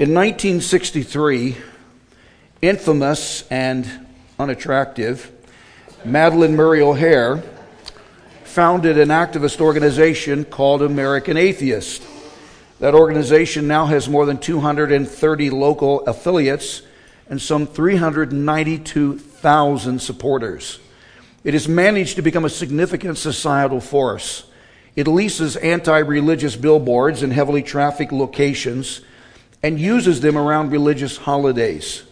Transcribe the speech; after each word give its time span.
In 0.00 0.08
1963, 0.14 1.56
infamous 2.62 3.46
and 3.50 3.86
unattractive 4.38 5.30
Madalyn 6.06 6.54
Murray 6.54 6.80
O'Hair 6.80 7.42
founded 8.44 8.96
an 8.96 9.10
activist 9.10 9.60
organization 9.60 10.46
called 10.46 10.80
American 10.80 11.36
Atheist. 11.36 12.02
That 12.78 12.94
organization 12.94 13.68
now 13.68 13.84
has 13.84 14.08
more 14.08 14.24
than 14.24 14.38
230 14.38 15.50
local 15.50 16.00
affiliates 16.06 16.80
and 17.28 17.38
some 17.38 17.66
392,000 17.66 20.00
supporters. 20.00 20.78
It 21.44 21.52
has 21.52 21.68
managed 21.68 22.16
to 22.16 22.22
become 22.22 22.46
a 22.46 22.48
significant 22.48 23.18
societal 23.18 23.82
force. 23.82 24.44
It 24.96 25.06
leases 25.06 25.56
anti 25.56 25.98
religious 25.98 26.56
billboards 26.56 27.22
in 27.22 27.32
heavily 27.32 27.62
trafficked 27.62 28.12
locations 28.12 29.02
and 29.62 29.78
uses 29.78 30.20
them 30.20 30.36
around 30.36 30.70
religious 30.70 31.16
holidays. 31.16 32.02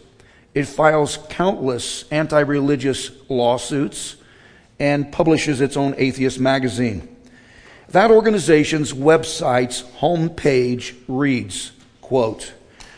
It 0.53 0.65
files 0.65 1.17
countless 1.29 2.05
anti 2.11 2.39
religious 2.39 3.11
lawsuits 3.29 4.15
and 4.79 5.11
publishes 5.11 5.61
its 5.61 5.77
own 5.77 5.95
atheist 5.97 6.39
magazine. 6.39 7.15
That 7.89 8.11
organization's 8.11 8.93
website's 8.93 9.83
homepage 9.99 10.95
reads, 11.07 11.71
quote, 12.01 12.53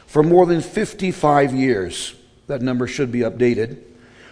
for 0.05 0.23
more 0.23 0.45
than 0.45 0.59
55 0.61 1.53
years, 1.53 2.13
that 2.47 2.61
number 2.61 2.87
should 2.87 3.11
be 3.11 3.19
updated. 3.19 3.77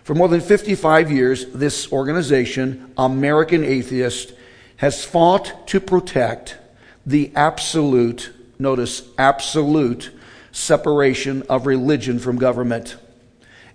For 0.04 0.14
more 0.14 0.28
than 0.28 0.42
55 0.42 1.12
years, 1.12 1.46
this 1.54 1.92
organization, 1.94 2.92
American 2.98 3.64
Atheist, 3.64 4.34
has 4.78 5.06
fought 5.06 5.68
to 5.68 5.80
protect 5.80 6.58
the 7.06 7.32
absolute, 7.36 8.32
notice, 8.60 9.04
absolute 9.18 10.12
separation 10.52 11.44
of 11.44 11.66
religion 11.66 12.20
from 12.20 12.38
government 12.38 12.98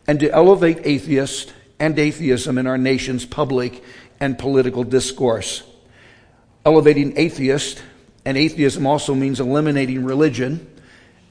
and 0.07 0.21
to 0.21 0.31
elevate 0.31 0.79
atheists 0.85 1.51
and 1.79 1.99
atheism 1.99 2.59
in 2.59 2.67
our 2.67 2.77
nation's 2.77 3.25
public 3.25 3.83
and 4.21 4.39
political 4.39 4.85
discourse. 4.85 5.63
Elevating 6.67 7.17
atheists 7.17 7.81
and 8.27 8.37
atheism 8.37 8.87
also 8.87 9.15
means 9.15 9.41
eliminating 9.41 10.05
religion 10.05 10.67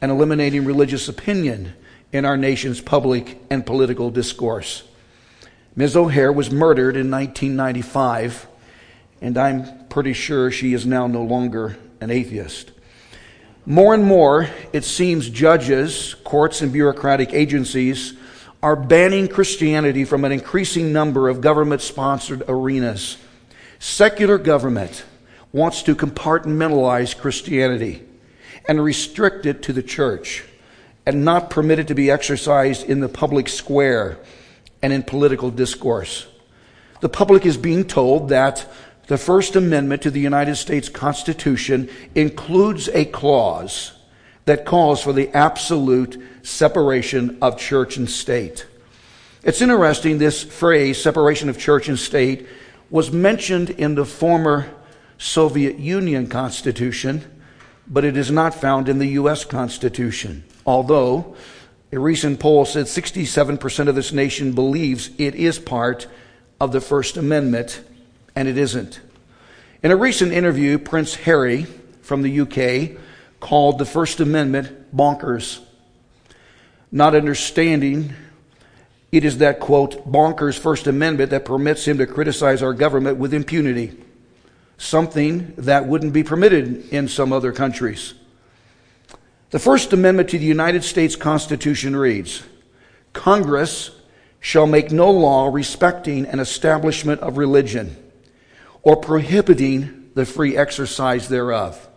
and 0.01 0.11
eliminating 0.11 0.65
religious 0.65 1.07
opinion 1.07 1.73
in 2.11 2.25
our 2.25 2.37
nation's 2.37 2.81
public 2.81 3.39
and 3.49 3.65
political 3.65 4.09
discourse. 4.09 4.83
Ms. 5.75 5.95
O'Hair 5.95 6.31
was 6.31 6.51
murdered 6.51 6.95
in 6.95 7.09
1995, 7.09 8.47
and 9.21 9.37
I'm 9.37 9.87
pretty 9.89 10.13
sure 10.13 10.51
she 10.51 10.73
is 10.73 10.85
now 10.85 11.07
no 11.07 11.23
longer 11.23 11.77
an 11.99 12.11
atheist. 12.11 12.72
More 13.65 13.93
and 13.93 14.03
more, 14.03 14.49
it 14.73 14.83
seems 14.83 15.29
judges, 15.29 16.15
courts, 16.25 16.61
and 16.61 16.73
bureaucratic 16.73 17.33
agencies 17.33 18.13
are 18.61 18.75
banning 18.75 19.29
Christianity 19.29 20.03
from 20.03 20.25
an 20.25 20.33
increasing 20.33 20.91
number 20.91 21.29
of 21.29 21.39
government 21.39 21.81
sponsored 21.81 22.43
arenas. 22.49 23.17
Secular 23.79 24.37
government 24.37 25.05
wants 25.53 25.83
to 25.83 25.95
compartmentalize 25.95 27.17
Christianity 27.17 28.03
and 28.67 28.83
restrict 28.83 29.45
it 29.45 29.61
to 29.63 29.73
the 29.73 29.83
church 29.83 30.43
and 31.05 31.23
not 31.23 31.49
permit 31.49 31.79
it 31.79 31.87
to 31.87 31.95
be 31.95 32.11
exercised 32.11 32.83
in 32.89 32.99
the 32.99 33.09
public 33.09 33.47
square 33.47 34.17
and 34.81 34.91
in 34.91 35.03
political 35.03 35.51
discourse. 35.51 36.27
The 36.99 37.09
public 37.09 37.45
is 37.45 37.57
being 37.57 37.85
told 37.85 38.29
that 38.29 38.65
the 39.07 39.17
First 39.17 39.55
Amendment 39.55 40.01
to 40.03 40.11
the 40.11 40.19
United 40.19 40.55
States 40.55 40.89
Constitution 40.89 41.89
includes 42.15 42.87
a 42.89 43.05
clause 43.05 43.93
that 44.45 44.65
calls 44.65 45.01
for 45.01 45.13
the 45.13 45.29
absolute 45.29 46.21
separation 46.43 47.37
of 47.41 47.57
church 47.57 47.97
and 47.97 48.09
state. 48.09 48.65
It's 49.43 49.61
interesting, 49.61 50.17
this 50.17 50.43
phrase, 50.43 51.01
separation 51.01 51.49
of 51.49 51.57
church 51.57 51.89
and 51.89 51.99
state, 51.99 52.47
was 52.89 53.11
mentioned 53.11 53.71
in 53.71 53.95
the 53.95 54.05
former 54.05 54.69
Soviet 55.17 55.79
Union 55.79 56.27
Constitution, 56.27 57.23
but 57.87 58.05
it 58.05 58.15
is 58.15 58.31
not 58.31 58.53
found 58.53 58.87
in 58.87 58.99
the 58.99 59.09
U.S. 59.09 59.43
Constitution. 59.43 60.43
Although 60.65 61.35
a 61.91 61.99
recent 61.99 62.39
poll 62.39 62.65
said 62.65 62.85
67% 62.85 63.87
of 63.87 63.95
this 63.95 64.13
nation 64.13 64.53
believes 64.53 65.09
it 65.17 65.35
is 65.35 65.59
part 65.59 66.07
of 66.59 66.71
the 66.71 66.81
First 66.81 67.17
Amendment, 67.17 67.83
and 68.35 68.47
it 68.47 68.57
isn't. 68.57 68.99
In 69.81 69.91
a 69.91 69.95
recent 69.95 70.31
interview, 70.31 70.77
Prince 70.77 71.15
Harry 71.15 71.65
from 72.01 72.21
the 72.21 72.41
UK 72.41 73.01
called 73.39 73.77
the 73.77 73.85
First 73.85 74.19
Amendment 74.19 74.95
bonkers. 74.95 75.59
Not 76.91 77.15
understanding 77.15 78.13
it 79.11 79.23
is 79.23 79.37
that, 79.37 79.59
quote, 79.59 80.11
bonkers 80.11 80.57
First 80.57 80.87
Amendment 80.87 81.29
that 81.29 81.45
permits 81.45 81.85
him 81.85 81.99
to 81.99 82.07
criticize 82.07 82.63
our 82.63 82.73
government 82.73 83.19
with 83.19 83.31
impunity, 83.31 83.95
something 84.77 85.53
that 85.57 85.85
wouldn't 85.85 86.13
be 86.13 86.23
permitted 86.23 86.89
in 86.89 87.07
some 87.07 87.31
other 87.31 87.51
countries. 87.51 88.15
The 89.51 89.59
First 89.59 89.93
Amendment 89.93 90.29
to 90.29 90.39
the 90.39 90.45
United 90.45 90.83
States 90.83 91.15
Constitution 91.15 91.95
reads 91.95 92.41
Congress 93.13 93.91
shall 94.39 94.65
make 94.65 94.91
no 94.91 95.11
law 95.11 95.47
respecting 95.47 96.25
an 96.25 96.39
establishment 96.39 97.21
of 97.21 97.37
religion 97.37 98.02
or 98.83 98.97
prohibiting 98.97 100.11
the 100.13 100.25
free 100.25 100.55
exercise 100.55 101.29
thereof 101.29 101.89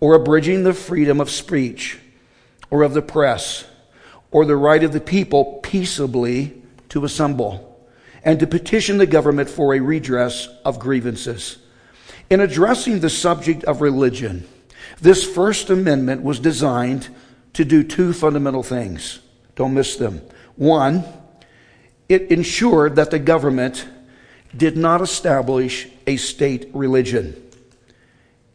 or 0.00 0.14
abridging 0.14 0.64
the 0.64 0.74
freedom 0.74 1.20
of 1.20 1.30
speech 1.30 1.98
or 2.70 2.82
of 2.82 2.92
the 2.92 3.02
press 3.02 3.64
or 4.30 4.44
the 4.44 4.56
right 4.56 4.84
of 4.84 4.92
the 4.92 5.00
people 5.00 5.60
peaceably 5.62 6.62
to 6.88 7.04
assemble 7.04 7.64
and 8.24 8.40
to 8.40 8.46
petition 8.46 8.98
the 8.98 9.06
government 9.06 9.48
for 9.48 9.74
a 9.74 9.80
redress 9.80 10.48
of 10.64 10.78
grievances. 10.78 11.58
In 12.28 12.40
addressing 12.40 13.00
the 13.00 13.08
subject 13.08 13.64
of 13.64 13.80
religion, 13.80 14.46
this 15.00 15.24
First 15.24 15.70
Amendment 15.70 16.22
was 16.22 16.40
designed 16.40 17.08
to 17.54 17.64
do 17.64 17.82
two 17.82 18.12
fundamental 18.12 18.62
things. 18.62 19.20
Don't 19.54 19.74
miss 19.74 19.96
them. 19.96 20.20
One, 20.56 21.04
it 22.08 22.30
ensured 22.30 22.96
that 22.96 23.10
the 23.10 23.18
government 23.18 23.86
did 24.56 24.76
not 24.76 25.00
establish 25.00 25.88
a 26.08 26.16
state 26.16 26.70
religion. 26.72 27.40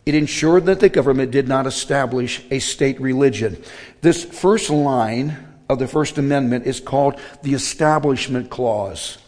It 0.08 0.16
ensured 0.16 0.66
that 0.66 0.80
the 0.80 0.90
government 0.90 1.30
did 1.30 1.48
not 1.48 1.68
establish 1.68 2.42
a 2.50 2.58
state 2.58 3.00
religion. 3.00 3.64
This 4.02 4.26
first 4.26 4.72
line 4.72 5.38
of 5.70 5.78
the 5.78 5.88
First 5.88 6.18
Amendment 6.18 6.66
is 6.66 6.80
called 6.80 7.20
the 7.44 7.54
Establishment 7.54 8.50
Clause. 8.50 9.20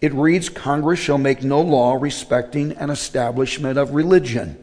It 0.00 0.12
reads 0.12 0.48
Congress 0.48 0.98
shall 0.98 1.16
make 1.16 1.44
no 1.44 1.60
law 1.60 1.94
respecting 1.94 2.72
an 2.72 2.90
establishment 2.90 3.78
of 3.78 3.94
religion. 3.94 4.62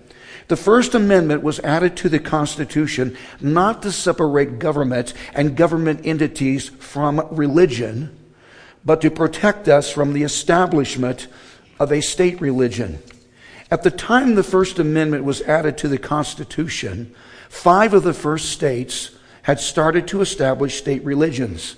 The 0.50 0.58
First 0.58 0.94
Amendment 0.94 1.44
was 1.44 1.60
added 1.62 1.96
to 1.98 2.10
the 2.10 2.20
Constitution 2.20 3.16
not 3.40 3.82
to 3.84 3.92
separate 3.94 4.60
government 4.60 5.14
and 5.34 5.56
government 5.56 6.02
entities 6.04 6.70
from 6.70 7.26
religion, 7.32 8.16
but 8.84 9.00
to 9.00 9.10
protect 9.10 9.70
us 9.70 9.90
from 9.90 10.12
the 10.12 10.24
establishment 10.24 11.28
of 11.80 11.92
a 11.92 12.02
state 12.02 12.40
religion. 12.42 13.00
At 13.70 13.84
the 13.84 13.92
time 13.92 14.36
the 14.36 14.44
First 14.44 14.80
Amendment 14.80 15.24
was 15.24 15.42
added 15.42 15.78
to 15.80 15.88
the 15.88 15.98
Constitution, 15.98 17.14
five 17.50 17.94
of 17.94 18.04
the 18.04 18.14
first 18.14 18.50
states 18.50 19.12
had 19.44 19.60
started 19.60 20.08
to 20.08 20.22
establish 20.22 20.78
state 20.78 21.04
religions. 21.04 21.76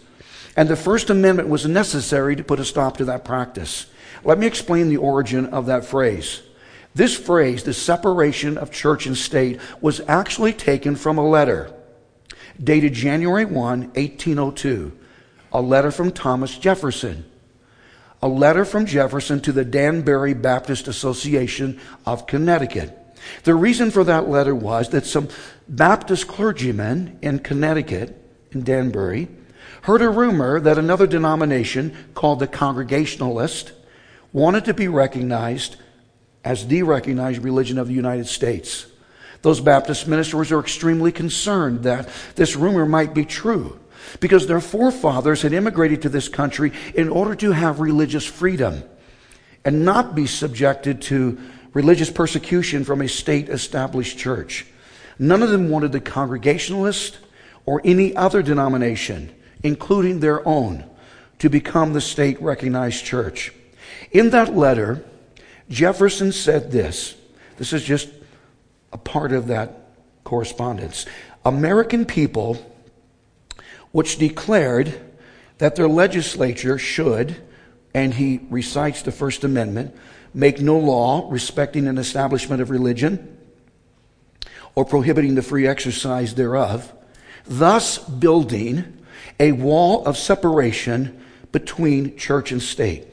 And 0.55 0.69
the 0.69 0.75
First 0.75 1.09
Amendment 1.09 1.49
was 1.49 1.65
necessary 1.65 2.35
to 2.35 2.43
put 2.43 2.59
a 2.59 2.65
stop 2.65 2.97
to 2.97 3.05
that 3.05 3.25
practice. 3.25 3.87
Let 4.23 4.37
me 4.37 4.47
explain 4.47 4.89
the 4.89 4.97
origin 4.97 5.47
of 5.47 5.67
that 5.67 5.85
phrase. 5.85 6.41
This 6.95 7.15
phrase, 7.15 7.63
the 7.63 7.73
separation 7.73 8.57
of 8.57 8.71
church 8.71 9.05
and 9.05 9.17
state, 9.17 9.59
was 9.81 10.01
actually 10.07 10.53
taken 10.53 10.95
from 10.95 11.17
a 11.17 11.27
letter 11.27 11.73
dated 12.61 12.93
January 12.93 13.45
1, 13.45 13.53
1802, 13.53 14.91
a 15.53 15.61
letter 15.61 15.91
from 15.91 16.11
Thomas 16.11 16.57
Jefferson 16.57 17.28
a 18.21 18.27
letter 18.27 18.65
from 18.65 18.85
Jefferson 18.85 19.39
to 19.41 19.51
the 19.51 19.65
Danbury 19.65 20.33
Baptist 20.33 20.87
Association 20.87 21.79
of 22.05 22.27
Connecticut. 22.27 22.95
The 23.43 23.55
reason 23.55 23.91
for 23.91 24.03
that 24.03 24.29
letter 24.29 24.55
was 24.55 24.89
that 24.89 25.05
some 25.05 25.29
Baptist 25.67 26.27
clergymen 26.27 27.19
in 27.21 27.39
Connecticut, 27.39 28.15
in 28.51 28.63
Danbury, 28.63 29.27
heard 29.83 30.01
a 30.01 30.09
rumor 30.09 30.59
that 30.59 30.77
another 30.77 31.07
denomination 31.07 31.95
called 32.13 32.39
the 32.39 32.47
Congregationalist 32.47 33.71
wanted 34.33 34.65
to 34.65 34.73
be 34.73 34.87
recognized 34.87 35.77
as 36.43 36.67
the 36.67 36.83
recognized 36.83 37.43
religion 37.43 37.77
of 37.77 37.87
the 37.87 37.93
United 37.93 38.27
States. 38.27 38.85
Those 39.41 39.61
Baptist 39.61 40.07
ministers 40.07 40.51
are 40.51 40.59
extremely 40.59 41.11
concerned 41.11 41.83
that 41.83 42.09
this 42.35 42.55
rumor 42.55 42.85
might 42.85 43.13
be 43.13 43.25
true 43.25 43.79
because 44.19 44.47
their 44.47 44.61
forefathers 44.61 45.41
had 45.41 45.53
immigrated 45.53 46.01
to 46.01 46.09
this 46.09 46.29
country 46.29 46.71
in 46.95 47.09
order 47.09 47.35
to 47.35 47.51
have 47.51 47.79
religious 47.79 48.25
freedom 48.25 48.83
and 49.65 49.85
not 49.85 50.15
be 50.15 50.25
subjected 50.25 51.01
to 51.01 51.37
religious 51.73 52.09
persecution 52.09 52.83
from 52.83 53.01
a 53.01 53.07
state 53.07 53.49
established 53.49 54.17
church. 54.17 54.65
None 55.17 55.43
of 55.43 55.49
them 55.49 55.69
wanted 55.69 55.91
the 55.91 55.99
Congregationalist 55.99 57.19
or 57.65 57.81
any 57.83 58.15
other 58.15 58.41
denomination, 58.41 59.33
including 59.63 60.19
their 60.19 60.47
own, 60.47 60.85
to 61.39 61.49
become 61.49 61.93
the 61.93 62.01
state 62.01 62.41
recognized 62.41 63.05
church. 63.05 63.53
In 64.11 64.31
that 64.31 64.55
letter, 64.55 65.03
Jefferson 65.69 66.31
said 66.31 66.71
this. 66.71 67.15
This 67.57 67.73
is 67.73 67.83
just 67.83 68.09
a 68.91 68.97
part 68.97 69.31
of 69.31 69.47
that 69.47 69.91
correspondence. 70.23 71.05
American 71.45 72.05
people, 72.05 72.57
which 73.91 74.17
declared 74.17 74.99
that 75.57 75.75
their 75.75 75.87
legislature 75.87 76.77
should, 76.77 77.35
and 77.93 78.13
he 78.13 78.39
recites 78.49 79.01
the 79.01 79.11
First 79.11 79.43
Amendment, 79.43 79.95
make 80.33 80.61
no 80.61 80.77
law 80.77 81.27
respecting 81.31 81.87
an 81.87 81.97
establishment 81.97 82.61
of 82.61 82.69
religion 82.69 83.37
or 84.75 84.85
prohibiting 84.85 85.35
the 85.35 85.41
free 85.41 85.67
exercise 85.67 86.35
thereof, 86.35 86.93
thus 87.45 87.97
building 87.97 88.97
a 89.39 89.51
wall 89.51 90.05
of 90.05 90.17
separation 90.17 91.23
between 91.51 92.15
church 92.15 92.51
and 92.51 92.61
state. 92.61 93.07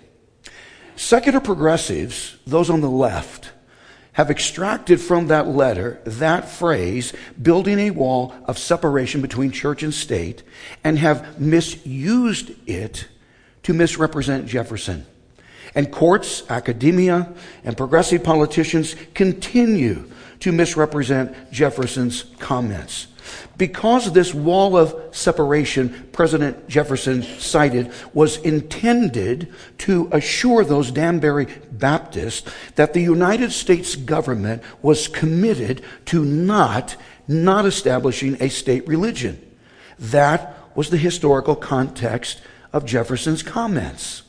Secular 0.96 1.40
progressives, 1.40 2.36
those 2.46 2.70
on 2.70 2.80
the 2.80 2.90
left, 2.90 3.52
have 4.16 4.30
extracted 4.30 4.98
from 4.98 5.26
that 5.26 5.46
letter 5.46 6.00
that 6.06 6.48
phrase, 6.48 7.12
building 7.40 7.78
a 7.78 7.90
wall 7.90 8.34
of 8.46 8.56
separation 8.56 9.20
between 9.20 9.50
church 9.50 9.82
and 9.82 9.92
state, 9.92 10.42
and 10.82 10.98
have 10.98 11.38
misused 11.38 12.50
it 12.66 13.08
to 13.62 13.74
misrepresent 13.74 14.46
Jefferson. 14.46 15.04
And 15.74 15.92
courts, 15.92 16.48
academia, 16.48 17.30
and 17.62 17.76
progressive 17.76 18.24
politicians 18.24 18.96
continue 19.12 20.10
to 20.40 20.50
misrepresent 20.50 21.52
Jefferson's 21.52 22.24
comments. 22.38 23.08
Because 23.58 24.12
this 24.12 24.32
wall 24.32 24.78
of 24.78 25.14
separation 25.14 26.08
President 26.12 26.68
Jefferson 26.68 27.22
cited 27.22 27.92
was 28.14 28.38
intended 28.38 29.52
to 29.78 30.08
assure 30.12 30.64
those 30.64 30.90
Danbury 30.90 31.46
Baptists 31.78 32.50
that 32.74 32.92
the 32.92 33.02
United 33.02 33.52
States 33.52 33.96
government 33.96 34.62
was 34.82 35.08
committed 35.08 35.82
to 36.06 36.24
not, 36.24 36.96
not 37.28 37.66
establishing 37.66 38.36
a 38.40 38.48
state 38.48 38.86
religion. 38.86 39.40
That 39.98 40.56
was 40.74 40.90
the 40.90 40.96
historical 40.96 41.56
context 41.56 42.40
of 42.72 42.84
Jefferson's 42.84 43.42
comments. 43.42 44.22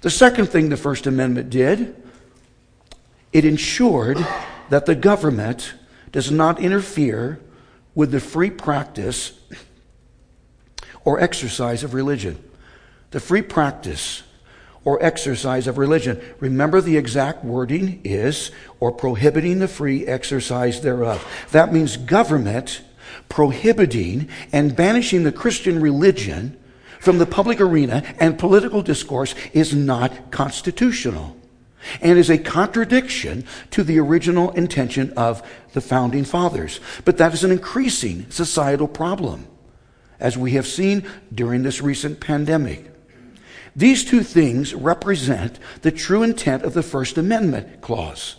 The 0.00 0.10
second 0.10 0.46
thing 0.46 0.68
the 0.68 0.76
First 0.76 1.06
Amendment 1.06 1.50
did, 1.50 1.94
it 3.32 3.44
ensured 3.44 4.18
that 4.70 4.86
the 4.86 4.94
government 4.94 5.74
does 6.12 6.30
not 6.30 6.60
interfere 6.60 7.40
with 7.94 8.10
the 8.10 8.20
free 8.20 8.50
practice 8.50 9.32
or 11.04 11.20
exercise 11.20 11.82
of 11.82 11.94
religion. 11.94 12.42
The 13.12 13.20
free 13.20 13.42
practice 13.42 14.22
or 14.86 15.02
exercise 15.02 15.66
of 15.66 15.76
religion. 15.76 16.22
Remember, 16.38 16.80
the 16.80 16.96
exact 16.96 17.44
wording 17.44 18.00
is, 18.04 18.52
or 18.78 18.92
prohibiting 18.92 19.58
the 19.58 19.68
free 19.68 20.06
exercise 20.06 20.80
thereof. 20.80 21.26
That 21.50 21.72
means 21.72 21.98
government 21.98 22.80
prohibiting 23.28 24.28
and 24.52 24.76
banishing 24.76 25.24
the 25.24 25.32
Christian 25.32 25.80
religion 25.80 26.56
from 27.00 27.18
the 27.18 27.26
public 27.26 27.60
arena 27.60 28.04
and 28.20 28.38
political 28.38 28.80
discourse 28.80 29.34
is 29.52 29.74
not 29.74 30.30
constitutional 30.30 31.36
and 32.00 32.16
is 32.16 32.30
a 32.30 32.38
contradiction 32.38 33.44
to 33.72 33.82
the 33.82 33.98
original 33.98 34.52
intention 34.52 35.12
of 35.16 35.42
the 35.72 35.80
founding 35.80 36.24
fathers. 36.24 36.78
But 37.04 37.18
that 37.18 37.34
is 37.34 37.42
an 37.42 37.50
increasing 37.50 38.30
societal 38.30 38.88
problem, 38.88 39.48
as 40.20 40.38
we 40.38 40.52
have 40.52 40.66
seen 40.66 41.04
during 41.34 41.64
this 41.64 41.80
recent 41.80 42.20
pandemic. 42.20 42.95
These 43.76 44.06
two 44.06 44.22
things 44.22 44.74
represent 44.74 45.58
the 45.82 45.92
true 45.92 46.22
intent 46.22 46.62
of 46.62 46.72
the 46.72 46.82
First 46.82 47.18
Amendment 47.18 47.82
clause. 47.82 48.36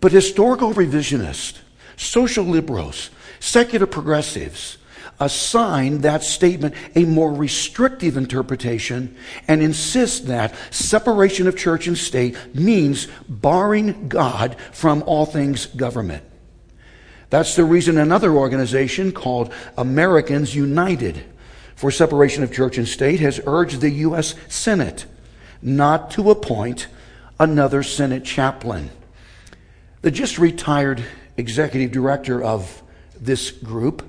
But 0.00 0.12
historical 0.12 0.74
revisionists, 0.74 1.58
social 1.96 2.44
liberals, 2.44 3.08
secular 3.40 3.86
progressives, 3.86 4.76
assign 5.20 6.02
that 6.02 6.22
statement 6.22 6.74
a 6.94 7.04
more 7.04 7.32
restrictive 7.32 8.18
interpretation 8.18 9.16
and 9.48 9.62
insist 9.62 10.26
that 10.26 10.54
separation 10.70 11.48
of 11.48 11.56
church 11.56 11.86
and 11.88 11.96
state 11.96 12.36
means 12.54 13.08
barring 13.26 14.08
God 14.08 14.54
from 14.72 15.02
all 15.06 15.24
things 15.24 15.64
government. 15.66 16.22
That's 17.30 17.56
the 17.56 17.64
reason 17.64 17.98
another 17.98 18.32
organization 18.32 19.12
called 19.12 19.52
Americans 19.76 20.54
United 20.54 21.24
for 21.78 21.90
Separation 21.90 22.42
of 22.42 22.52
Church 22.52 22.76
and 22.76 22.88
State 22.88 23.20
has 23.20 23.40
urged 23.46 23.80
the 23.80 23.90
U.S. 23.90 24.34
Senate 24.48 25.06
not 25.62 26.10
to 26.10 26.30
appoint 26.30 26.88
another 27.38 27.82
Senate 27.82 28.24
chaplain. 28.24 28.90
The 30.02 30.10
just 30.10 30.38
retired 30.38 31.04
executive 31.36 31.92
director 31.92 32.42
of 32.42 32.82
this 33.20 33.50
group 33.50 34.02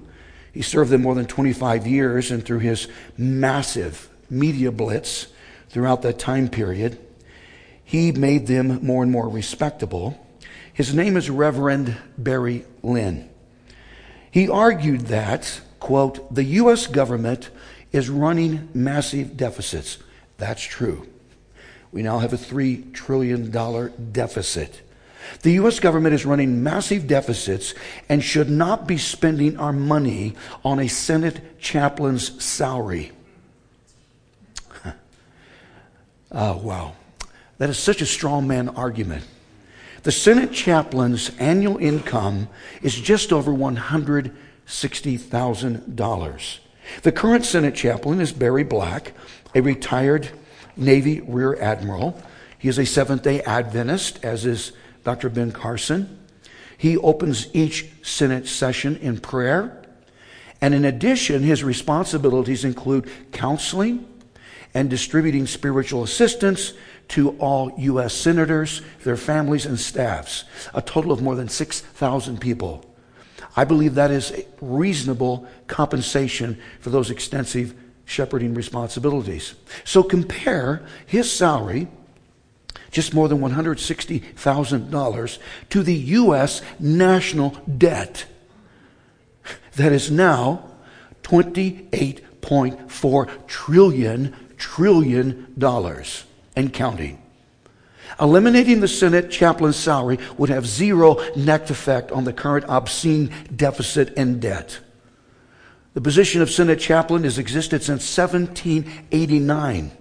he 0.51 0.63
served 0.63 0.89
them 0.89 1.03
more 1.03 1.15
than 1.15 1.25
25 1.25 1.85
years, 1.85 2.31
and 2.31 2.43
through 2.43 2.59
his 2.59 2.87
massive 3.17 4.09
media 4.29 4.71
blitz 4.71 5.27
throughout 5.69 6.01
that 6.01 6.19
time 6.19 6.49
period, 6.49 6.97
he 7.83 8.11
made 8.11 8.47
them 8.47 8.83
more 8.85 9.03
and 9.03 9.11
more 9.11 9.29
respectable. 9.29 10.19
His 10.73 10.93
name 10.93 11.17
is 11.17 11.29
Reverend 11.29 11.95
Barry 12.17 12.65
Lynn. 12.81 13.29
He 14.31 14.49
argued 14.49 15.01
that, 15.07 15.61
quote, 15.89 16.31
the 16.35 16.43
U.S. 16.43 16.85
government 16.85 17.49
is 17.91 18.11
running 18.11 18.69
massive 18.75 19.35
deficits. 19.35 19.97
That's 20.37 20.61
true. 20.61 21.07
We 21.91 22.03
now 22.03 22.19
have 22.19 22.31
a 22.31 22.37
$3 22.37 22.93
trillion 22.93 23.49
deficit. 24.11 24.83
The 25.41 25.53
U.S. 25.53 25.79
government 25.79 26.13
is 26.13 26.27
running 26.27 26.61
massive 26.61 27.07
deficits 27.07 27.73
and 28.07 28.23
should 28.23 28.51
not 28.51 28.85
be 28.85 28.99
spending 28.99 29.57
our 29.57 29.73
money 29.73 30.35
on 30.63 30.77
a 30.77 30.87
Senate 30.87 31.59
chaplain's 31.59 32.43
salary. 32.43 33.11
oh, 36.31 36.57
wow. 36.61 36.93
That 37.57 37.71
is 37.71 37.79
such 37.79 38.03
a 38.03 38.05
strong 38.05 38.47
man 38.47 38.69
argument. 38.69 39.23
The 40.03 40.11
Senate 40.11 40.51
chaplain's 40.51 41.35
annual 41.39 41.77
income 41.77 42.47
is 42.83 42.93
just 42.93 43.33
over 43.33 43.51
$160,000. 44.69 46.59
The 47.01 47.11
current 47.11 47.45
Senate 47.45 47.75
chaplain 47.75 48.21
is 48.21 48.31
Barry 48.31 48.63
Black, 48.63 49.13
a 49.55 49.61
retired 49.61 50.29
Navy 50.77 51.21
Rear 51.21 51.59
Admiral. 51.59 52.21
He 52.57 52.69
is 52.69 52.77
a 52.77 52.85
Seventh 52.85 53.23
day 53.23 53.41
Adventist, 53.41 54.23
as 54.23 54.45
is 54.45 54.71
Dr. 55.03 55.29
Ben 55.29 55.51
Carson. 55.51 56.19
He 56.77 56.97
opens 56.97 57.53
each 57.53 57.89
Senate 58.03 58.47
session 58.47 58.95
in 58.97 59.19
prayer. 59.19 59.83
And 60.61 60.73
in 60.73 60.85
addition, 60.85 61.41
his 61.41 61.63
responsibilities 61.63 62.63
include 62.63 63.09
counseling 63.31 64.07
and 64.73 64.89
distributing 64.89 65.47
spiritual 65.47 66.03
assistance 66.03 66.73
to 67.09 67.31
all 67.39 67.73
U.S. 67.77 68.13
senators, 68.13 68.83
their 69.03 69.17
families, 69.17 69.65
and 69.65 69.79
staffs, 69.79 70.43
a 70.73 70.81
total 70.81 71.11
of 71.11 71.21
more 71.21 71.35
than 71.35 71.49
6,000 71.49 72.39
people. 72.39 72.85
I 73.55 73.63
believe 73.65 73.95
that 73.95 74.11
is 74.11 74.31
reasonable 74.61 75.47
compensation 75.67 76.59
for 76.79 76.89
those 76.89 77.09
extensive 77.09 77.73
shepherding 78.05 78.53
responsibilities. 78.53 79.55
So 79.83 80.03
compare 80.03 80.85
his 81.05 81.29
salary 81.31 81.87
just 82.91 83.13
more 83.13 83.27
than 83.27 83.39
$160,000 83.39 85.39
to 85.69 85.83
the 85.83 85.93
U.S. 85.93 86.61
national 86.79 87.51
debt 87.77 88.25
that 89.75 89.91
is 89.91 90.09
now 90.09 90.63
28.4 91.23 93.47
trillion 93.47 94.33
trillion 94.59 95.53
dollars 95.57 96.25
and 96.55 96.73
counting. 96.73 97.21
Eliminating 98.19 98.79
the 98.79 98.87
Senate 98.87 99.29
chaplain's 99.29 99.75
salary 99.75 100.19
would 100.37 100.49
have 100.49 100.65
zero 100.65 101.17
net 101.35 101.69
effect 101.69 102.11
on 102.11 102.23
the 102.23 102.33
current 102.33 102.65
obscene 102.67 103.31
deficit 103.55 104.13
and 104.17 104.41
debt. 104.41 104.79
The 105.93 106.01
position 106.01 106.41
of 106.41 106.49
Senate 106.49 106.79
chaplain 106.79 107.23
has 107.23 107.37
existed 107.39 107.83
since 107.83 108.17
1789. 108.17 109.91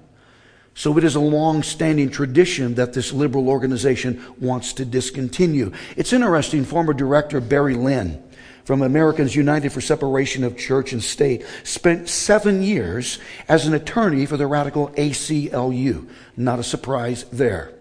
So 0.75 0.97
it 0.97 1.03
is 1.03 1.17
a 1.17 1.21
long 1.21 1.65
standing 1.65 2.09
tradition 2.09 2.77
that 2.77 2.93
this 2.93 3.12
liberal 3.12 3.49
organization 3.49 4.23
wants 4.38 4.75
to 4.75 4.85
discontinue. 4.85 5.73
It's 5.97 6.12
interesting, 6.12 6.65
former 6.65 6.93
director 6.93 7.41
Barry 7.41 7.75
Lynn 7.75 8.23
from 8.69 8.83
Americans 8.83 9.35
United 9.35 9.73
for 9.73 9.81
Separation 9.81 10.45
of 10.45 10.59
Church 10.59 10.93
and 10.93 11.03
State 11.03 11.45
spent 11.65 12.07
seven 12.07 12.62
years 12.62 13.19
as 13.49 13.67
an 13.67 13.73
attorney 13.73 14.27
for 14.27 14.37
the 14.37 14.47
radical 14.47 14.91
ACLU. 14.91 16.07
Not 16.37 16.59
a 16.59 16.62
surprise 16.62 17.25
there. 17.33 17.73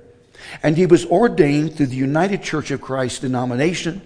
And 0.63 0.77
he 0.77 0.85
was 0.85 1.05
ordained 1.05 1.75
through 1.75 1.87
the 1.87 1.95
United 1.95 2.43
Church 2.43 2.71
of 2.71 2.81
Christ 2.81 3.21
denomination, 3.21 4.01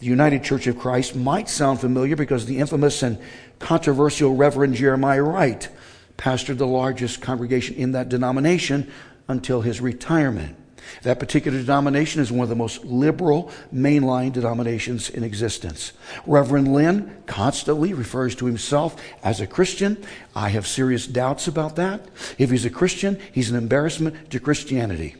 The 0.00 0.06
United 0.06 0.42
Church 0.42 0.66
of 0.66 0.78
Christ 0.78 1.14
might 1.14 1.48
sound 1.48 1.78
familiar 1.80 2.16
because 2.16 2.46
the 2.46 2.58
infamous 2.58 3.02
and 3.02 3.18
controversial 3.58 4.34
Reverend 4.34 4.74
Jeremiah 4.74 5.22
Wright 5.22 5.68
pastored 6.16 6.56
the 6.56 6.66
largest 6.66 7.20
congregation 7.20 7.76
in 7.76 7.92
that 7.92 8.08
denomination 8.08 8.90
until 9.28 9.60
his 9.60 9.82
retirement. 9.82 10.56
That 11.02 11.20
particular 11.20 11.58
denomination 11.58 12.22
is 12.22 12.32
one 12.32 12.44
of 12.44 12.48
the 12.48 12.56
most 12.56 12.82
liberal 12.84 13.52
mainline 13.72 14.32
denominations 14.32 15.10
in 15.10 15.22
existence. 15.22 15.92
Reverend 16.26 16.72
Lynn 16.72 17.22
constantly 17.26 17.92
refers 17.92 18.34
to 18.36 18.46
himself 18.46 19.00
as 19.22 19.40
a 19.40 19.46
Christian. 19.46 20.02
I 20.34 20.48
have 20.48 20.66
serious 20.66 21.06
doubts 21.06 21.46
about 21.46 21.76
that. 21.76 22.08
If 22.38 22.50
he's 22.50 22.64
a 22.64 22.70
Christian, 22.70 23.20
he's 23.32 23.50
an 23.50 23.56
embarrassment 23.56 24.30
to 24.30 24.40
Christianity 24.40 25.16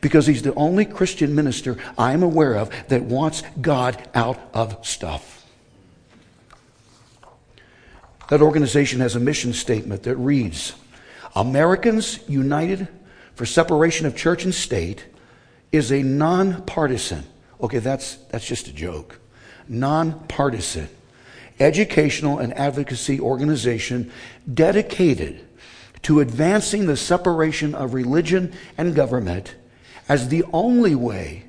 because 0.00 0.26
he's 0.26 0.42
the 0.42 0.54
only 0.54 0.84
Christian 0.84 1.34
minister 1.34 1.76
I'm 1.96 2.22
aware 2.22 2.54
of 2.54 2.70
that 2.88 3.02
wants 3.02 3.42
God 3.60 4.08
out 4.14 4.38
of 4.54 4.84
stuff. 4.86 5.44
That 8.28 8.42
organization 8.42 9.00
has 9.00 9.14
a 9.14 9.20
mission 9.20 9.52
statement 9.52 10.02
that 10.04 10.16
reads 10.16 10.74
Americans 11.34 12.18
United 12.28 12.88
for 13.34 13.46
Separation 13.46 14.06
of 14.06 14.16
Church 14.16 14.44
and 14.44 14.54
State 14.54 15.04
is 15.70 15.92
a 15.92 16.02
nonpartisan, 16.02 17.24
okay, 17.60 17.78
that's, 17.78 18.16
that's 18.30 18.46
just 18.46 18.68
a 18.68 18.72
joke, 18.72 19.20
nonpartisan 19.68 20.88
educational 21.60 22.38
and 22.38 22.52
advocacy 22.54 23.20
organization 23.20 24.10
dedicated 24.52 25.44
to 26.02 26.20
advancing 26.20 26.86
the 26.86 26.96
separation 26.96 27.74
of 27.74 27.94
religion 27.94 28.52
and 28.76 28.94
government 28.94 29.54
as 30.08 30.28
the 30.28 30.44
only 30.52 30.94
way 30.94 31.44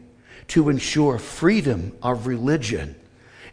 to 0.49 0.69
ensure 0.69 1.19
freedom 1.19 1.95
of 2.01 2.27
religion, 2.27 2.95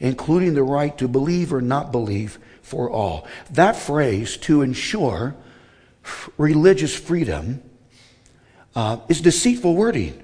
including 0.00 0.54
the 0.54 0.62
right 0.62 0.96
to 0.98 1.08
believe 1.08 1.52
or 1.52 1.60
not 1.60 1.92
believe 1.92 2.38
for 2.62 2.90
all. 2.90 3.26
That 3.50 3.76
phrase, 3.76 4.36
to 4.38 4.62
ensure 4.62 5.34
religious 6.38 6.94
freedom, 6.94 7.62
uh, 8.74 8.98
is 9.08 9.20
deceitful 9.20 9.74
wording. 9.74 10.20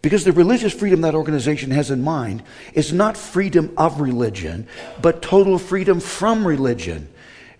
Because 0.00 0.24
the 0.24 0.32
religious 0.32 0.72
freedom 0.72 1.02
that 1.02 1.14
organization 1.14 1.70
has 1.70 1.90
in 1.90 2.02
mind 2.02 2.42
is 2.74 2.92
not 2.92 3.16
freedom 3.16 3.72
of 3.76 4.00
religion, 4.00 4.66
but 5.00 5.22
total 5.22 5.58
freedom 5.58 6.00
from 6.00 6.46
religion. 6.46 7.08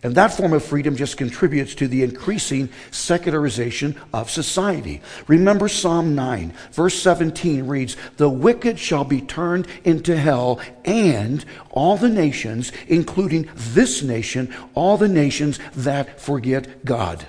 And 0.05 0.17
that 0.17 0.35
form 0.35 0.53
of 0.53 0.65
freedom 0.65 0.97
just 0.97 1.17
contributes 1.17 1.77
to 1.77 1.87
the 1.87 2.03
increasing 2.03 2.71
secularization 2.91 3.97
of 4.13 4.31
society. 4.31 5.01
Remember 5.29 5.69
Psalm 5.69 6.17
9, 6.17 6.53
verse 6.73 7.01
17 7.01 7.69
reads, 7.69 7.97
The 8.17 8.29
wicked 8.29 8.81
shall 8.81 9.05
be 9.05 9.21
turned 9.21 9.69
into 9.85 10.17
hell, 10.17 10.61
and 10.85 11.45
all 11.71 11.97
the 11.97 12.09
nations, 12.09 12.73
including 12.89 13.49
this 13.55 14.03
nation, 14.03 14.53
all 14.75 14.97
the 14.97 15.09
nations 15.09 15.61
that 15.77 16.21
forget 16.21 16.85
God. 16.85 17.25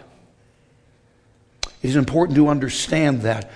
It 1.84 1.90
is 1.90 1.96
important 1.96 2.38
to 2.38 2.48
understand 2.48 3.22
that 3.22 3.52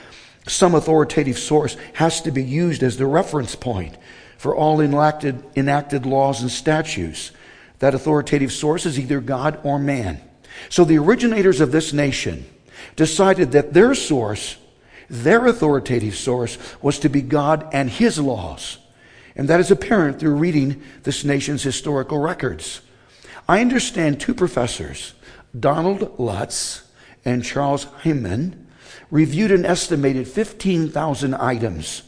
some 0.46 0.76
authoritative 0.76 1.40
source 1.40 1.76
has 1.94 2.22
to 2.22 2.32
be 2.32 2.44
used 2.44 2.84
as 2.84 2.98
the 2.98 3.08
reference 3.08 3.56
point 3.56 3.98
for 4.38 4.56
all 4.56 4.80
enacted, 4.80 5.44
enacted 5.56 6.06
laws 6.06 6.42
and 6.42 6.52
statutes. 6.52 7.32
That 7.80 7.94
authoritative 7.94 8.52
source 8.52 8.86
is 8.86 9.00
either 9.00 9.22
God 9.22 9.60
or 9.64 9.78
man. 9.80 10.22
So 10.70 10.84
the 10.84 10.98
originators 10.98 11.62
of 11.62 11.72
this 11.72 11.94
nation 11.94 12.46
decided 12.96 13.52
that 13.52 13.74
their 13.74 13.94
source, 13.94 14.58
their 15.10 15.46
authoritative 15.46 16.16
source, 16.16 16.58
was 16.82 17.00
to 17.00 17.10
be 17.10 17.22
God 17.22 17.68
and 17.72 17.90
His 17.90 18.20
laws. 18.20 18.78
And 19.36 19.48
that 19.50 19.60
is 19.60 19.70
apparent 19.70 20.20
through 20.20 20.36
reading 20.36 20.82
this 21.04 21.24
nation's 21.24 21.62
historical 21.62 22.18
records. 22.18 22.82
I 23.48 23.62
understand 23.62 24.20
two 24.20 24.34
professors, 24.34 25.14
Donald 25.58 26.20
Lutz 26.20 26.84
and 27.24 27.44
Charles 27.44 27.86
Hyman, 28.04 28.68
reviewed 29.12 29.52
an 29.52 29.66
estimated 29.66 30.28
15,000 30.28 31.34
items 31.36 32.04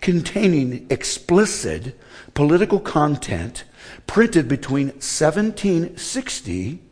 containing 0.00 0.86
explicit 0.90 1.98
political 2.34 2.78
content 2.78 3.64
printed 4.08 4.48
between 4.48 4.88
1760, 4.88 6.82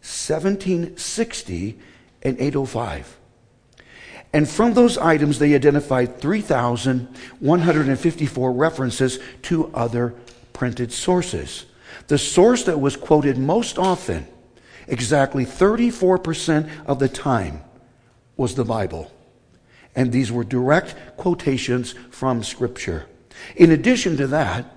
1760 0.00 1.78
and 2.22 2.40
805. 2.40 3.18
And 4.32 4.48
from 4.48 4.72
those 4.72 4.96
items, 4.96 5.38
they 5.38 5.54
identified 5.54 6.18
3,154 6.20 8.52
references 8.52 9.18
to 9.42 9.70
other 9.74 10.14
printed 10.54 10.90
sources. 10.92 11.66
The 12.06 12.18
source 12.18 12.62
that 12.64 12.80
was 12.80 12.96
quoted 12.96 13.36
most 13.36 13.78
often, 13.78 14.26
exactly 14.88 15.44
34% 15.44 16.70
of 16.86 16.98
the 16.98 17.08
time, 17.08 17.60
was 18.36 18.54
the 18.54 18.64
Bible. 18.64 19.12
And 19.94 20.10
these 20.10 20.32
were 20.32 20.44
direct 20.44 20.96
quotations 21.16 21.94
from 22.10 22.42
Scripture. 22.42 23.06
In 23.54 23.70
addition 23.70 24.16
to 24.16 24.26
that, 24.28 24.73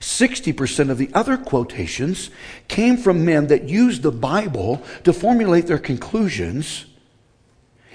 60% 0.00 0.90
of 0.90 0.98
the 0.98 1.10
other 1.12 1.36
quotations 1.36 2.30
came 2.68 2.96
from 2.96 3.24
men 3.24 3.48
that 3.48 3.68
used 3.68 4.02
the 4.02 4.10
Bible 4.10 4.82
to 5.04 5.12
formulate 5.12 5.66
their 5.66 5.78
conclusions, 5.78 6.86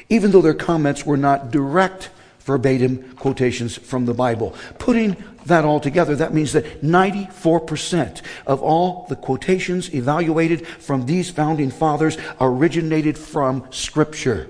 even 0.08 0.32
though 0.32 0.42
their 0.42 0.54
comments 0.54 1.06
were 1.06 1.18
not 1.18 1.52
direct 1.52 2.12
verbatim 2.42 3.16
quotations 3.16 3.76
from 3.76 4.06
the 4.06 4.14
Bible. 4.14 4.56
Putting 4.78 5.18
that 5.48 5.66
all 5.66 5.80
together, 5.80 6.16
that 6.16 6.34
means 6.34 6.54
that 6.54 6.82
94% 6.82 8.22
of 8.46 8.62
all 8.62 9.08
the 9.10 9.16
quotations 9.16 9.94
evaluated 9.94 10.68
from 10.68 11.08
these 11.08 11.32
founding 11.32 11.72
fathers 11.72 12.18
originated 12.40 13.18
from 13.18 13.66
Scripture. 13.72 14.48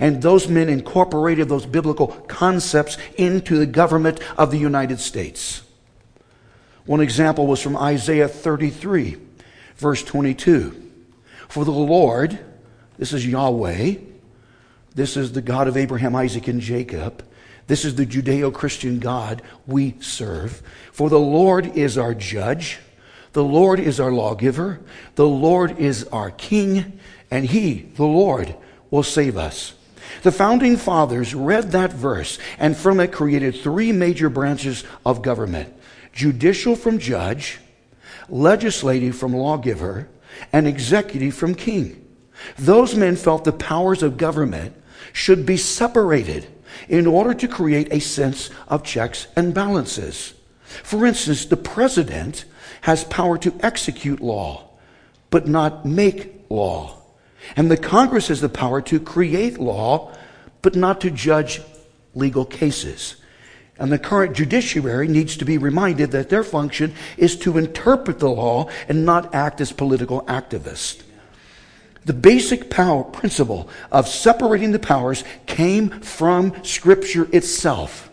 And 0.00 0.22
those 0.22 0.48
men 0.48 0.68
incorporated 0.68 1.48
those 1.48 1.66
biblical 1.66 2.08
concepts 2.08 2.98
into 3.16 3.58
the 3.58 3.66
government 3.66 4.18
of 4.36 4.50
the 4.50 4.58
United 4.58 4.98
States. 4.98 5.62
One 6.86 7.00
example 7.00 7.48
was 7.48 7.60
from 7.60 7.76
Isaiah 7.76 8.28
33, 8.28 9.16
verse 9.76 10.04
22. 10.04 10.90
For 11.48 11.64
the 11.64 11.72
Lord, 11.72 12.38
this 12.96 13.12
is 13.12 13.26
Yahweh, 13.26 13.96
this 14.94 15.16
is 15.16 15.32
the 15.32 15.42
God 15.42 15.68
of 15.68 15.76
Abraham, 15.76 16.14
Isaac, 16.14 16.48
and 16.48 16.60
Jacob. 16.60 17.24
This 17.66 17.84
is 17.84 17.96
the 17.96 18.06
Judeo 18.06 18.54
Christian 18.54 19.00
God 19.00 19.42
we 19.66 19.96
serve. 20.00 20.62
For 20.92 21.10
the 21.10 21.18
Lord 21.18 21.76
is 21.76 21.98
our 21.98 22.14
judge, 22.14 22.78
the 23.32 23.44
Lord 23.44 23.80
is 23.80 23.98
our 23.98 24.12
lawgiver, 24.12 24.80
the 25.16 25.26
Lord 25.26 25.78
is 25.78 26.04
our 26.04 26.30
king, 26.30 26.98
and 27.30 27.44
he, 27.44 27.82
the 27.96 28.04
Lord, 28.04 28.54
will 28.90 29.02
save 29.02 29.36
us. 29.36 29.74
The 30.22 30.32
founding 30.32 30.76
fathers 30.76 31.34
read 31.34 31.72
that 31.72 31.92
verse 31.92 32.38
and 32.58 32.76
from 32.76 33.00
it 33.00 33.12
created 33.12 33.56
three 33.56 33.90
major 33.90 34.30
branches 34.30 34.84
of 35.04 35.20
government 35.20 35.75
judicial 36.16 36.74
from 36.74 36.98
judge, 36.98 37.58
legislative 38.28 39.14
from 39.14 39.34
lawgiver, 39.34 40.08
and 40.52 40.66
executive 40.66 41.34
from 41.34 41.54
king. 41.54 42.04
Those 42.58 42.94
men 42.94 43.16
felt 43.16 43.44
the 43.44 43.52
powers 43.52 44.02
of 44.02 44.16
government 44.16 44.74
should 45.12 45.46
be 45.46 45.58
separated 45.58 46.48
in 46.88 47.06
order 47.06 47.34
to 47.34 47.46
create 47.46 47.92
a 47.92 48.00
sense 48.00 48.50
of 48.66 48.82
checks 48.82 49.28
and 49.36 49.54
balances. 49.54 50.34
For 50.64 51.06
instance, 51.06 51.44
the 51.44 51.56
president 51.56 52.46
has 52.80 53.04
power 53.04 53.38
to 53.38 53.54
execute 53.60 54.20
law, 54.20 54.68
but 55.30 55.46
not 55.46 55.84
make 55.84 56.46
law. 56.48 56.98
And 57.56 57.70
the 57.70 57.76
Congress 57.76 58.28
has 58.28 58.40
the 58.40 58.48
power 58.48 58.80
to 58.82 58.98
create 58.98 59.58
law, 59.58 60.12
but 60.62 60.74
not 60.74 61.00
to 61.02 61.10
judge 61.10 61.60
legal 62.14 62.44
cases. 62.44 63.16
And 63.78 63.92
the 63.92 63.98
current 63.98 64.34
judiciary 64.34 65.06
needs 65.06 65.36
to 65.36 65.44
be 65.44 65.58
reminded 65.58 66.10
that 66.12 66.30
their 66.30 66.44
function 66.44 66.94
is 67.16 67.36
to 67.40 67.58
interpret 67.58 68.18
the 68.18 68.30
law 68.30 68.70
and 68.88 69.04
not 69.04 69.34
act 69.34 69.60
as 69.60 69.72
political 69.72 70.22
activists. 70.22 71.02
The 72.06 72.14
basic 72.14 72.70
power 72.70 73.02
principle 73.02 73.68
of 73.90 74.06
separating 74.06 74.72
the 74.72 74.78
powers 74.78 75.24
came 75.46 75.90
from 75.90 76.64
Scripture 76.64 77.28
itself 77.32 78.10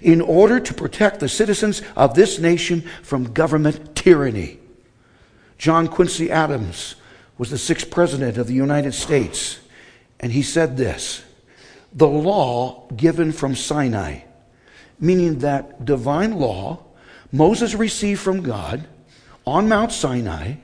in 0.00 0.20
order 0.20 0.58
to 0.58 0.74
protect 0.74 1.20
the 1.20 1.28
citizens 1.28 1.82
of 1.94 2.14
this 2.14 2.38
nation 2.38 2.82
from 3.02 3.32
government 3.32 3.94
tyranny. 3.94 4.58
John 5.58 5.86
Quincy 5.88 6.30
Adams 6.30 6.96
was 7.38 7.50
the 7.50 7.58
sixth 7.58 7.90
president 7.90 8.38
of 8.38 8.46
the 8.46 8.54
United 8.54 8.94
States, 8.94 9.58
and 10.20 10.32
he 10.32 10.42
said 10.42 10.76
this 10.76 11.22
The 11.92 12.08
law 12.08 12.88
given 12.96 13.32
from 13.32 13.54
Sinai, 13.54 14.20
meaning 14.98 15.40
that 15.40 15.84
divine 15.84 16.38
law 16.38 16.82
Moses 17.32 17.74
received 17.74 18.20
from 18.20 18.42
God 18.42 18.86
on 19.46 19.68
Mount 19.68 19.92
Sinai, 19.92 20.54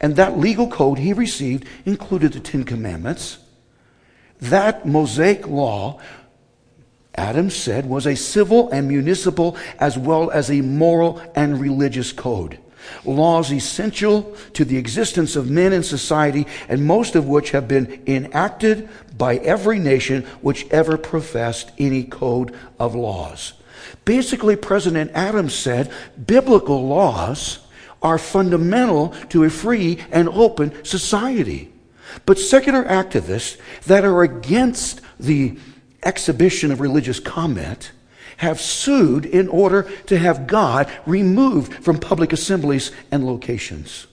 and 0.00 0.16
that 0.16 0.38
legal 0.38 0.68
code 0.68 0.98
he 0.98 1.12
received 1.12 1.66
included 1.84 2.32
the 2.32 2.40
Ten 2.40 2.64
Commandments. 2.64 3.38
That 4.40 4.86
Mosaic 4.86 5.46
law 5.48 6.00
Adam 7.18 7.50
said, 7.50 7.84
was 7.84 8.06
a 8.06 8.14
civil 8.14 8.70
and 8.70 8.88
municipal 8.88 9.56
as 9.80 9.98
well 9.98 10.30
as 10.30 10.50
a 10.50 10.60
moral 10.60 11.20
and 11.34 11.60
religious 11.60 12.12
code. 12.12 12.58
Laws 13.04 13.52
essential 13.52 14.36
to 14.54 14.64
the 14.64 14.78
existence 14.78 15.34
of 15.34 15.50
men 15.50 15.72
in 15.72 15.82
society, 15.82 16.46
and 16.68 16.86
most 16.86 17.16
of 17.16 17.26
which 17.26 17.50
have 17.50 17.66
been 17.66 18.02
enacted 18.06 18.88
by 19.18 19.36
every 19.38 19.80
nation 19.80 20.22
which 20.40 20.66
ever 20.70 20.96
professed 20.96 21.72
any 21.76 22.04
code 22.04 22.54
of 22.78 22.94
laws. 22.94 23.54
Basically, 24.04 24.56
President 24.56 25.10
Adams 25.14 25.54
said 25.54 25.90
biblical 26.26 26.86
laws 26.86 27.60
are 28.02 28.18
fundamental 28.18 29.10
to 29.28 29.44
a 29.44 29.50
free 29.50 29.98
and 30.10 30.28
open 30.28 30.84
society. 30.84 31.72
But 32.26 32.38
secular 32.38 32.84
activists 32.84 33.58
that 33.84 34.04
are 34.04 34.22
against 34.22 35.00
the 35.18 35.58
exhibition 36.02 36.70
of 36.70 36.80
religious 36.80 37.20
comment 37.20 37.92
have 38.38 38.60
sued 38.60 39.26
in 39.26 39.48
order 39.48 39.82
to 40.06 40.18
have 40.18 40.46
God 40.46 40.90
removed 41.06 41.74
from 41.84 41.98
public 41.98 42.32
assemblies 42.32 42.92
and 43.10 43.26
locations. 43.26 44.06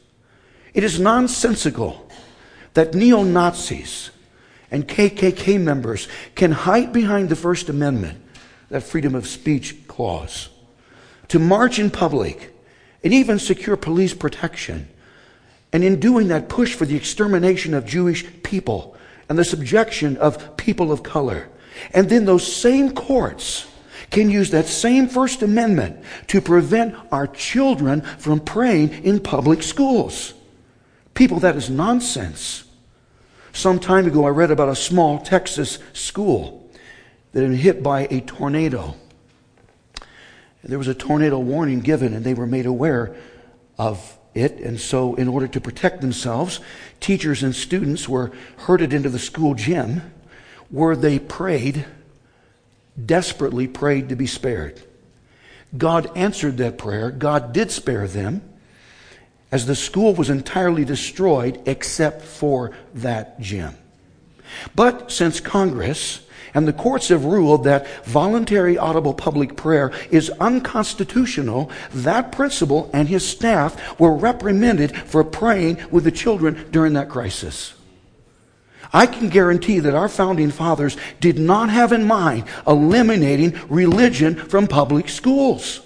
It 0.73 0.83
is 0.83 0.99
nonsensical 0.99 2.09
that 2.73 2.93
neo 2.93 3.23
Nazis 3.23 4.09
and 4.71 4.87
KKK 4.87 5.59
members 5.61 6.07
can 6.33 6.51
hide 6.51 6.91
behind 6.91 7.29
the 7.29 7.35
First 7.35 7.69
Amendment, 7.69 8.19
that 8.69 8.83
freedom 8.83 9.15
of 9.15 9.27
speech 9.27 9.87
clause, 9.87 10.49
to 11.27 11.39
march 11.39 11.79
in 11.79 11.89
public 11.89 12.53
and 13.03 13.13
even 13.13 13.39
secure 13.39 13.77
police 13.77 14.13
protection. 14.13 14.87
And 15.71 15.83
in 15.83 15.99
doing 15.99 16.29
that, 16.29 16.49
push 16.49 16.73
for 16.73 16.85
the 16.85 16.95
extermination 16.95 17.73
of 17.73 17.85
Jewish 17.85 18.25
people 18.43 18.95
and 19.29 19.37
the 19.37 19.45
subjection 19.45 20.17
of 20.17 20.57
people 20.57 20.91
of 20.91 21.03
color. 21.03 21.49
And 21.93 22.09
then 22.09 22.25
those 22.25 22.55
same 22.55 22.93
courts 22.93 23.67
can 24.09 24.29
use 24.29 24.51
that 24.51 24.67
same 24.67 25.07
First 25.07 25.41
Amendment 25.41 26.03
to 26.27 26.41
prevent 26.41 26.95
our 27.11 27.27
children 27.27 28.01
from 28.01 28.39
praying 28.39 29.03
in 29.03 29.19
public 29.19 29.61
schools. 29.61 30.33
People, 31.13 31.39
that 31.41 31.55
is 31.55 31.69
nonsense. 31.69 32.63
Some 33.53 33.79
time 33.79 34.05
ago, 34.05 34.25
I 34.25 34.29
read 34.29 34.51
about 34.51 34.69
a 34.69 34.75
small 34.75 35.19
Texas 35.19 35.79
school 35.93 36.64
that 37.35 37.41
had 37.41 37.49
been 37.49 37.59
hit 37.59 37.83
by 37.83 38.07
a 38.09 38.21
tornado. 38.21 38.95
There 40.63 40.77
was 40.77 40.87
a 40.87 40.93
tornado 40.93 41.37
warning 41.37 41.81
given, 41.81 42.13
and 42.13 42.23
they 42.23 42.33
were 42.33 42.47
made 42.47 42.65
aware 42.65 43.13
of 43.77 44.17
it. 44.33 44.53
And 44.61 44.79
so, 44.79 45.15
in 45.15 45.27
order 45.27 45.45
to 45.49 45.59
protect 45.59 45.99
themselves, 45.99 46.61
teachers 47.01 47.43
and 47.43 47.53
students 47.53 48.07
were 48.07 48.31
herded 48.59 48.93
into 48.93 49.09
the 49.09 49.19
school 49.19 49.53
gym 49.53 50.13
where 50.69 50.95
they 50.95 51.19
prayed, 51.19 51.85
desperately 53.05 53.67
prayed 53.67 54.07
to 54.07 54.15
be 54.15 54.27
spared. 54.27 54.81
God 55.77 56.09
answered 56.15 56.55
that 56.59 56.77
prayer. 56.77 57.11
God 57.11 57.51
did 57.51 57.69
spare 57.69 58.07
them 58.07 58.43
as 59.51 59.65
the 59.65 59.75
school 59.75 60.15
was 60.15 60.29
entirely 60.29 60.85
destroyed 60.85 61.61
except 61.65 62.21
for 62.21 62.71
that 62.93 63.41
gym. 63.41 63.75
But 64.73 65.11
since 65.11 65.41
Congress 65.41 66.24
and 66.55 66.67
the 66.67 66.73
courts 66.73 67.09
have 67.09 67.25
ruled 67.25 67.65
that 67.65 67.85
voluntary 68.05 68.77
audible 68.77 69.13
public 69.13 69.55
prayer 69.57 69.91
is 70.09 70.31
unconstitutional, 70.39 71.69
that 71.93 72.31
principal 72.31 72.89
and 72.93 73.09
his 73.09 73.27
staff 73.27 73.99
were 73.99 74.15
reprimanded 74.15 74.95
for 74.95 75.23
praying 75.23 75.77
with 75.91 76.05
the 76.05 76.11
children 76.11 76.65
during 76.71 76.93
that 76.93 77.09
crisis. 77.09 77.75
I 78.93 79.05
can 79.05 79.27
guarantee 79.27 79.79
that 79.79 79.95
our 79.95 80.07
founding 80.07 80.51
fathers 80.51 80.95
did 81.19 81.37
not 81.37 81.69
have 81.69 81.91
in 81.91 82.05
mind 82.05 82.45
eliminating 82.65 83.59
religion 83.67 84.35
from 84.35 84.67
public 84.67 85.09
schools. 85.09 85.81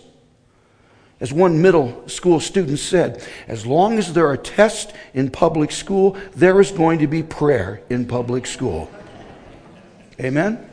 As 1.20 1.34
one 1.34 1.62
middle 1.62 2.08
school 2.08 2.40
student 2.40 2.78
said, 2.78 3.28
as 3.48 3.66
long 3.66 3.98
as 3.98 4.14
there 4.14 4.28
are 4.28 4.38
tests 4.38 4.94
in 5.16 5.32
public 5.32 5.72
school, 5.72 6.16
there 6.36 6.62
is 6.62 6.72
going 6.72 7.00
to 7.00 7.08
be 7.08 7.24
prayer 7.24 7.82
in 7.90 8.06
public 8.06 8.46
school. 8.46 8.90
Amen? 10.22 10.69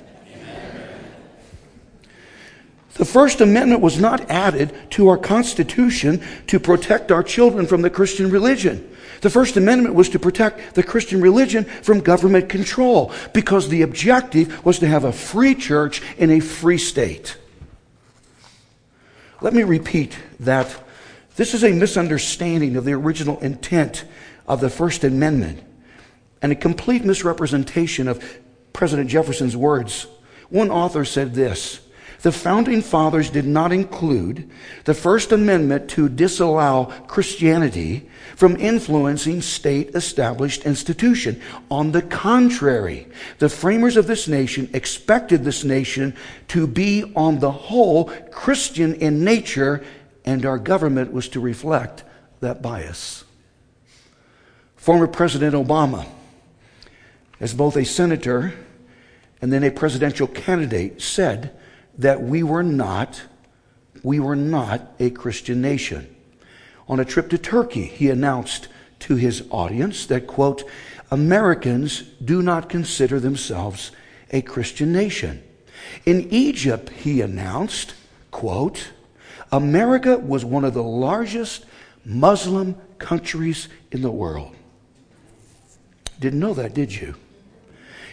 The 2.97 3.05
First 3.05 3.41
Amendment 3.41 3.83
was 3.83 4.01
not 4.01 4.31
added 4.31 4.73
to 4.91 5.09
our 5.09 5.19
Constitution 5.19 6.23
to 6.47 6.59
protect 6.59 7.13
our 7.13 7.23
children 7.23 7.67
from 7.67 7.83
the 7.83 7.91
Christian 7.91 8.31
religion. 8.31 8.91
The 9.21 9.31
First 9.31 9.57
Amendment 9.57 9.95
was 9.95 10.09
to 10.11 10.19
protect 10.19 10.75
the 10.75 10.83
Christian 10.83 11.21
religion 11.21 11.65
from 11.65 12.01
government 12.01 12.49
control 12.49 13.13
because 13.35 13.69
the 13.69 13.83
objective 13.83 14.65
was 14.65 14.79
to 14.79 14.87
have 14.87 15.05
a 15.05 15.13
free 15.13 15.55
church 15.55 16.03
in 16.17 16.31
a 16.31 16.41
free 16.41 16.79
state. 16.79 17.37
Let 19.43 19.53
me 19.53 19.63
repeat 19.63 20.19
that 20.41 20.75
this 21.37 21.53
is 21.53 21.65
a 21.65 21.73
misunderstanding 21.73 22.77
of 22.77 22.87
the 22.87 22.95
original 22.95 23.39
intent 23.41 24.05
of 24.49 24.63
the 24.63 24.71
First 24.71 25.05
Amendment 25.05 25.63
and 26.41 26.51
a 26.51 26.57
complete 26.57 27.05
misrepresentation 27.05 28.09
of 28.09 28.39
President 28.73 29.11
Jefferson's 29.11 29.57
words. 29.57 30.07
One 30.49 30.71
author 30.71 31.05
said 31.05 31.35
this 31.35 31.81
the 32.23 32.33
founding 32.33 32.83
fathers 32.83 33.31
did 33.31 33.47
not 33.47 33.73
include 33.73 34.51
the 34.85 34.95
First 34.95 35.33
Amendment 35.33 35.91
to 35.91 36.09
disallow 36.09 36.87
Christianity 37.07 38.09
from 38.35 38.57
influencing 38.57 39.43
state 39.43 39.95
established 39.95 40.65
institution. 40.65 41.41
On 41.71 41.93
the 41.93 42.03
contrary, 42.03 43.07
the 43.39 43.49
framers 43.49 43.97
of 43.97 44.07
this 44.07 44.29
nation 44.29 44.69
expected 44.73 45.45
this 45.45 45.65
nation 45.65 46.17
to 46.49 46.67
be 46.67 47.13
on 47.15 47.39
the 47.39 47.51
whole 47.51 48.05
Christian 48.31 48.95
in 48.95 49.25
nature, 49.25 49.85
and 50.25 50.45
our 50.45 50.59
government 50.59 51.13
was 51.13 51.29
to 51.31 51.41
reflect 51.41 52.05
that 52.41 52.63
bias. 52.63 53.25
Former 54.77 55.07
President 55.07 55.55
Obama, 55.55 56.07
as 57.41 57.53
both 57.53 57.77
a 57.77 57.85
senator 57.85 58.55
and 59.43 59.53
then 59.53 59.65
a 59.65 59.71
presidential 59.71 60.27
candidate, 60.27 61.03
said 61.03 61.57
that 61.99 62.23
we 62.23 62.43
were 62.43 62.63
not 62.63 63.23
we 64.03 64.21
were 64.21 64.37
not 64.37 64.93
a 65.01 65.11
Christian 65.11 65.61
nation. 65.61 66.15
On 66.87 67.01
a 67.01 67.05
trip 67.05 67.29
to 67.31 67.39
Turkey, 67.39 67.85
he 67.85 68.09
announced 68.09 68.69
to 69.01 69.17
his 69.17 69.43
audience 69.51 70.07
that 70.07 70.27
quote 70.29 70.63
Americans 71.11 72.03
do 72.25 72.43
not 72.43 72.69
consider 72.69 73.19
themselves 73.19 73.91
a 74.31 74.43
Christian 74.43 74.93
nation. 74.93 75.43
In 76.05 76.29
Egypt, 76.31 76.91
he 76.91 77.21
announced, 77.21 77.95
quote, 78.31 78.91
America 79.53 80.19
was 80.19 80.45
one 80.45 80.65
of 80.65 80.75
the 80.75 80.83
largest 80.83 81.65
Muslim 82.05 82.77
countries 82.99 83.69
in 83.93 84.03
the 84.03 84.11
world. 84.11 84.55
Didn't 86.19 86.41
know 86.41 86.55
that, 86.55 86.75
did 86.75 86.95
you? 86.95 87.15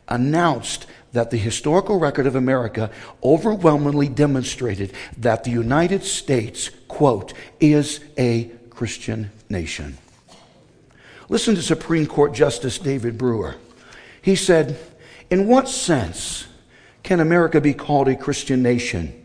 announced 0.08 0.86
that 1.12 1.30
the 1.30 1.36
historical 1.36 1.98
record 1.98 2.26
of 2.26 2.34
America 2.34 2.90
overwhelmingly 3.22 4.08
demonstrated 4.08 4.92
that 5.16 5.44
the 5.44 5.50
United 5.50 6.02
States, 6.04 6.70
quote, 6.88 7.32
is 7.60 8.00
a 8.18 8.50
Christian 8.70 9.30
nation. 9.48 9.96
Listen 11.28 11.54
to 11.54 11.62
Supreme 11.62 12.06
Court 12.06 12.34
Justice 12.34 12.78
David 12.78 13.16
Brewer. 13.16 13.54
He 14.20 14.36
said, 14.36 14.78
In 15.30 15.46
what 15.46 15.68
sense 15.68 16.46
can 17.02 17.20
America 17.20 17.60
be 17.60 17.74
called 17.74 18.08
a 18.08 18.16
Christian 18.16 18.62
nation? 18.62 19.20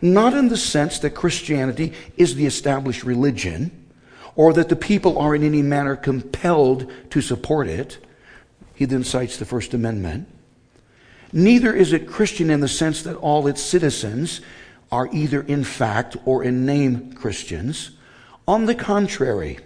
Not 0.00 0.34
in 0.34 0.48
the 0.48 0.56
sense 0.56 0.98
that 1.00 1.10
Christianity 1.10 1.92
is 2.16 2.34
the 2.34 2.46
established 2.46 3.04
religion 3.04 3.83
or 4.36 4.52
that 4.52 4.68
the 4.68 4.76
people 4.76 5.18
are 5.18 5.34
in 5.34 5.42
any 5.42 5.62
manner 5.62 5.96
compelled 5.96 6.90
to 7.10 7.20
support 7.20 7.68
it. 7.68 7.98
He 8.74 8.84
then 8.84 9.04
cites 9.04 9.36
the 9.36 9.44
First 9.44 9.74
Amendment. 9.74 10.28
Neither 11.32 11.74
is 11.74 11.92
it 11.92 12.06
Christian 12.06 12.50
in 12.50 12.60
the 12.60 12.68
sense 12.68 13.02
that 13.02 13.16
all 13.16 13.46
its 13.46 13.60
citizens 13.60 14.40
are 14.92 15.08
either 15.12 15.42
in 15.42 15.64
fact 15.64 16.16
or 16.24 16.44
in 16.44 16.64
name 16.64 17.12
Christians. 17.14 17.90
On 18.46 18.66
the 18.66 18.74
contrary, 18.74 19.58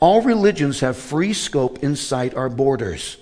All 0.00 0.22
religions 0.22 0.80
have 0.80 0.96
free 0.96 1.32
scope 1.32 1.82
inside 1.82 2.34
our 2.34 2.48
borders. 2.48 3.16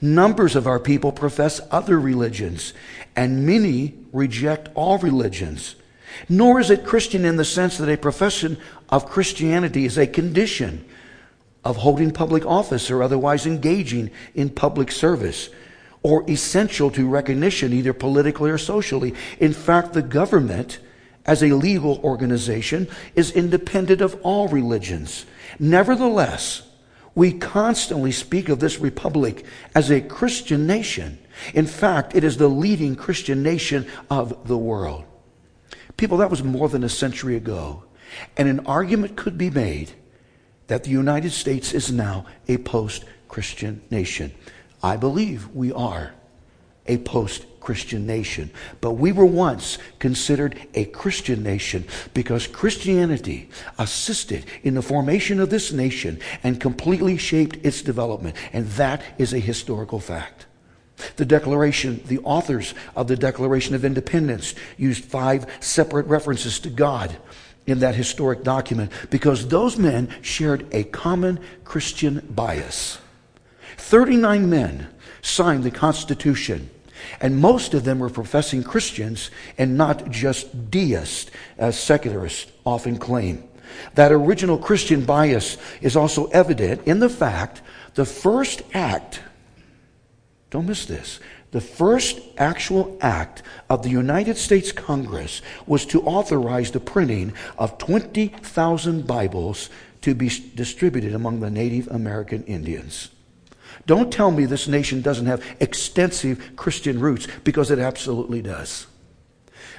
Numbers 0.00 0.56
of 0.56 0.66
our 0.66 0.78
people 0.78 1.12
profess 1.12 1.60
other 1.70 2.00
religions, 2.00 2.72
and 3.14 3.46
many 3.46 3.94
reject 4.12 4.68
all 4.74 4.98
religions. 4.98 5.74
Nor 6.28 6.60
is 6.60 6.70
it 6.70 6.84
Christian 6.84 7.24
in 7.24 7.36
the 7.36 7.44
sense 7.44 7.78
that 7.78 7.88
a 7.88 7.96
profession 7.96 8.58
of 8.88 9.06
Christianity 9.06 9.84
is 9.84 9.98
a 9.98 10.06
condition 10.06 10.84
of 11.64 11.78
holding 11.78 12.10
public 12.10 12.44
office 12.46 12.90
or 12.90 13.02
otherwise 13.02 13.46
engaging 13.46 14.10
in 14.34 14.50
public 14.50 14.90
service 14.90 15.50
or 16.02 16.28
essential 16.30 16.90
to 16.90 17.08
recognition, 17.08 17.72
either 17.72 17.92
politically 17.92 18.50
or 18.50 18.58
socially. 18.58 19.14
In 19.38 19.52
fact, 19.52 19.92
the 19.92 20.02
government, 20.02 20.78
as 21.26 21.42
a 21.42 21.54
legal 21.54 22.00
organization, 22.02 22.88
is 23.14 23.30
independent 23.32 24.00
of 24.00 24.18
all 24.22 24.48
religions. 24.48 25.26
Nevertheless, 25.58 26.62
we 27.14 27.32
constantly 27.32 28.12
speak 28.12 28.48
of 28.48 28.60
this 28.60 28.78
republic 28.78 29.44
as 29.74 29.90
a 29.90 30.00
Christian 30.00 30.66
nation. 30.66 31.18
In 31.52 31.66
fact, 31.66 32.14
it 32.14 32.24
is 32.24 32.36
the 32.36 32.48
leading 32.48 32.96
Christian 32.96 33.42
nation 33.42 33.86
of 34.08 34.48
the 34.48 34.56
world. 34.56 35.04
People, 36.00 36.16
that 36.16 36.30
was 36.30 36.42
more 36.42 36.70
than 36.70 36.82
a 36.82 36.88
century 36.88 37.36
ago. 37.36 37.84
And 38.34 38.48
an 38.48 38.60
argument 38.60 39.18
could 39.18 39.36
be 39.36 39.50
made 39.50 39.92
that 40.68 40.84
the 40.84 40.90
United 40.90 41.30
States 41.30 41.74
is 41.74 41.92
now 41.92 42.24
a 42.48 42.56
post 42.56 43.04
Christian 43.28 43.82
nation. 43.90 44.32
I 44.82 44.96
believe 44.96 45.48
we 45.48 45.70
are 45.72 46.14
a 46.86 46.96
post 46.96 47.44
Christian 47.60 48.06
nation. 48.06 48.50
But 48.80 48.92
we 48.92 49.12
were 49.12 49.26
once 49.26 49.76
considered 49.98 50.58
a 50.72 50.86
Christian 50.86 51.42
nation 51.42 51.84
because 52.14 52.46
Christianity 52.46 53.50
assisted 53.76 54.46
in 54.62 54.76
the 54.76 54.80
formation 54.80 55.38
of 55.38 55.50
this 55.50 55.70
nation 55.70 56.18
and 56.42 56.58
completely 56.58 57.18
shaped 57.18 57.58
its 57.62 57.82
development. 57.82 58.36
And 58.54 58.66
that 58.68 59.02
is 59.18 59.34
a 59.34 59.38
historical 59.38 60.00
fact. 60.00 60.46
The 61.16 61.24
Declaration, 61.24 62.02
the 62.06 62.18
authors 62.20 62.74
of 62.96 63.08
the 63.08 63.16
Declaration 63.16 63.74
of 63.74 63.84
Independence 63.84 64.54
used 64.76 65.04
five 65.04 65.46
separate 65.60 66.06
references 66.06 66.58
to 66.60 66.70
God 66.70 67.16
in 67.66 67.80
that 67.80 67.94
historic 67.94 68.42
document 68.42 68.90
because 69.10 69.48
those 69.48 69.76
men 69.76 70.08
shared 70.22 70.66
a 70.72 70.84
common 70.84 71.40
Christian 71.64 72.26
bias. 72.30 72.98
39 73.76 74.48
men 74.48 74.88
signed 75.22 75.64
the 75.64 75.70
Constitution, 75.70 76.70
and 77.20 77.40
most 77.40 77.74
of 77.74 77.84
them 77.84 77.98
were 77.98 78.10
professing 78.10 78.62
Christians 78.62 79.30
and 79.58 79.76
not 79.76 80.10
just 80.10 80.70
deists, 80.70 81.30
as 81.58 81.78
secularists 81.78 82.50
often 82.64 82.98
claim. 82.98 83.44
That 83.94 84.12
original 84.12 84.58
Christian 84.58 85.04
bias 85.04 85.56
is 85.80 85.96
also 85.96 86.26
evident 86.26 86.86
in 86.86 87.00
the 87.00 87.08
fact 87.08 87.62
the 87.94 88.04
first 88.04 88.62
act, 88.74 89.20
don't 90.50 90.66
miss 90.66 90.84
this, 90.84 91.20
the 91.52 91.60
first 91.60 92.20
actual 92.36 92.96
act 93.00 93.42
of 93.68 93.82
the 93.82 93.88
United 93.88 94.36
States 94.36 94.72
Congress 94.72 95.42
was 95.66 95.86
to 95.86 96.02
authorize 96.02 96.70
the 96.70 96.80
printing 96.80 97.32
of 97.58 97.78
20,000 97.78 99.06
Bibles 99.06 99.70
to 100.02 100.14
be 100.14 100.30
distributed 100.54 101.14
among 101.14 101.40
the 101.40 101.50
Native 101.50 101.88
American 101.88 102.44
Indians. 102.44 103.10
Don't 103.86 104.12
tell 104.12 104.30
me 104.30 104.44
this 104.44 104.68
nation 104.68 105.02
doesn't 105.02 105.26
have 105.26 105.44
extensive 105.60 106.52
Christian 106.56 107.00
roots, 107.00 107.26
because 107.44 107.70
it 107.70 107.78
absolutely 107.78 108.42
does. 108.42 108.86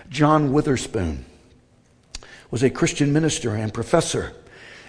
John 0.09 0.51
Witherspoon 0.51 1.25
was 2.49 2.63
a 2.63 2.69
Christian 2.69 3.13
minister 3.13 3.55
and 3.55 3.73
professor 3.73 4.33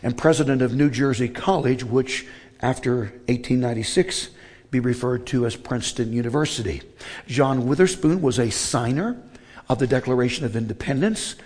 and 0.02 0.18
president 0.18 0.62
of 0.62 0.74
New 0.74 0.90
Jersey 0.90 1.28
College, 1.28 1.84
which 1.84 2.26
after 2.60 3.12
1896 3.26 4.30
be 4.72 4.80
referred 4.80 5.26
to 5.26 5.44
as 5.46 5.54
Princeton 5.54 6.12
University. 6.14 6.82
John 7.28 7.66
Witherspoon 7.66 8.22
was 8.22 8.38
a 8.38 8.50
signer 8.50 9.22
of 9.68 9.78
the 9.78 9.86
Declaration 9.86 10.46
of 10.46 10.56
Independence, 10.56 11.36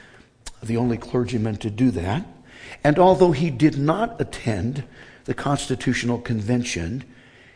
the 0.62 0.76
only 0.76 0.96
clergyman 0.96 1.56
to 1.56 1.68
do 1.68 1.90
that. 1.90 2.24
And 2.84 2.98
although 2.98 3.32
he 3.32 3.50
did 3.50 3.76
not 3.76 4.18
attend 4.20 4.84
the 5.24 5.34
Constitutional 5.34 6.18
Convention, 6.18 7.02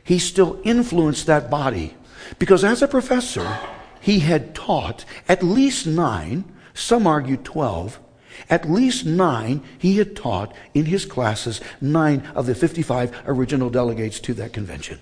he 0.02 0.18
still 0.18 0.61
influenced 0.64 1.26
that 1.26 1.48
body 1.48 1.94
because 2.40 2.64
as 2.64 2.83
a 2.83 2.88
professor, 2.88 3.59
he 4.00 4.18
had 4.18 4.56
taught 4.56 5.04
at 5.28 5.42
least 5.42 5.87
nine, 5.87 6.44
some 6.74 7.06
argue 7.06 7.37
12, 7.37 8.00
at 8.48 8.68
least 8.68 9.06
nine 9.06 9.62
he 9.78 9.98
had 9.98 10.16
taught 10.16 10.52
in 10.74 10.87
his 10.87 11.04
classes, 11.04 11.61
nine 11.80 12.26
of 12.35 12.46
the 12.46 12.56
55 12.56 13.22
original 13.26 13.70
delegates 13.70 14.18
to 14.18 14.35
that 14.35 14.52
convention. 14.52 14.98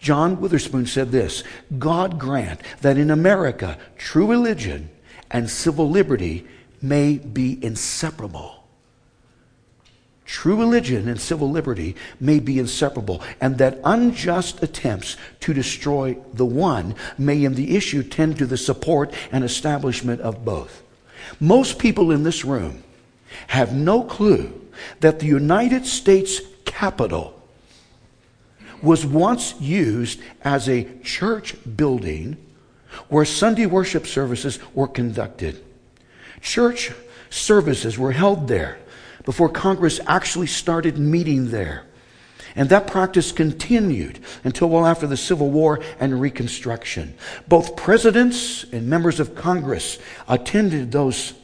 John 0.00 0.40
Witherspoon 0.40 0.86
said 0.86 1.10
this 1.10 1.44
God 1.78 2.18
grant 2.18 2.60
that 2.80 2.98
in 2.98 3.10
America, 3.10 3.78
true 3.96 4.26
religion 4.26 4.90
and 5.30 5.50
civil 5.50 5.88
liberty 5.88 6.46
may 6.80 7.18
be 7.18 7.62
inseparable. 7.64 8.54
True 10.24 10.56
religion 10.56 11.08
and 11.08 11.18
civil 11.18 11.50
liberty 11.50 11.96
may 12.20 12.38
be 12.38 12.58
inseparable, 12.58 13.22
and 13.40 13.56
that 13.56 13.80
unjust 13.82 14.62
attempts 14.62 15.16
to 15.40 15.54
destroy 15.54 16.18
the 16.34 16.44
one 16.44 16.94
may, 17.16 17.44
in 17.44 17.54
the 17.54 17.74
issue, 17.74 18.02
tend 18.02 18.36
to 18.36 18.44
the 18.44 18.58
support 18.58 19.14
and 19.32 19.42
establishment 19.42 20.20
of 20.20 20.44
both. 20.44 20.82
Most 21.40 21.78
people 21.78 22.12
in 22.12 22.24
this 22.24 22.44
room 22.44 22.82
have 23.48 23.72
no 23.74 24.02
clue 24.02 24.68
that 25.00 25.18
the 25.18 25.26
United 25.26 25.86
States 25.86 26.40
Capitol 26.66 27.37
was 28.82 29.04
once 29.04 29.54
used 29.60 30.20
as 30.42 30.68
a 30.68 30.84
church 31.02 31.56
building 31.76 32.36
where 33.08 33.24
Sunday 33.24 33.66
worship 33.66 34.06
services 34.06 34.58
were 34.74 34.88
conducted. 34.88 35.62
Church 36.40 36.92
services 37.30 37.98
were 37.98 38.12
held 38.12 38.48
there 38.48 38.78
before 39.24 39.48
Congress 39.48 40.00
actually 40.06 40.46
started 40.46 40.98
meeting 40.98 41.50
there. 41.50 41.84
And 42.56 42.70
that 42.70 42.86
practice 42.86 43.30
continued 43.30 44.18
until 44.42 44.68
well 44.68 44.86
after 44.86 45.06
the 45.06 45.16
Civil 45.16 45.50
War 45.50 45.80
and 46.00 46.20
Reconstruction. 46.20 47.14
Both 47.46 47.76
presidents 47.76 48.64
and 48.72 48.88
members 48.88 49.20
of 49.20 49.34
Congress 49.34 49.98
attended 50.26 50.90
those 50.90 51.34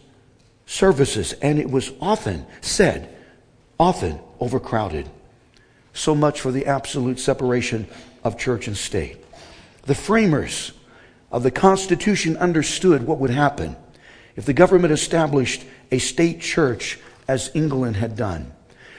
services, 0.66 1.34
and 1.34 1.58
it 1.58 1.70
was 1.70 1.92
often 2.00 2.46
said, 2.62 3.14
often 3.78 4.18
overcrowded. 4.40 5.08
So 5.94 6.14
much 6.14 6.40
for 6.40 6.52
the 6.52 6.66
absolute 6.66 7.20
separation 7.20 7.86
of 8.24 8.36
church 8.36 8.66
and 8.66 8.76
state. 8.76 9.24
The 9.84 9.94
framers 9.94 10.72
of 11.30 11.44
the 11.44 11.52
Constitution 11.52 12.36
understood 12.36 13.06
what 13.06 13.20
would 13.20 13.30
happen 13.30 13.76
if 14.34 14.44
the 14.44 14.52
government 14.52 14.92
established 14.92 15.64
a 15.92 15.98
state 15.98 16.40
church 16.40 16.98
as 17.28 17.52
England 17.54 17.96
had 17.96 18.16
done. 18.16 18.52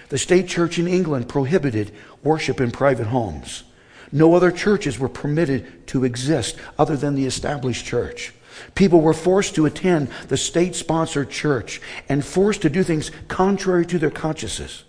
The 0.07 0.17
state 0.17 0.47
church 0.47 0.79
in 0.79 0.87
England 0.87 1.27
prohibited 1.27 1.91
worship 2.23 2.61
in 2.61 2.71
private 2.71 3.07
homes. 3.07 3.63
No 4.11 4.33
other 4.33 4.51
churches 4.51 4.97
were 4.97 5.09
permitted 5.09 5.87
to 5.87 6.05
exist 6.05 6.55
other 6.79 6.95
than 6.95 7.15
the 7.15 7.25
established 7.25 7.85
church. 7.85 8.33
People 8.73 9.01
were 9.01 9.13
forced 9.13 9.55
to 9.55 9.65
attend 9.65 10.07
the 10.29 10.37
state 10.37 10.75
sponsored 10.75 11.29
church 11.29 11.81
and 12.07 12.23
forced 12.23 12.61
to 12.61 12.69
do 12.69 12.83
things 12.83 13.11
contrary 13.27 13.85
to 13.87 13.99
their 13.99 14.11
consciences 14.11 14.84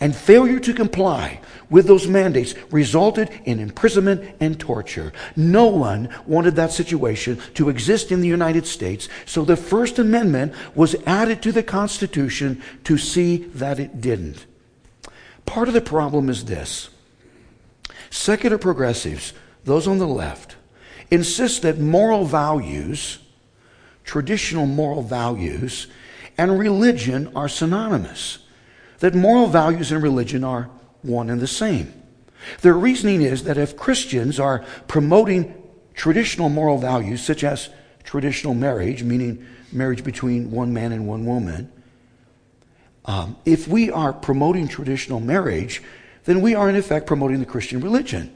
and 0.00 0.14
failure 0.14 0.60
to 0.60 0.74
comply 0.74 1.40
with 1.70 1.86
those 1.86 2.06
mandates 2.06 2.54
resulted 2.70 3.30
in 3.44 3.58
imprisonment 3.58 4.36
and 4.40 4.58
torture. 4.60 5.12
No 5.34 5.66
one 5.66 6.08
wanted 6.26 6.56
that 6.56 6.72
situation 6.72 7.40
to 7.54 7.68
exist 7.68 8.12
in 8.12 8.20
the 8.20 8.28
United 8.28 8.66
States, 8.66 9.08
so 9.24 9.44
the 9.44 9.56
First 9.56 9.98
Amendment 9.98 10.52
was 10.74 10.94
added 11.06 11.42
to 11.42 11.52
the 11.52 11.62
Constitution 11.62 12.62
to 12.84 12.98
see 12.98 13.38
that 13.54 13.80
it 13.80 14.00
didn't. 14.00 14.46
Part 15.44 15.68
of 15.68 15.74
the 15.74 15.80
problem 15.80 16.28
is 16.28 16.44
this 16.44 16.90
secular 18.10 18.58
progressives, 18.58 19.32
those 19.64 19.88
on 19.88 19.98
the 19.98 20.06
left, 20.06 20.56
insist 21.10 21.62
that 21.62 21.78
moral 21.78 22.24
values, 22.24 23.18
traditional 24.04 24.66
moral 24.66 25.02
values, 25.02 25.88
and 26.38 26.58
religion 26.58 27.32
are 27.34 27.48
synonymous 27.48 28.38
that 29.00 29.14
moral 29.14 29.46
values 29.46 29.92
and 29.92 30.02
religion 30.02 30.44
are 30.44 30.70
one 31.02 31.30
and 31.30 31.40
the 31.40 31.46
same. 31.46 31.92
Their 32.62 32.74
reasoning 32.74 33.22
is 33.22 33.44
that 33.44 33.58
if 33.58 33.76
Christians 33.76 34.38
are 34.38 34.64
promoting 34.88 35.54
traditional 35.94 36.48
moral 36.48 36.78
values, 36.78 37.22
such 37.22 37.44
as 37.44 37.68
traditional 38.04 38.54
marriage, 38.54 39.02
meaning 39.02 39.44
marriage 39.72 40.04
between 40.04 40.50
one 40.50 40.72
man 40.72 40.92
and 40.92 41.06
one 41.06 41.26
woman, 41.26 41.72
um, 43.04 43.36
if 43.44 43.68
we 43.68 43.90
are 43.90 44.12
promoting 44.12 44.68
traditional 44.68 45.20
marriage, 45.20 45.82
then 46.24 46.40
we 46.40 46.54
are 46.54 46.68
in 46.68 46.76
effect 46.76 47.06
promoting 47.06 47.40
the 47.40 47.46
Christian 47.46 47.80
religion. 47.80 48.32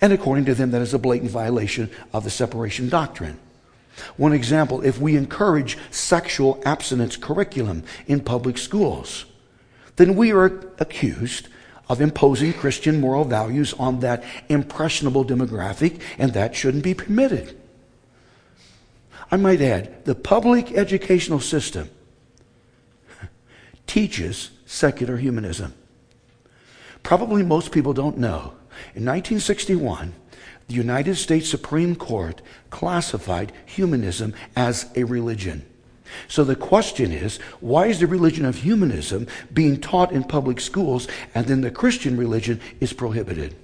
And 0.00 0.12
according 0.12 0.44
to 0.44 0.54
them, 0.54 0.70
that 0.70 0.82
is 0.82 0.94
a 0.94 0.98
blatant 0.98 1.30
violation 1.30 1.90
of 2.12 2.24
the 2.24 2.30
separation 2.30 2.88
doctrine. 2.88 3.38
One 4.16 4.32
example, 4.32 4.82
if 4.82 4.98
we 5.00 5.16
encourage 5.16 5.78
sexual 5.90 6.62
abstinence 6.64 7.16
curriculum 7.16 7.84
in 8.06 8.20
public 8.20 8.58
schools, 8.58 9.24
then 9.96 10.16
we 10.16 10.32
are 10.32 10.46
accused 10.78 11.48
of 11.88 12.00
imposing 12.00 12.52
Christian 12.52 13.00
moral 13.00 13.24
values 13.24 13.72
on 13.74 14.00
that 14.00 14.22
impressionable 14.48 15.24
demographic, 15.24 16.00
and 16.18 16.32
that 16.34 16.54
shouldn't 16.54 16.84
be 16.84 16.94
permitted. 16.94 17.58
I 19.30 19.36
might 19.36 19.60
add, 19.60 20.04
the 20.04 20.14
public 20.14 20.72
educational 20.72 21.40
system 21.40 21.90
teaches 23.86 24.50
secular 24.66 25.16
humanism. 25.16 25.74
Probably 27.02 27.42
most 27.42 27.72
people 27.72 27.92
don't 27.92 28.18
know. 28.18 28.54
In 28.94 29.04
1961, 29.04 30.14
the 30.68 30.74
United 30.74 31.16
States 31.16 31.48
Supreme 31.48 31.96
Court 31.96 32.42
classified 32.70 33.52
humanism 33.64 34.34
as 34.54 34.86
a 34.94 35.04
religion. 35.04 35.64
So 36.26 36.44
the 36.44 36.56
question 36.56 37.12
is 37.12 37.38
why 37.60 37.86
is 37.86 38.00
the 38.00 38.06
religion 38.06 38.44
of 38.44 38.56
humanism 38.56 39.26
being 39.52 39.80
taught 39.80 40.12
in 40.12 40.24
public 40.24 40.60
schools 40.60 41.08
and 41.34 41.46
then 41.46 41.60
the 41.60 41.70
Christian 41.70 42.16
religion 42.16 42.60
is 42.80 42.92
prohibited? 42.92 43.54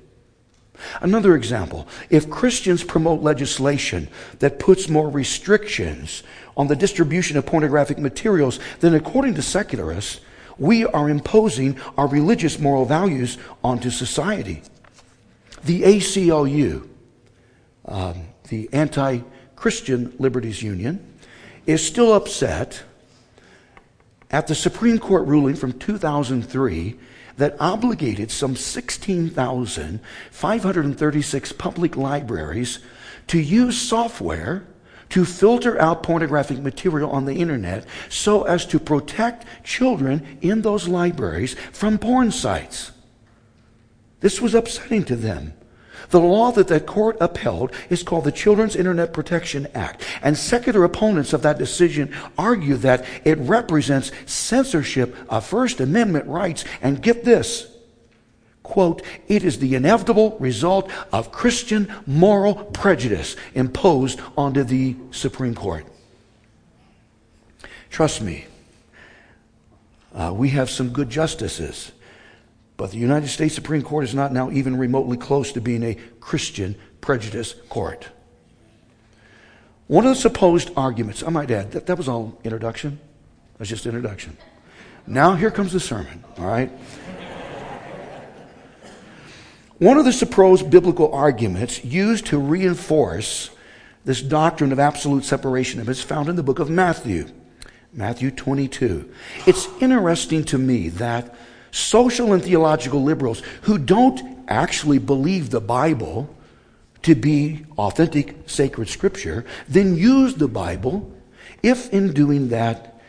Another 1.01 1.37
example 1.37 1.87
if 2.11 2.29
Christians 2.29 2.83
promote 2.83 3.23
legislation 3.23 4.09
that 4.41 4.59
puts 4.59 4.89
more 4.89 5.09
restrictions 5.09 6.23
on 6.57 6.69
the 6.69 6.77
distribution 6.77 7.37
of 7.37 7.47
pornographic 7.47 7.99
materials, 7.99 8.59
then 8.81 8.95
according 8.95 9.35
to 9.35 9.43
secularists, 9.43 10.21
we 10.59 10.85
are 10.87 11.09
imposing 11.09 11.79
our 11.97 12.07
religious 12.07 12.59
moral 12.59 12.85
values 12.85 13.39
onto 13.63 13.91
society. 13.91 14.63
The 15.65 15.83
ACLU, 15.83 16.89
um, 17.87 18.29
the 18.49 18.69
Anti 18.73 19.21
Christian 19.57 20.15
Liberties 20.19 20.63
Union, 20.63 21.05
is 21.65 21.85
still 21.85 22.13
upset 22.13 22.83
at 24.31 24.47
the 24.47 24.55
Supreme 24.55 24.99
Court 24.99 25.27
ruling 25.27 25.55
from 25.55 25.73
2003 25.73 26.99
that 27.39 27.57
obligated 27.59 28.31
some 28.31 28.57
16,536 28.57 31.53
public 31.53 31.97
libraries 31.97 32.81
to 33.29 33.41
use 33.41 33.81
software 33.81 34.67
to 35.09 35.25
filter 35.25 35.81
out 35.81 36.03
pornographic 36.03 36.59
material 36.59 37.11
on 37.11 37.25
the 37.25 37.37
internet 37.37 37.87
so 38.11 38.43
as 38.43 38.67
to 38.67 38.79
protect 38.79 39.47
children 39.65 40.37
in 40.43 40.61
those 40.61 40.89
libraries 40.89 41.55
from 41.73 41.97
porn 41.99 42.31
sites. 42.31 42.91
This 44.21 44.41
was 44.41 44.55
upsetting 44.55 45.05
to 45.05 45.17
them. 45.17 45.55
The 46.11 46.21
law 46.21 46.53
that 46.53 46.69
the 46.69 46.81
court 46.81 47.17
upheld 47.21 47.73
is 47.89 48.03
called 48.03 48.25
the 48.25 48.33
Children's 48.33 48.77
Internet 48.77 49.13
Protection 49.13 49.67
Act. 49.75 50.03
And 50.23 50.37
secular 50.37 50.85
opponents 50.85 51.33
of 51.33 51.43
that 51.43 51.59
decision 51.59 52.15
argue 52.37 52.77
that 52.77 53.05
it 53.25 53.39
represents 53.39 54.13
censorship 54.27 55.17
of 55.29 55.47
First 55.47 55.81
Amendment 55.81 56.27
rights. 56.27 56.65
And 56.83 57.03
get 57.03 57.25
this 57.25 57.69
quote, 58.63 59.03
it 59.29 59.45
is 59.45 59.59
the 59.59 59.75
inevitable 59.75 60.37
result 60.41 60.91
of 61.13 61.31
Christian 61.31 61.93
moral 62.07 62.55
prejudice 62.55 63.37
imposed 63.55 64.21
onto 64.37 64.65
the 64.65 64.97
Supreme 65.11 65.55
Court. 65.55 65.87
Trust 67.91 68.23
me, 68.23 68.47
uh, 70.15 70.33
we 70.35 70.49
have 70.51 70.71
some 70.71 70.91
good 70.91 71.11
justices 71.11 71.93
but 72.77 72.91
the 72.91 72.99
United 72.99 73.29
States 73.29 73.55
Supreme 73.55 73.83
Court 73.83 74.05
is 74.05 74.15
not 74.15 74.33
now 74.33 74.51
even 74.51 74.77
remotely 74.77 75.17
close 75.17 75.53
to 75.53 75.61
being 75.61 75.83
a 75.83 75.95
Christian 76.21 76.75
prejudice 77.01 77.55
court. 77.69 78.09
One 79.87 80.07
of 80.07 80.15
the 80.15 80.21
supposed 80.21 80.71
arguments, 80.77 81.23
I 81.23 81.29
might 81.29 81.51
add, 81.51 81.73
that, 81.73 81.87
that 81.87 81.99
was 81.99 82.09
all 82.09 82.39
introduction. 82.43 82.99
That 83.53 83.61
was 83.61 83.69
just 83.69 83.87
introduction. 83.87 84.37
Now 85.07 85.35
here 85.35 85.51
comes 85.51 85.73
the 85.73 85.81
sermon, 85.81 86.25
all 86.39 86.47
right? 86.47 86.71
One 89.79 89.99
of 89.99 90.05
the 90.05 90.13
supposed 90.13 90.71
biblical 90.71 91.13
arguments 91.13 91.85
used 91.85 92.27
to 92.27 92.39
reinforce 92.39 93.51
this 94.05 94.23
doctrine 94.23 94.73
of 94.73 94.79
absolute 94.79 95.25
separation 95.25 95.87
is 95.87 96.01
found 96.01 96.29
in 96.29 96.37
the 96.37 96.43
book 96.43 96.59
of 96.59 96.71
Matthew, 96.71 97.27
Matthew 97.93 98.31
22. 98.31 99.13
It's 99.47 99.69
interesting 99.81 100.45
to 100.45 100.59
me 100.59 100.89
that 100.91 101.35
social 101.75 102.33
and 102.33 102.43
theological 102.43 103.03
liberals 103.03 103.43
who 103.63 103.79
don't 103.79 104.23
actually 104.47 104.99
believe 104.99 105.51
the 105.51 105.61
Bible 105.61 106.33
to 107.03 107.15
be 107.15 107.67
authentic 107.77 108.37
sacred 108.47 108.89
scripture, 108.89 109.45
then 109.69 109.97
use 109.97 110.35
the 110.37 110.49
Bible 110.49 111.13
if 111.63 111.93
in 111.93 112.13
doing 112.13 112.49
that 112.49 113.01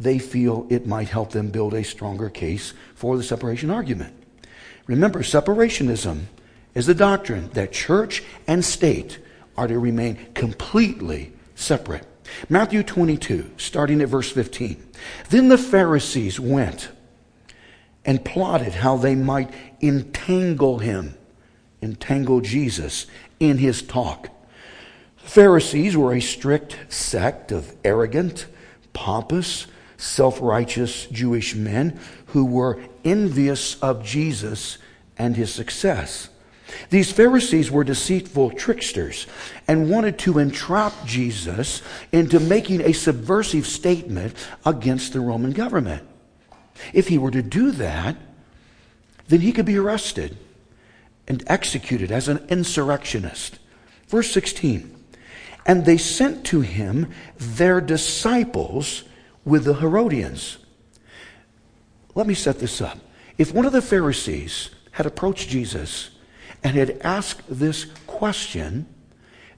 they 0.00 0.18
feel 0.18 0.66
it 0.70 0.86
might 0.86 1.08
help 1.08 1.30
them 1.32 1.50
build 1.50 1.74
a 1.74 1.84
stronger 1.84 2.30
case 2.30 2.72
for 2.94 3.16
the 3.16 3.22
separation 3.22 3.70
argument. 3.70 4.14
Remember, 4.86 5.20
separationism 5.20 6.22
is 6.74 6.86
the 6.86 6.94
doctrine 6.94 7.50
that 7.50 7.72
church 7.72 8.22
and 8.46 8.64
state 8.64 9.18
are 9.56 9.66
to 9.66 9.78
remain 9.78 10.16
completely 10.34 11.32
separate. 11.54 12.06
Matthew 12.48 12.82
22, 12.82 13.52
starting 13.56 14.00
at 14.00 14.08
verse 14.08 14.30
15. 14.30 14.84
Then 15.30 15.48
the 15.48 15.58
Pharisees 15.58 16.40
went 16.40 16.90
and 18.06 18.24
plotted 18.24 18.72
how 18.72 18.96
they 18.96 19.16
might 19.16 19.52
entangle 19.82 20.78
him, 20.78 21.14
entangle 21.82 22.40
Jesus 22.40 23.06
in 23.40 23.58
his 23.58 23.82
talk. 23.82 24.30
The 25.22 25.28
Pharisees 25.28 25.96
were 25.96 26.14
a 26.14 26.20
strict 26.20 26.78
sect 26.88 27.50
of 27.50 27.74
arrogant, 27.84 28.46
pompous, 28.92 29.66
self 29.96 30.40
righteous 30.40 31.06
Jewish 31.06 31.54
men 31.54 31.98
who 32.26 32.44
were 32.44 32.80
envious 33.04 33.78
of 33.82 34.04
Jesus 34.04 34.78
and 35.18 35.36
his 35.36 35.52
success. 35.52 36.28
These 36.90 37.12
Pharisees 37.12 37.70
were 37.70 37.84
deceitful 37.84 38.50
tricksters 38.50 39.26
and 39.68 39.90
wanted 39.90 40.18
to 40.20 40.38
entrap 40.38 40.92
Jesus 41.04 41.82
into 42.12 42.40
making 42.40 42.82
a 42.82 42.92
subversive 42.92 43.66
statement 43.66 44.34
against 44.64 45.12
the 45.12 45.20
Roman 45.20 45.52
government. 45.52 46.06
If 46.92 47.08
he 47.08 47.18
were 47.18 47.30
to 47.30 47.42
do 47.42 47.70
that, 47.72 48.16
then 49.28 49.40
he 49.40 49.52
could 49.52 49.66
be 49.66 49.78
arrested 49.78 50.36
and 51.28 51.42
executed 51.46 52.12
as 52.12 52.28
an 52.28 52.44
insurrectionist. 52.48 53.58
Verse 54.08 54.30
16 54.30 54.94
And 55.64 55.84
they 55.84 55.96
sent 55.96 56.44
to 56.46 56.60
him 56.60 57.10
their 57.36 57.80
disciples 57.80 59.04
with 59.44 59.64
the 59.64 59.74
Herodians. 59.74 60.58
Let 62.14 62.26
me 62.26 62.34
set 62.34 62.58
this 62.58 62.80
up. 62.80 62.98
If 63.38 63.52
one 63.52 63.66
of 63.66 63.72
the 63.72 63.82
Pharisees 63.82 64.70
had 64.92 65.06
approached 65.06 65.48
Jesus 65.48 66.10
and 66.62 66.76
had 66.76 66.98
asked 67.02 67.42
this 67.48 67.84
question, 68.06 68.86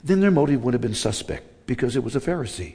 then 0.02 0.20
their 0.20 0.30
motive 0.30 0.64
would 0.64 0.74
have 0.74 0.80
been 0.80 0.94
suspect 0.94 1.66
because 1.66 1.94
it 1.94 2.02
was 2.02 2.16
a 2.16 2.20
Pharisee. 2.20 2.74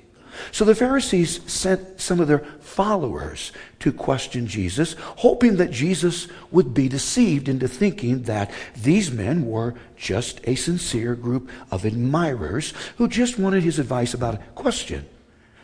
So 0.51 0.65
the 0.65 0.75
Pharisees 0.75 1.41
sent 1.51 1.99
some 2.01 2.19
of 2.19 2.27
their 2.27 2.45
followers 2.59 3.51
to 3.79 3.91
question 3.91 4.47
Jesus, 4.47 4.95
hoping 4.99 5.57
that 5.57 5.71
Jesus 5.71 6.27
would 6.51 6.73
be 6.73 6.87
deceived 6.87 7.47
into 7.47 7.67
thinking 7.67 8.23
that 8.23 8.51
these 8.75 9.11
men 9.11 9.45
were 9.45 9.75
just 9.95 10.41
a 10.45 10.55
sincere 10.55 11.15
group 11.15 11.49
of 11.71 11.85
admirers 11.85 12.73
who 12.97 13.07
just 13.07 13.37
wanted 13.37 13.63
his 13.63 13.79
advice 13.79 14.13
about 14.13 14.35
a 14.35 14.43
question. 14.55 15.05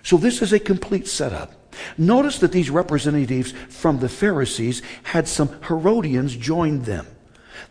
So 0.03 0.17
this 0.17 0.41
is 0.41 0.53
a 0.53 0.59
complete 0.59 1.07
setup. 1.07 1.53
Notice 1.97 2.39
that 2.39 2.51
these 2.51 2.69
representatives 2.69 3.53
from 3.69 3.99
the 3.99 4.09
Pharisees 4.09 4.81
had 5.03 5.27
some 5.27 5.61
Herodians 5.63 6.35
join 6.35 6.81
them. 6.81 7.07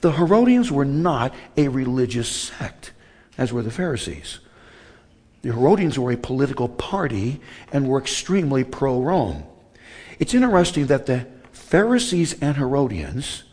The 0.01 0.13
Herodians 0.13 0.71
were 0.71 0.85
not 0.85 1.35
a 1.57 1.69
religious 1.69 2.29
sect, 2.29 2.93
as 3.37 3.53
were 3.53 3.63
the 3.63 3.71
Pharisees. 3.71 4.41
The 5.43 5.53
Herodians 5.53 5.99
were 5.99 6.13
a 6.13 6.17
political 6.17 6.69
party 6.69 7.41
and 7.73 7.89
were 7.89 7.99
extremely 7.99 8.65
pro 8.65 9.01
Rome. 9.01 9.45
It's 10.19 10.35
interesting 10.35 10.87
that 10.87 11.07
the 11.07 11.27
Pharisees 11.53 12.35
and 12.41 12.57
Herodians 12.57 13.45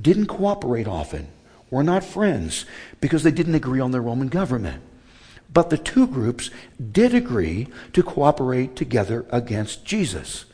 didn't 0.00 0.26
cooperate 0.26 0.88
often, 0.88 1.28
were 1.70 1.84
not 1.84 2.04
friends, 2.04 2.66
because 3.00 3.22
they 3.22 3.30
didn't 3.30 3.54
agree 3.54 3.80
on 3.80 3.92
the 3.92 4.00
Roman 4.00 4.28
government. 4.28 4.82
But 5.52 5.70
the 5.70 5.78
two 5.78 6.06
groups 6.06 6.50
did 6.92 7.14
agree 7.14 7.68
to 7.92 8.02
cooperate 8.02 8.74
together 8.76 9.26
against 9.30 9.84
Jesus. 9.84 10.44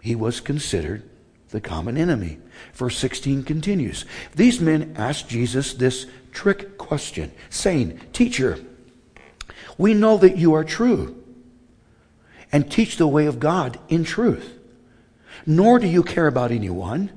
He 0.00 0.14
was 0.14 0.40
considered 0.40 1.02
the 1.50 1.60
common 1.60 1.96
enemy. 1.96 2.38
Verse 2.74 2.98
16 2.98 3.44
continues 3.44 4.04
These 4.34 4.60
men 4.60 4.94
asked 4.96 5.28
Jesus 5.28 5.72
this 5.74 6.06
trick 6.32 6.76
question, 6.76 7.32
saying, 7.48 8.00
Teacher, 8.12 8.58
we 9.78 9.94
know 9.94 10.16
that 10.18 10.36
you 10.36 10.54
are 10.54 10.64
true 10.64 11.22
and 12.52 12.70
teach 12.70 12.96
the 12.96 13.06
way 13.06 13.26
of 13.26 13.40
God 13.40 13.78
in 13.88 14.04
truth. 14.04 14.58
Nor 15.46 15.78
do 15.78 15.86
you 15.86 16.02
care 16.02 16.26
about 16.26 16.50
anyone, 16.50 17.12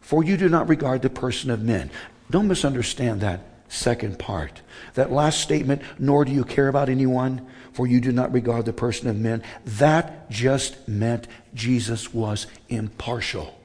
for 0.00 0.24
you 0.24 0.36
do 0.36 0.48
not 0.48 0.68
regard 0.68 1.02
the 1.02 1.10
person 1.10 1.50
of 1.50 1.62
men. 1.62 1.90
Don't 2.30 2.48
misunderstand 2.48 3.20
that 3.20 3.40
second 3.68 4.18
part. 4.18 4.62
That 4.94 5.12
last 5.12 5.40
statement, 5.40 5.82
nor 5.98 6.24
do 6.24 6.32
you 6.32 6.44
care 6.44 6.68
about 6.68 6.88
anyone, 6.88 7.46
for 7.72 7.86
you 7.86 8.00
do 8.00 8.12
not 8.12 8.32
regard 8.32 8.64
the 8.64 8.72
person 8.72 9.08
of 9.08 9.16
men, 9.16 9.42
that 9.64 10.30
just 10.30 10.88
meant 10.88 11.28
Jesus 11.54 12.12
was 12.12 12.46
impartial. 12.68 13.58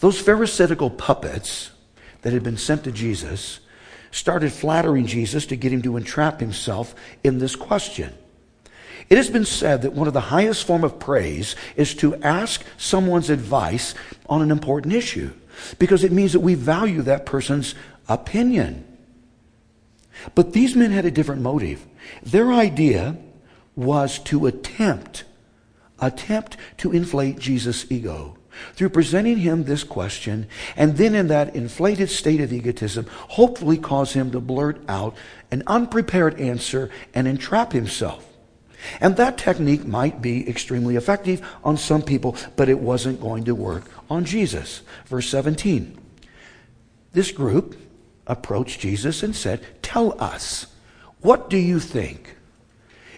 Those 0.00 0.20
Pharisaical 0.20 0.90
puppets 0.90 1.70
that 2.22 2.32
had 2.32 2.42
been 2.42 2.56
sent 2.56 2.84
to 2.84 2.92
Jesus 2.92 3.60
started 4.14 4.52
flattering 4.52 5.06
Jesus 5.06 5.44
to 5.46 5.56
get 5.56 5.72
him 5.72 5.82
to 5.82 5.96
entrap 5.96 6.38
himself 6.38 6.94
in 7.24 7.38
this 7.38 7.56
question. 7.56 8.14
It 9.10 9.16
has 9.18 9.28
been 9.28 9.44
said 9.44 9.82
that 9.82 9.92
one 9.92 10.06
of 10.06 10.14
the 10.14 10.20
highest 10.20 10.64
form 10.64 10.84
of 10.84 11.00
praise 11.00 11.56
is 11.74 11.96
to 11.96 12.14
ask 12.22 12.64
someone's 12.78 13.28
advice 13.28 13.92
on 14.28 14.40
an 14.40 14.52
important 14.52 14.94
issue 14.94 15.32
because 15.80 16.04
it 16.04 16.12
means 16.12 16.32
that 16.32 16.40
we 16.40 16.54
value 16.54 17.02
that 17.02 17.26
person's 17.26 17.74
opinion. 18.08 18.84
But 20.36 20.52
these 20.52 20.76
men 20.76 20.92
had 20.92 21.04
a 21.04 21.10
different 21.10 21.42
motive. 21.42 21.84
Their 22.22 22.52
idea 22.52 23.16
was 23.74 24.20
to 24.20 24.46
attempt 24.46 25.24
attempt 25.98 26.56
to 26.76 26.92
inflate 26.92 27.38
Jesus' 27.38 27.90
ego 27.90 28.36
through 28.74 28.90
presenting 28.90 29.38
him 29.38 29.64
this 29.64 29.84
question, 29.84 30.46
and 30.76 30.96
then 30.96 31.14
in 31.14 31.28
that 31.28 31.54
inflated 31.54 32.10
state 32.10 32.40
of 32.40 32.52
egotism, 32.52 33.06
hopefully 33.10 33.78
cause 33.78 34.12
him 34.12 34.30
to 34.30 34.40
blurt 34.40 34.82
out 34.88 35.16
an 35.50 35.62
unprepared 35.66 36.38
answer 36.40 36.90
and 37.14 37.28
entrap 37.28 37.72
himself. 37.72 38.28
And 39.00 39.16
that 39.16 39.38
technique 39.38 39.86
might 39.86 40.20
be 40.20 40.48
extremely 40.48 40.96
effective 40.96 41.46
on 41.62 41.76
some 41.76 42.02
people, 42.02 42.36
but 42.56 42.68
it 42.68 42.78
wasn't 42.78 43.20
going 43.20 43.44
to 43.44 43.54
work 43.54 43.84
on 44.10 44.24
Jesus. 44.24 44.82
Verse 45.06 45.28
17. 45.28 45.98
This 47.12 47.30
group 47.30 47.76
approached 48.26 48.80
Jesus 48.80 49.22
and 49.22 49.34
said, 49.34 49.64
Tell 49.82 50.20
us, 50.20 50.66
what 51.20 51.48
do 51.48 51.56
you 51.56 51.80
think? 51.80 52.36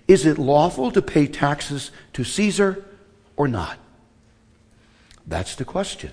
Is 0.07 0.25
it 0.25 0.39
lawful 0.39 0.93
to 0.93 1.03
pay 1.03 1.27
taxes 1.27 1.91
to 2.13 2.23
Caesar 2.23 2.85
or 3.37 3.49
not? 3.49 3.79
That's 5.27 5.55
the 5.55 5.65
question. 5.65 6.13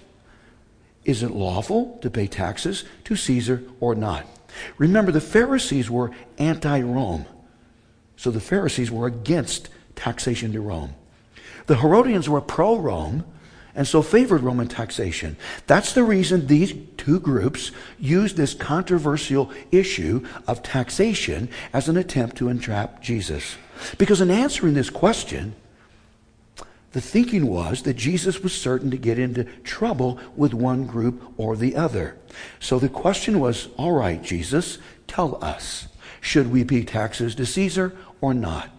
Is 1.06 1.22
it 1.22 1.32
lawful 1.32 1.98
to 2.02 2.10
pay 2.10 2.28
taxes 2.28 2.86
to 3.06 3.16
Caesar 3.16 3.64
or 3.80 3.94
not? 3.94 4.26
Remember, 4.78 5.12
the 5.12 5.22
Pharisees 5.22 5.90
were 5.90 6.12
anti 6.38 6.82
Rome. 6.82 7.26
So 8.16 8.32
the 8.32 8.40
Pharisees 8.40 8.92
were 8.92 9.08
against 9.08 9.70
taxation 9.96 10.54
to 10.54 10.62
Rome. 10.62 10.96
The 11.66 11.78
Herodians 11.78 12.30
were 12.30 12.42
pro 12.42 12.78
Rome 12.78 13.26
and 13.76 13.88
so 13.88 14.02
favored 14.02 14.42
Roman 14.42 14.68
taxation. 14.68 15.36
That's 15.66 15.94
the 15.94 16.04
reason 16.04 16.46
these 16.46 16.74
two 16.98 17.20
groups 17.20 17.72
used 18.00 18.38
this 18.38 18.54
controversial 18.54 19.52
issue 19.72 20.26
of 20.48 20.62
taxation 20.62 21.50
as 21.74 21.90
an 21.90 21.98
attempt 21.98 22.38
to 22.38 22.50
entrap 22.50 23.02
Jesus. 23.02 23.56
Because 23.98 24.22
in 24.22 24.30
answering 24.30 24.76
this 24.76 24.92
question, 24.92 25.56
the 26.94 27.02
thinking 27.02 27.48
was 27.48 27.84
that 27.84 27.96
Jesus 27.96 28.42
was 28.42 28.54
certain 28.54 28.90
to 28.92 28.98
get 28.98 29.20
into 29.20 29.44
trouble 29.64 30.20
with 30.36 30.54
one 30.54 30.86
group 30.86 31.34
or 31.38 31.56
the 31.56 31.76
other. 31.76 32.18
So 32.60 32.80
the 32.80 32.90
question 32.90 33.40
was, 33.40 33.68
all 33.78 33.92
right, 33.92 34.22
Jesus, 34.22 34.78
tell 35.08 35.44
us, 35.44 35.88
should 36.22 36.52
we 36.52 36.64
pay 36.64 36.84
taxes 36.84 37.36
to 37.36 37.46
Caesar 37.46 37.96
or 38.22 38.34
not? 38.34 38.70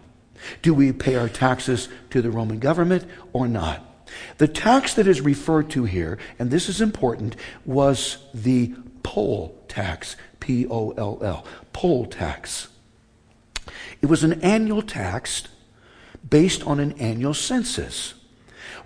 Do 0.61 0.73
we 0.73 0.91
pay 0.91 1.15
our 1.15 1.29
taxes 1.29 1.89
to 2.09 2.21
the 2.21 2.31
Roman 2.31 2.59
government 2.59 3.05
or 3.33 3.47
not? 3.47 3.83
The 4.37 4.47
tax 4.47 4.93
that 4.93 5.07
is 5.07 5.19
referred 5.21 5.69
to 5.71 5.83
here, 5.83 6.17
and 6.39 6.49
this 6.49 6.69
is 6.69 6.79
important, 6.79 7.35
was 7.65 8.17
the 8.33 8.73
poll 9.03 9.61
tax, 9.67 10.15
P 10.39 10.67
O 10.67 10.91
L 10.91 11.19
L, 11.21 11.45
poll 11.73 12.05
tax. 12.05 12.69
It 14.01 14.05
was 14.05 14.23
an 14.23 14.41
annual 14.41 14.81
tax 14.81 15.47
based 16.29 16.65
on 16.65 16.79
an 16.79 16.93
annual 16.93 17.33
census. 17.33 18.13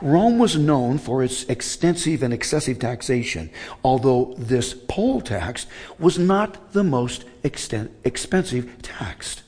Rome 0.02 0.40
was 0.40 0.58
known 0.58 0.98
for 0.98 1.24
its 1.24 1.44
extensive 1.46 2.24
and 2.24 2.34
excessive 2.34 2.80
taxation, 2.80 3.50
although 3.84 4.34
this 4.38 4.74
poll 4.88 5.20
tax 5.20 5.68
was 5.98 6.18
not 6.18 6.72
the 6.72 6.84
most 6.84 7.26
exten- 7.44 7.90
expensive 8.06 8.82
tax. 8.82 9.44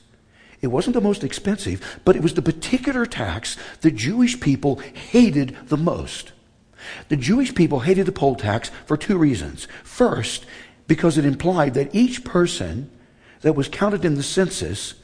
It 0.60 0.68
wasn't 0.68 0.94
the 0.94 1.00
most 1.00 1.24
expensive, 1.24 2.00
but 2.04 2.16
it 2.16 2.22
was 2.22 2.34
the 2.34 2.42
particular 2.42 3.06
tax 3.06 3.56
the 3.80 3.90
Jewish 3.90 4.40
people 4.40 4.76
hated 4.76 5.56
the 5.66 5.76
most. 5.76 6.32
The 7.08 7.16
Jewish 7.16 7.54
people 7.54 7.80
hated 7.80 8.06
the 8.06 8.12
poll 8.12 8.36
tax 8.36 8.70
for 8.86 8.96
two 8.96 9.16
reasons. 9.16 9.66
First, 9.82 10.44
because 10.86 11.16
it 11.16 11.24
implied 11.24 11.74
that 11.74 11.94
each 11.94 12.24
person 12.24 12.90
that 13.40 13.54
was 13.54 13.68
counted 13.68 14.04
in 14.04 14.14
the 14.14 14.22
census 14.22 14.94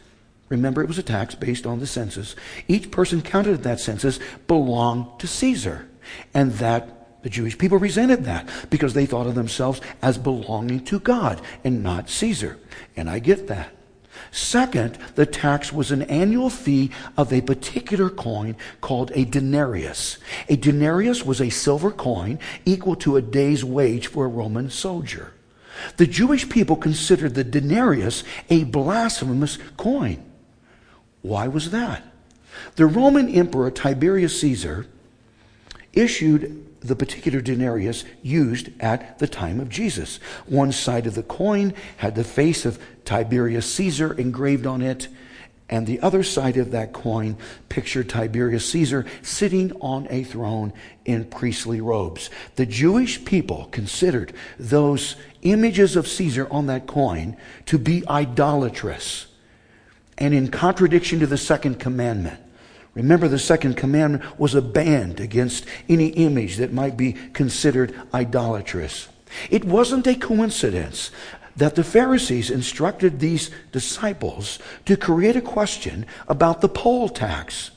Remember, 0.48 0.82
it 0.82 0.88
was 0.88 0.98
a 0.98 1.02
tax 1.02 1.34
based 1.34 1.66
on 1.66 1.80
the 1.80 1.86
census. 1.86 2.34
Each 2.66 2.90
person 2.90 3.22
counted 3.22 3.56
in 3.56 3.62
that 3.62 3.80
census 3.80 4.18
belonged 4.46 5.20
to 5.20 5.26
Caesar. 5.26 5.88
And 6.32 6.52
that 6.54 7.22
the 7.22 7.30
Jewish 7.30 7.58
people 7.58 7.78
resented 7.78 8.24
that 8.24 8.48
because 8.70 8.94
they 8.94 9.06
thought 9.06 9.26
of 9.26 9.34
themselves 9.34 9.80
as 10.00 10.16
belonging 10.16 10.84
to 10.84 11.00
God 11.00 11.40
and 11.64 11.82
not 11.82 12.08
Caesar. 12.08 12.58
And 12.96 13.10
I 13.10 13.18
get 13.18 13.48
that. 13.48 13.74
Second, 14.30 14.98
the 15.14 15.26
tax 15.26 15.72
was 15.72 15.90
an 15.90 16.02
annual 16.02 16.50
fee 16.50 16.90
of 17.16 17.32
a 17.32 17.40
particular 17.40 18.10
coin 18.10 18.56
called 18.80 19.12
a 19.14 19.24
denarius. 19.24 20.18
A 20.48 20.56
denarius 20.56 21.24
was 21.24 21.40
a 21.40 21.50
silver 21.50 21.90
coin 21.90 22.38
equal 22.64 22.96
to 22.96 23.16
a 23.16 23.22
day's 23.22 23.64
wage 23.64 24.06
for 24.06 24.24
a 24.24 24.28
Roman 24.28 24.70
soldier. 24.70 25.32
The 25.96 26.06
Jewish 26.06 26.48
people 26.48 26.76
considered 26.76 27.34
the 27.34 27.44
denarius 27.44 28.24
a 28.50 28.64
blasphemous 28.64 29.58
coin. 29.76 30.24
Why 31.22 31.48
was 31.48 31.70
that? 31.70 32.04
The 32.76 32.86
Roman 32.86 33.28
Emperor 33.28 33.70
Tiberius 33.70 34.40
Caesar 34.40 34.86
issued 35.92 36.64
the 36.80 36.96
particular 36.96 37.40
denarius 37.40 38.04
used 38.22 38.70
at 38.80 39.18
the 39.18 39.26
time 39.26 39.60
of 39.60 39.68
Jesus. 39.68 40.20
One 40.46 40.72
side 40.72 41.06
of 41.06 41.14
the 41.14 41.22
coin 41.22 41.74
had 41.96 42.14
the 42.14 42.24
face 42.24 42.64
of 42.64 42.78
Tiberius 43.04 43.72
Caesar 43.74 44.12
engraved 44.14 44.66
on 44.66 44.80
it, 44.80 45.08
and 45.68 45.86
the 45.86 46.00
other 46.00 46.22
side 46.22 46.56
of 46.56 46.70
that 46.70 46.92
coin 46.92 47.36
pictured 47.68 48.08
Tiberius 48.08 48.70
Caesar 48.70 49.04
sitting 49.22 49.72
on 49.80 50.06
a 50.08 50.24
throne 50.24 50.72
in 51.04 51.24
priestly 51.24 51.80
robes. 51.80 52.30
The 52.56 52.66
Jewish 52.66 53.24
people 53.24 53.66
considered 53.66 54.32
those 54.58 55.16
images 55.42 55.96
of 55.96 56.08
Caesar 56.08 56.46
on 56.50 56.66
that 56.66 56.86
coin 56.86 57.36
to 57.66 57.78
be 57.78 58.06
idolatrous 58.08 59.27
and 60.18 60.34
in 60.34 60.48
contradiction 60.48 61.20
to 61.20 61.26
the 61.26 61.38
second 61.38 61.78
commandment. 61.80 62.38
Remember, 62.94 63.28
the 63.28 63.38
second 63.38 63.76
commandment 63.76 64.38
was 64.38 64.54
a 64.54 64.62
ban 64.62 65.14
against 65.18 65.64
any 65.88 66.08
image 66.08 66.56
that 66.56 66.72
might 66.72 66.96
be 66.96 67.12
considered 67.32 67.94
idolatrous. 68.12 69.08
It 69.50 69.64
wasn't 69.64 70.06
a 70.06 70.16
coincidence 70.16 71.10
that 71.56 71.74
the 71.74 71.84
Pharisees 71.84 72.50
instructed 72.50 73.18
these 73.18 73.50
disciples 73.72 74.58
to 74.86 74.96
create 74.96 75.36
a 75.36 75.40
question 75.40 76.06
about 76.26 76.60
the 76.60 76.68
poll 76.68 77.08
tax. 77.08 77.70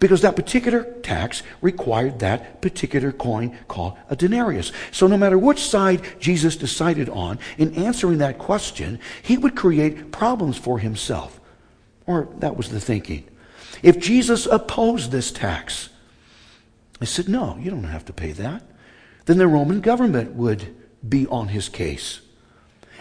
Because 0.00 0.22
that 0.22 0.36
particular 0.36 0.82
tax 1.02 1.42
required 1.60 2.18
that 2.18 2.60
particular 2.60 3.12
coin 3.12 3.56
called 3.68 3.96
a 4.10 4.16
denarius. 4.16 4.72
So 4.90 5.06
no 5.06 5.16
matter 5.16 5.38
which 5.38 5.60
side 5.60 6.02
Jesus 6.18 6.56
decided 6.56 7.08
on, 7.08 7.38
in 7.56 7.72
answering 7.74 8.18
that 8.18 8.38
question, 8.38 8.98
he 9.22 9.38
would 9.38 9.54
create 9.54 10.10
problems 10.10 10.58
for 10.58 10.80
himself. 10.80 11.40
Or 12.06 12.28
that 12.38 12.56
was 12.56 12.68
the 12.70 12.80
thinking. 12.80 13.24
If 13.82 13.98
Jesus 13.98 14.46
opposed 14.46 15.10
this 15.10 15.30
tax, 15.32 15.88
I 17.00 17.04
said, 17.04 17.28
no, 17.28 17.58
you 17.60 17.70
don't 17.70 17.84
have 17.84 18.04
to 18.06 18.12
pay 18.12 18.32
that. 18.32 18.62
Then 19.26 19.38
the 19.38 19.48
Roman 19.48 19.80
government 19.80 20.34
would 20.34 20.74
be 21.06 21.26
on 21.26 21.48
his 21.48 21.68
case. 21.68 22.20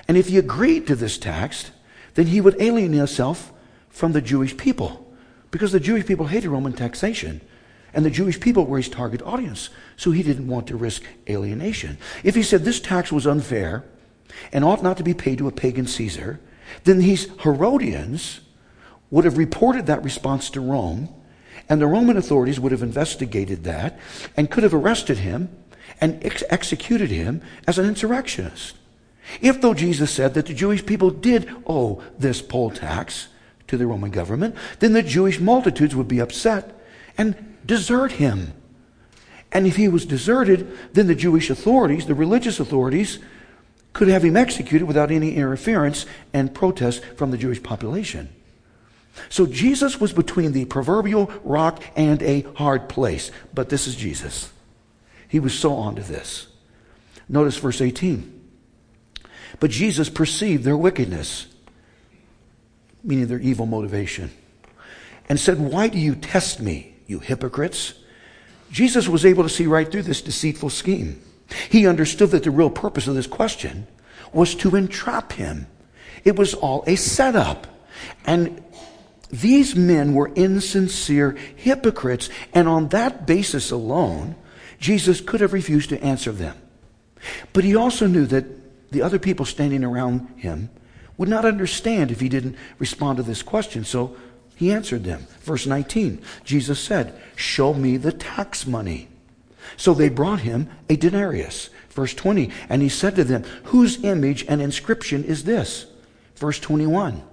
And 0.08 0.18
if 0.18 0.28
he 0.28 0.38
agreed 0.38 0.88
to 0.88 0.96
this 0.96 1.18
tax, 1.18 1.72
then 2.16 2.28
he 2.28 2.42
would 2.42 2.60
alienate 2.62 2.98
himself 2.98 3.52
from 3.90 4.12
the 4.12 4.22
Jewish 4.22 4.58
people 4.58 5.14
because 5.52 5.72
the 5.72 5.80
Jewish 5.80 6.06
people 6.06 6.28
hated 6.28 6.50
Roman 6.50 6.74
taxation. 6.74 7.42
And 7.94 8.04
the 8.04 8.10
Jewish 8.10 8.42
people 8.42 8.66
were 8.66 8.78
his 8.78 8.90
target 8.90 9.22
audience. 9.22 9.70
So 9.96 10.12
he 10.12 10.22
didn't 10.22 10.48
want 10.48 10.68
to 10.68 10.76
risk 10.76 11.04
alienation. 11.30 11.98
If 12.24 12.36
he 12.36 12.44
said 12.44 12.66
this 12.66 12.82
tax 12.82 13.10
was 13.10 13.26
unfair 13.26 13.86
and 14.52 14.66
ought 14.66 14.84
not 14.84 14.98
to 14.98 15.04
be 15.04 15.14
paid 15.14 15.38
to 15.38 15.48
a 15.48 15.52
pagan 15.52 15.88
Caesar, 15.88 16.42
then 16.84 16.98
these 16.98 17.30
Herodians 17.42 18.42
would 19.16 19.24
have 19.24 19.38
reported 19.38 19.86
that 19.86 20.04
response 20.04 20.50
to 20.50 20.60
Rome, 20.60 21.08
and 21.70 21.80
the 21.80 21.88
Roman 21.88 22.18
authorities 22.18 22.60
would 22.60 22.74
have 22.74 22.84
investigated 22.84 23.64
that 23.64 23.98
and 24.36 24.52
could 24.52 24.64
have 24.64 24.74
arrested 24.74 25.20
him 25.20 25.48
and 26.02 26.22
ex- 26.22 26.44
executed 26.50 27.10
him 27.10 27.42
as 27.66 27.80
an 27.80 27.86
insurrectionist. 27.86 28.76
If, 29.40 29.62
though 29.62 29.74
Jesus 29.74 30.12
said 30.12 30.34
that 30.34 30.48
the 30.48 30.54
Jewish 30.54 30.86
people 30.86 31.12
did 31.12 31.50
owe 31.66 32.04
this 32.20 32.42
poll 32.42 32.72
tax 32.72 33.30
to 33.68 33.78
the 33.78 33.88
Roman 33.88 34.12
government, 34.12 34.54
then 34.80 34.92
the 34.92 35.02
Jewish 35.02 35.40
multitudes 35.40 35.96
would 35.96 36.10
be 36.10 36.20
upset 36.20 36.78
and 37.18 37.56
desert 37.66 38.12
him. 38.12 38.52
And 39.50 39.66
if 39.66 39.78
he 39.78 39.88
was 39.88 40.06
deserted, 40.06 40.78
then 40.92 41.08
the 41.08 41.16
Jewish 41.16 41.50
authorities, 41.50 42.06
the 42.06 42.16
religious 42.16 42.60
authorities, 42.60 43.20
could 43.94 44.10
have 44.10 44.26
him 44.26 44.36
executed 44.36 44.84
without 44.84 45.10
any 45.10 45.36
interference 45.36 46.06
and 46.34 46.54
protest 46.54 47.02
from 47.16 47.32
the 47.32 47.38
Jewish 47.38 47.64
population. 47.64 48.35
So 49.30 49.46
Jesus 49.46 50.00
was 50.00 50.14
between 50.14 50.52
the 50.52 50.66
proverbial 50.66 51.32
rock 51.44 51.82
and 51.96 52.22
a 52.22 52.42
hard 52.56 52.90
place. 52.90 53.32
But 53.54 53.70
this 53.70 53.88
is 53.88 53.96
Jesus. 53.96 54.52
He 55.28 55.40
was 55.40 55.58
so 55.58 55.74
onto 55.74 56.02
this. 56.02 56.48
Notice 57.28 57.58
verse 57.58 57.82
18. 57.82 58.32
But 59.60 59.72
Jesus 59.72 60.10
perceived 60.10 60.64
their 60.64 60.78
wickedness, 60.78 61.48
meaning 63.04 63.28
their 63.28 63.40
evil 63.40 63.66
motivation, 63.66 64.32
and 65.30 65.40
said, 65.40 65.60
Why 65.60 65.88
do 65.88 65.98
you 65.98 66.16
test 66.16 66.60
me, 66.60 66.94
you 67.08 67.20
hypocrites? 67.20 67.94
Jesus 68.72 69.08
was 69.08 69.26
able 69.26 69.44
to 69.44 69.50
see 69.50 69.68
right 69.68 69.90
through 69.90 70.04
this 70.04 70.22
deceitful 70.22 70.70
scheme. 70.70 71.22
He 71.70 71.88
understood 71.88 72.32
that 72.32 72.44
the 72.44 72.52
real 72.52 72.70
purpose 72.70 73.08
of 73.08 73.16
this 73.16 73.28
question 73.28 73.88
was 74.34 74.56
to 74.56 74.76
entrap 74.76 75.34
him. 75.34 75.68
It 76.24 76.36
was 76.36 76.54
all 76.54 76.84
a 76.88 76.96
setup. 76.96 77.68
And 78.26 78.64
these 79.42 79.76
men 79.76 80.14
were 80.14 80.32
insincere 80.36 81.36
hypocrites, 81.56 82.30
and 82.54 82.68
on 82.68 82.90
that 82.90 83.26
basis 83.26 83.72
alone, 83.72 84.36
Jesus 84.80 85.22
could 85.22 85.42
have 85.42 85.54
refused 85.54 85.90
to 85.90 86.02
answer 86.04 86.32
them. 86.32 86.56
But 87.54 87.64
he 87.64 87.76
also 87.76 88.08
knew 88.08 88.26
that 88.28 88.46
the 88.92 89.02
other 89.02 89.20
people 89.20 89.46
standing 89.46 89.84
around 89.84 90.28
him 90.38 90.70
would 91.18 91.30
not 91.30 91.46
understand 91.46 92.12
if 92.12 92.20
he 92.20 92.30
didn't 92.30 92.56
respond 92.78 93.18
to 93.18 93.24
this 93.24 93.42
question, 93.42 93.84
so 93.84 94.16
he 94.56 94.72
answered 94.72 95.04
them. 95.04 95.28
Verse 95.42 95.66
19 95.66 96.22
Jesus 96.44 96.80
said, 96.80 97.20
Show 97.36 97.74
me 97.74 97.98
the 97.98 98.12
tax 98.12 98.66
money. 98.66 99.08
So 99.78 99.94
they 99.94 100.10
brought 100.10 100.42
him 100.42 100.70
a 100.90 100.96
denarius. 100.96 101.70
Verse 101.90 102.14
20, 102.14 102.52
and 102.70 102.82
he 102.82 102.90
said 102.90 103.16
to 103.16 103.24
them, 103.24 103.44
Whose 103.66 104.04
image 104.04 104.46
and 104.48 104.62
inscription 104.62 105.24
is 105.24 105.46
this? 105.46 105.86
Verse 106.36 106.60
21 106.60 107.24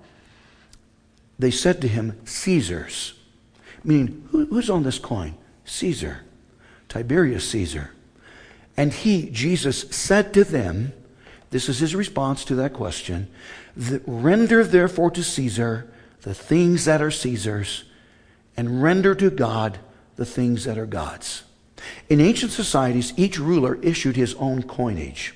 they 1.42 1.50
said 1.50 1.80
to 1.80 1.88
him, 1.88 2.18
Caesar's. 2.24 3.14
Meaning, 3.84 4.28
who, 4.30 4.46
who's 4.46 4.70
on 4.70 4.84
this 4.84 4.98
coin? 4.98 5.34
Caesar. 5.64 6.20
Tiberius 6.88 7.48
Caesar. 7.50 7.90
And 8.76 8.92
he, 8.92 9.28
Jesus, 9.30 9.82
said 9.90 10.32
to 10.34 10.44
them, 10.44 10.92
this 11.50 11.68
is 11.68 11.80
his 11.80 11.94
response 11.94 12.44
to 12.46 12.54
that 12.54 12.72
question, 12.72 13.28
render 13.76 14.64
therefore 14.64 15.10
to 15.10 15.22
Caesar 15.22 15.92
the 16.22 16.34
things 16.34 16.86
that 16.86 17.02
are 17.02 17.10
Caesar's, 17.10 17.84
and 18.56 18.82
render 18.82 19.14
to 19.14 19.28
God 19.28 19.78
the 20.16 20.24
things 20.24 20.64
that 20.64 20.78
are 20.78 20.86
God's. 20.86 21.42
In 22.08 22.20
ancient 22.20 22.52
societies, 22.52 23.12
each 23.16 23.38
ruler 23.38 23.74
issued 23.82 24.16
his 24.16 24.34
own 24.34 24.62
coinage 24.62 25.34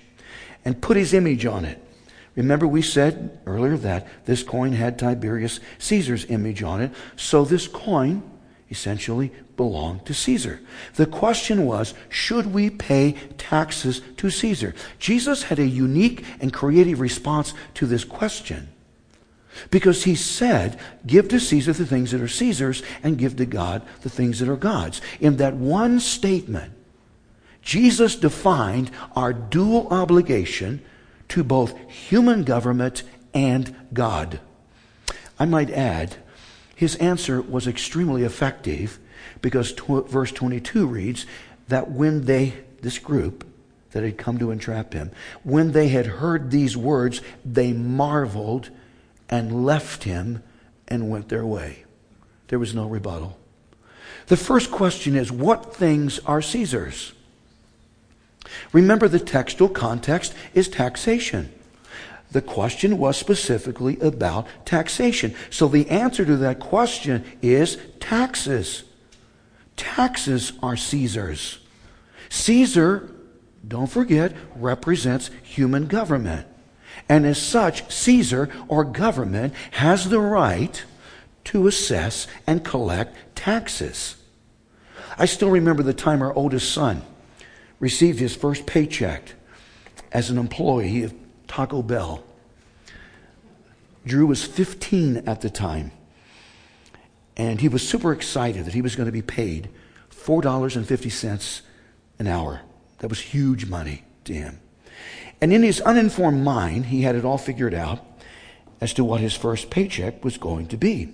and 0.64 0.80
put 0.80 0.96
his 0.96 1.12
image 1.12 1.44
on 1.44 1.64
it. 1.64 1.82
Remember, 2.37 2.66
we 2.66 2.82
said 2.82 3.39
earlier 3.47 3.78
that 3.78 4.07
this 4.26 4.43
coin 4.43 4.72
had 4.72 4.99
Tiberius 4.99 5.59
Caesar's 5.78 6.26
image 6.26 6.62
on 6.62 6.82
it, 6.82 6.93
so 7.16 7.45
this 7.45 7.66
coin 7.66 8.22
essentially 8.70 9.32
belonged 9.57 10.05
to 10.05 10.12
Caesar. 10.12 10.61
The 10.95 11.07
question 11.07 11.64
was 11.64 11.95
should 12.11 12.53
we 12.53 12.68
pay 12.68 13.12
taxes 13.39 14.03
to 14.18 14.28
Caesar? 14.28 14.74
Jesus 14.99 15.45
had 15.45 15.59
a 15.59 15.66
unique 15.66 16.24
and 16.41 16.53
creative 16.53 17.01
response 17.01 17.55
to 17.74 17.87
this 17.87 18.05
question. 18.05 18.68
Because 19.70 20.05
he 20.05 20.14
said, 20.14 20.78
Give 21.07 21.28
to 21.28 21.41
Caesar 21.41 21.72
the 21.72 21.87
things 21.87 22.11
that 22.11 22.20
are 22.20 22.28
Caesar's, 22.28 22.82
and 23.03 23.16
give 23.16 23.37
to 23.37 23.47
God 23.47 23.80
the 24.03 24.11
things 24.11 24.41
that 24.41 24.51
are 24.51 24.57
God's. 24.57 25.01
In 25.18 25.39
that 25.39 25.55
one 25.55 25.99
statement, 26.01 26.74
Jesus 27.62 28.16
defined 28.16 28.91
our 29.14 29.32
dual 29.32 29.89
obligation 29.89 30.82
to 31.28 31.44
both 31.44 31.76
human 31.88 32.44
government 32.44 33.02
and 33.34 33.74
God. 33.92 34.40
I 35.38 35.44
might 35.44 35.70
add, 35.70 36.16
his 36.74 36.96
answer 36.96 37.40
was 37.40 37.66
extremely 37.66 38.22
effective 38.22 38.98
because 39.42 39.72
verse 39.72 40.32
22 40.32 40.86
reads 40.86 41.26
that 41.68 41.90
when 41.90 42.24
they, 42.24 42.54
this 42.80 42.98
group 42.98 43.46
that 43.92 44.02
had 44.02 44.18
come 44.18 44.38
to 44.38 44.50
entrap 44.50 44.92
him, 44.92 45.10
when 45.42 45.72
they 45.72 45.88
had 45.88 46.06
heard 46.06 46.50
these 46.50 46.76
words, 46.76 47.20
they 47.44 47.72
marveled 47.72 48.70
and 49.28 49.64
left 49.64 50.04
him 50.04 50.42
and 50.88 51.10
went 51.10 51.28
their 51.28 51.44
way. 51.44 51.84
There 52.48 52.58
was 52.58 52.74
no 52.74 52.86
rebuttal. 52.86 53.38
The 54.26 54.36
first 54.36 54.70
question 54.70 55.16
is 55.16 55.30
what 55.30 55.74
things 55.74 56.18
are 56.20 56.42
Caesar's? 56.42 57.12
Remember, 58.72 59.09
the 59.09 59.20
textual 59.20 59.68
context 59.68 60.34
is 60.55 60.68
taxation. 60.68 61.53
The 62.32 62.42
question 62.42 62.99
was 62.99 63.16
specifically 63.16 63.99
about 64.01 64.47
taxation. 64.64 65.34
So 65.51 65.68
the 65.68 65.88
answer 65.88 66.24
to 66.24 66.36
that 66.38 66.61
question 66.61 67.24
is 67.40 67.78
taxes. 68.01 68.84
Taxes 69.76 70.53
are 70.62 70.76
Caesar's. 70.76 71.59
Caesar, 72.28 73.11
don't 73.66 73.90
forget, 73.90 74.34
represents 74.57 75.30
human 75.42 75.86
government. 75.86 76.47
And 77.09 77.24
as 77.26 77.40
such, 77.40 77.90
Caesar 77.92 78.51
or 78.68 78.84
government 78.84 79.55
has 79.72 80.09
the 80.09 80.20
right 80.20 80.82
to 81.44 81.66
assess 81.66 82.26
and 82.47 82.64
collect 82.64 83.36
taxes. 83.36 84.16
I 85.16 85.26
still 85.26 85.51
remember 85.51 85.82
the 85.82 85.94
time 85.94 86.22
our 86.22 86.34
oldest 86.34 86.72
son 86.72 87.03
received 87.78 88.18
his 88.18 88.34
first 88.34 88.66
paycheck 88.66 89.34
as 90.12 90.30
an 90.30 90.38
employee 90.38 91.02
of 91.02 91.14
Taco 91.46 91.82
Bell. 91.82 92.24
Drew 94.06 94.26
was 94.26 94.44
15 94.44 95.28
at 95.28 95.40
the 95.40 95.50
time, 95.50 95.90
and 97.36 97.60
he 97.60 97.68
was 97.68 97.86
super 97.86 98.12
excited 98.12 98.64
that 98.64 98.74
he 98.74 98.82
was 98.82 98.96
going 98.96 99.06
to 99.06 99.12
be 99.12 99.22
paid 99.22 99.68
$4.50 100.10 101.60
an 102.18 102.26
hour. 102.26 102.60
That 102.98 103.08
was 103.08 103.20
huge 103.20 103.66
money 103.66 104.04
to 104.24 104.32
him. 104.32 104.60
And 105.40 105.52
in 105.52 105.62
his 105.62 105.80
uninformed 105.82 106.42
mind, 106.42 106.86
he 106.86 107.02
had 107.02 107.14
it 107.14 107.24
all 107.24 107.38
figured 107.38 107.74
out 107.74 108.04
as 108.80 108.94
to 108.94 109.04
what 109.04 109.20
his 109.20 109.34
first 109.34 109.70
paycheck 109.70 110.24
was 110.24 110.38
going 110.38 110.68
to 110.68 110.76
be. 110.76 111.12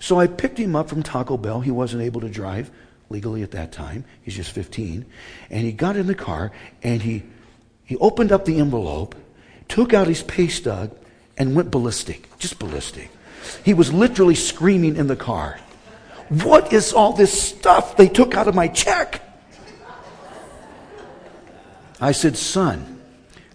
So 0.00 0.20
I 0.20 0.26
picked 0.26 0.58
him 0.58 0.76
up 0.76 0.88
from 0.88 1.02
Taco 1.02 1.36
Bell. 1.36 1.60
He 1.60 1.70
wasn't 1.70 2.02
able 2.02 2.20
to 2.20 2.28
drive 2.28 2.70
legally 3.10 3.42
at 3.42 3.50
that 3.52 3.72
time. 3.72 4.04
He's 4.22 4.36
just 4.36 4.50
15. 4.52 5.06
And 5.50 5.64
he 5.64 5.72
got 5.72 5.96
in 5.96 6.06
the 6.06 6.14
car 6.14 6.52
and 6.82 7.02
he, 7.02 7.24
he 7.84 7.96
opened 7.96 8.32
up 8.32 8.44
the 8.44 8.58
envelope, 8.58 9.14
took 9.68 9.94
out 9.94 10.06
his 10.06 10.22
pay 10.22 10.48
stub, 10.48 10.96
and 11.36 11.54
went 11.54 11.70
ballistic. 11.70 12.36
Just 12.38 12.58
ballistic. 12.58 13.10
He 13.64 13.74
was 13.74 13.92
literally 13.92 14.34
screaming 14.34 14.96
in 14.96 15.06
the 15.06 15.16
car. 15.16 15.58
What 16.28 16.72
is 16.72 16.92
all 16.92 17.12
this 17.12 17.40
stuff 17.40 17.96
they 17.96 18.08
took 18.08 18.34
out 18.34 18.48
of 18.48 18.54
my 18.54 18.68
check? 18.68 19.22
I 22.00 22.12
said, 22.12 22.36
Son, 22.36 23.00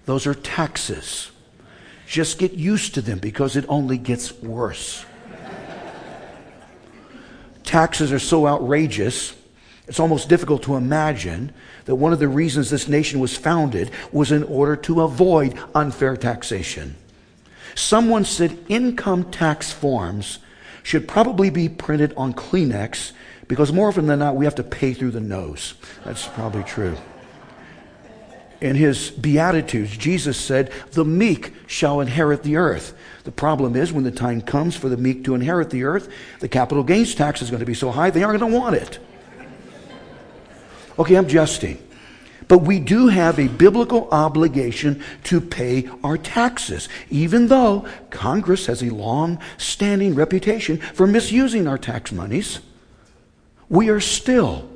those 0.06 0.26
are 0.28 0.34
taxes. 0.34 1.32
Just 2.08 2.40
get 2.40 2.54
used 2.54 2.96
to 2.96 3.02
them 3.02 3.20
because 3.20 3.56
it 3.56 3.66
only 3.70 3.98
gets 3.98 4.34
worse. 4.42 5.06
taxes 7.64 8.12
are 8.12 8.20
so 8.20 8.48
outrageous 8.48 9.34
it's 9.88 10.00
almost 10.00 10.30
difficult 10.30 10.64
to 10.64 10.76
imagine 10.76 11.54
that 11.86 11.96
one 11.96 12.14
of 12.14 12.20
the 12.20 12.28
reasons 12.28 12.70
this 12.70 12.88
nation 12.88 13.20
was 13.20 13.36
founded 13.36 13.92
was 14.12 14.32
in 14.32 14.44
order 14.44 14.76
to 14.78 15.02
avoid 15.02 15.60
unfair 15.76 16.16
taxation. 16.16 16.96
Someone 17.76 18.24
said 18.24 18.58
income 18.70 19.30
tax 19.32 19.72
forms 19.72 20.40
should 20.84 21.08
probably 21.08 21.50
be 21.50 21.68
printed 21.68 22.14
on 22.16 22.34
Kleenex 22.34 23.12
because 23.48 23.74
more 23.74 23.90
often 23.90 24.08
than 24.08 24.20
not 24.20 24.36
we 24.36 24.46
have 24.46 24.56
to 24.56 24.64
pay 24.64 24.94
through 24.94 25.12
the 25.12 25.20
nose. 25.20 25.74
That's 26.06 26.28
probably 26.28 26.64
true. 26.64 26.96
In 28.62 28.78
his 28.78 29.12
Beatitudes, 29.12 29.98
Jesus 29.98 30.38
said, 30.38 30.72
The 30.92 31.04
meek 31.04 31.54
shall 31.68 32.00
inherit 32.00 32.44
the 32.44 32.56
earth. 32.56 32.96
The 33.26 33.32
problem 33.32 33.76
is, 33.76 33.92
when 33.92 34.06
the 34.06 34.12
time 34.12 34.42
comes 34.42 34.76
for 34.78 34.88
the 34.88 34.96
meek 34.96 35.26
to 35.26 35.36
inherit 35.36 35.70
the 35.70 35.84
earth, 35.84 36.10
the 36.40 36.48
capital 36.48 36.84
gains 36.84 37.14
tax 37.14 37.42
is 37.42 37.50
going 37.50 37.60
to 37.60 37.66
be 37.66 37.74
so 37.74 37.92
high 37.92 38.10
they 38.10 38.24
aren't 38.24 38.40
going 38.40 38.54
to 38.54 38.58
want 38.58 38.76
it. 38.78 39.00
Okay, 40.98 41.16
I'm 41.16 41.28
jesting. 41.28 41.80
But 42.48 42.60
we 42.60 42.80
do 42.80 43.08
have 43.08 43.40
a 43.40 43.48
biblical 43.48 44.10
obligation 44.12 45.04
to 45.26 45.40
pay 45.40 45.90
our 46.04 46.18
taxes, 46.18 46.90
even 47.10 47.48
though 47.48 47.88
Congress 48.10 48.66
has 48.66 48.84
a 48.84 48.90
long 48.90 49.40
standing 49.58 50.14
reputation 50.14 50.78
for 50.78 51.08
misusing 51.08 51.68
our 51.68 51.78
tax 51.78 52.12
monies. 52.12 52.60
We 53.70 53.90
are 53.90 54.02
still 54.02 54.70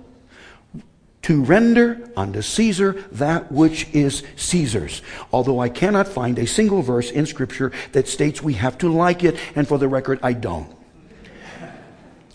to 1.24 1.44
render 1.44 2.10
unto 2.16 2.42
Caesar 2.42 2.94
that 3.12 3.52
which 3.52 3.88
is 3.94 4.24
Caesar's. 4.38 5.02
Although 5.34 5.60
I 5.60 5.68
cannot 5.68 6.08
find 6.08 6.40
a 6.40 6.48
single 6.48 6.82
verse 6.82 7.12
in 7.12 7.26
Scripture 7.26 7.74
that 7.92 8.08
states 8.08 8.42
we 8.42 8.54
have 8.54 8.78
to 8.78 8.92
like 8.92 9.26
it, 9.26 9.36
and 9.56 9.68
for 9.68 9.78
the 9.78 9.90
record, 9.90 10.20
I 10.24 10.34
don't. 10.34 10.77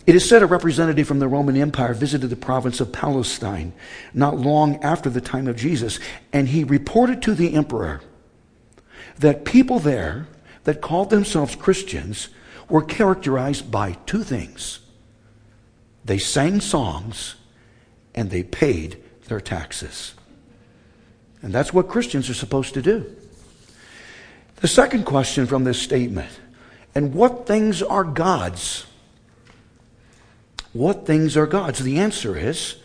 It 0.06 0.16
is 0.16 0.28
said 0.28 0.42
a 0.42 0.46
representative 0.46 1.06
from 1.06 1.20
the 1.20 1.28
Roman 1.28 1.56
Empire 1.56 1.94
visited 1.94 2.28
the 2.28 2.36
province 2.36 2.80
of 2.80 2.92
Palestine 2.92 3.72
not 4.12 4.36
long 4.36 4.82
after 4.82 5.08
the 5.08 5.20
time 5.20 5.46
of 5.46 5.56
Jesus, 5.56 6.00
and 6.32 6.48
he 6.48 6.64
reported 6.64 7.22
to 7.22 7.34
the 7.34 7.54
emperor 7.54 8.00
that 9.18 9.44
people 9.44 9.78
there 9.78 10.26
that 10.64 10.80
called 10.80 11.10
themselves 11.10 11.54
Christians 11.54 12.28
were 12.68 12.82
characterized 12.82 13.70
by 13.70 13.92
two 14.06 14.22
things 14.22 14.80
they 16.04 16.18
sang 16.18 16.60
songs 16.60 17.36
and 18.14 18.30
they 18.30 18.42
paid 18.42 19.00
their 19.28 19.40
taxes. 19.40 20.14
And 21.42 21.52
that's 21.52 21.72
what 21.72 21.88
Christians 21.88 22.28
are 22.28 22.34
supposed 22.34 22.74
to 22.74 22.82
do. 22.82 23.16
The 24.56 24.68
second 24.68 25.04
question 25.04 25.46
from 25.46 25.64
this 25.64 25.80
statement 25.80 26.30
and 26.94 27.14
what 27.14 27.46
things 27.46 27.82
are 27.82 28.04
God's? 28.04 28.86
What 30.72 31.06
things 31.06 31.36
are 31.36 31.46
God's? 31.46 31.80
The 31.80 31.98
answer 31.98 32.36
is 32.36 32.76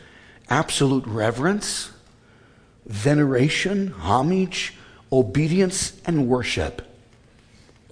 absolute 0.50 1.06
reverence, 1.06 1.92
veneration, 2.86 3.90
homage, 3.92 4.76
obedience, 5.12 6.00
and 6.06 6.28
worship. 6.28 6.82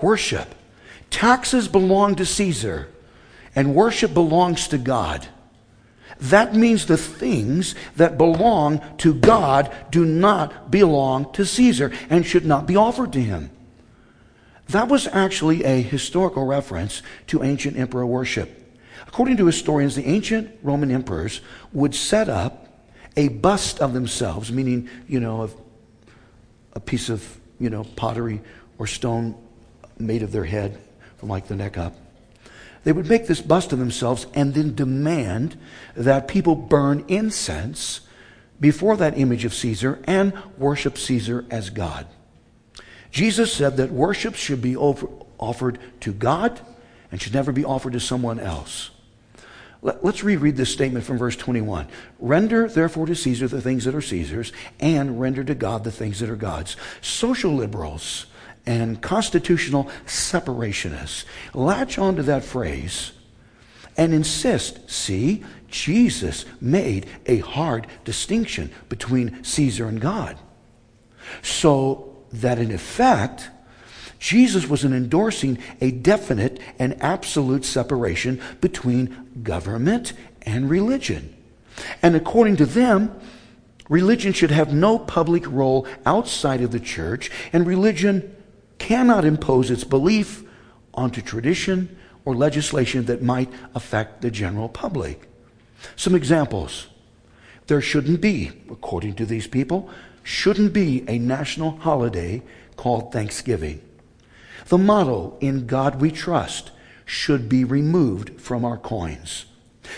Worship. 0.02 0.54
Taxes 1.10 1.68
belong 1.68 2.16
to 2.16 2.26
Caesar, 2.26 2.90
and 3.56 3.74
worship 3.74 4.14
belongs 4.14 4.68
to 4.68 4.78
God. 4.78 5.28
That 6.20 6.54
means 6.54 6.86
the 6.86 6.98
things 6.98 7.76
that 7.96 8.18
belong 8.18 8.82
to 8.98 9.14
God 9.14 9.74
do 9.92 10.06
not 10.06 10.72
belong 10.72 11.32
to 11.34 11.46
Caesar 11.46 11.92
and 12.10 12.26
should 12.26 12.46
not 12.46 12.66
be 12.66 12.76
offered 12.76 13.14
to 13.14 13.22
him. 13.22 13.50
That 14.68 14.88
was 14.88 15.08
actually 15.08 15.64
a 15.64 15.82
historical 15.82 16.46
reference 16.46 17.02
to 17.28 17.44
ancient 17.44 17.78
emperor 17.78 18.06
worship. 18.06 18.65
According 19.16 19.38
to 19.38 19.46
historians, 19.46 19.96
the 19.96 20.06
ancient 20.06 20.60
Roman 20.62 20.92
emperors 20.92 21.40
would 21.72 21.96
set 21.96 22.28
up 22.28 22.68
a 23.16 23.30
bust 23.30 23.80
of 23.80 23.94
themselves, 23.94 24.52
meaning, 24.52 24.90
you 25.08 25.22
know, 25.22 25.50
a 26.74 26.82
piece 26.82 27.08
of, 27.08 27.40
you 27.58 27.70
know, 27.70 27.86
pottery 27.96 28.42
or 28.78 28.88
stone 28.88 29.34
made 29.98 30.22
of 30.22 30.34
their 30.34 30.44
head 30.44 30.78
from 31.16 31.30
like 31.30 31.48
the 31.48 31.56
neck 31.56 31.78
up. 31.78 31.96
They 32.84 32.92
would 32.92 33.08
make 33.08 33.26
this 33.26 33.40
bust 33.40 33.72
of 33.72 33.80
themselves 33.80 34.28
and 34.34 34.54
then 34.54 34.76
demand 34.76 35.58
that 35.96 36.28
people 36.28 36.56
burn 36.56 37.06
incense 37.08 38.02
before 38.60 38.98
that 38.98 39.18
image 39.18 39.46
of 39.46 39.54
Caesar 39.54 39.98
and 40.04 40.34
worship 40.58 40.98
Caesar 40.98 41.46
as 41.50 41.70
God. 41.70 42.06
Jesus 43.12 43.54
said 43.54 43.78
that 43.78 43.92
worship 43.92 44.36
should 44.36 44.62
be 44.62 44.76
over, 44.76 45.08
offered 45.38 45.80
to 46.02 46.12
God 46.12 46.60
and 47.14 47.22
should 47.22 47.34
never 47.34 47.54
be 47.54 47.64
offered 47.64 47.94
to 47.94 48.02
someone 48.02 48.42
else. 48.42 48.92
Let, 49.86 50.04
us 50.04 50.24
reread 50.24 50.56
this 50.56 50.74
statement 50.74 51.06
from 51.06 51.20
verse 51.20 51.36
21. 51.36 51.88
Render 52.18 52.68
therefore 52.68 53.06
to 53.06 53.16
Caesar 53.16 53.48
the 53.48 53.62
things 53.62 53.86
that 53.86 53.94
are 53.94 54.02
Caesar's, 54.02 54.52
and 54.80 55.22
render 55.22 55.44
to 55.44 55.54
God 55.54 55.84
the 55.84 55.92
things 55.92 56.20
that 56.22 56.30
are 56.30 56.36
God's. 56.36 56.76
Social 57.02 57.54
liberals 57.54 58.26
and 58.66 59.00
constitutional 59.00 59.84
separationists 60.08 61.26
latch 61.54 62.00
onto 62.00 62.24
that 62.24 62.44
phrase 62.44 63.12
and 63.96 64.12
insist 64.12 64.90
see, 64.90 65.44
Jesus 65.68 66.46
made 66.60 67.06
a 67.28 67.38
hard 67.38 67.86
distinction 68.04 68.72
between 68.90 69.44
Caesar 69.44 69.88
and 69.88 70.02
God. 70.02 70.36
So 71.44 72.16
that 72.34 72.58
in 72.58 72.72
effect, 72.72 73.52
Jesus 74.26 74.68
was 74.68 74.84
endorsing 74.84 75.60
a 75.80 75.92
definite 75.92 76.60
and 76.80 77.00
absolute 77.00 77.64
separation 77.64 78.42
between 78.60 79.30
government 79.44 80.14
and 80.42 80.68
religion. 80.68 81.32
And 82.02 82.16
according 82.16 82.56
to 82.56 82.66
them, 82.66 83.16
religion 83.88 84.34
should 84.34 84.50
have 84.50 84.74
no 84.74 84.98
public 84.98 85.46
role 85.46 85.86
outside 86.08 86.62
of 86.62 86.72
the 86.72 86.80
church, 86.80 87.30
and 87.54 87.68
religion 87.68 88.36
cannot 88.80 89.26
impose 89.26 89.70
its 89.70 89.84
belief 89.84 90.44
onto 90.96 91.22
tradition 91.22 91.96
or 92.26 92.36
legislation 92.36 93.06
that 93.06 93.22
might 93.22 93.54
affect 93.76 94.24
the 94.24 94.32
general 94.32 94.70
public. 94.70 95.30
Some 95.96 96.16
examples. 96.16 96.88
There 97.68 97.80
shouldn't 97.80 98.22
be, 98.22 98.54
according 98.72 99.18
to 99.18 99.26
these 99.28 99.46
people, 99.46 99.88
shouldn't 100.24 100.74
be 100.74 101.08
a 101.08 101.20
national 101.20 101.78
holiday 101.78 102.42
called 102.76 103.14
Thanksgiving. 103.14 103.84
The 104.68 104.78
motto, 104.78 105.38
In 105.40 105.68
God 105.68 106.02
We 106.02 106.12
Trust, 106.12 106.72
should 107.06 107.48
be 107.48 107.64
removed 107.64 108.42
from 108.42 108.66
our 108.66 108.78
coins. 108.78 109.46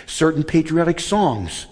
Certain 0.06 0.44
patriotic 0.44 1.00
songs 1.00 1.68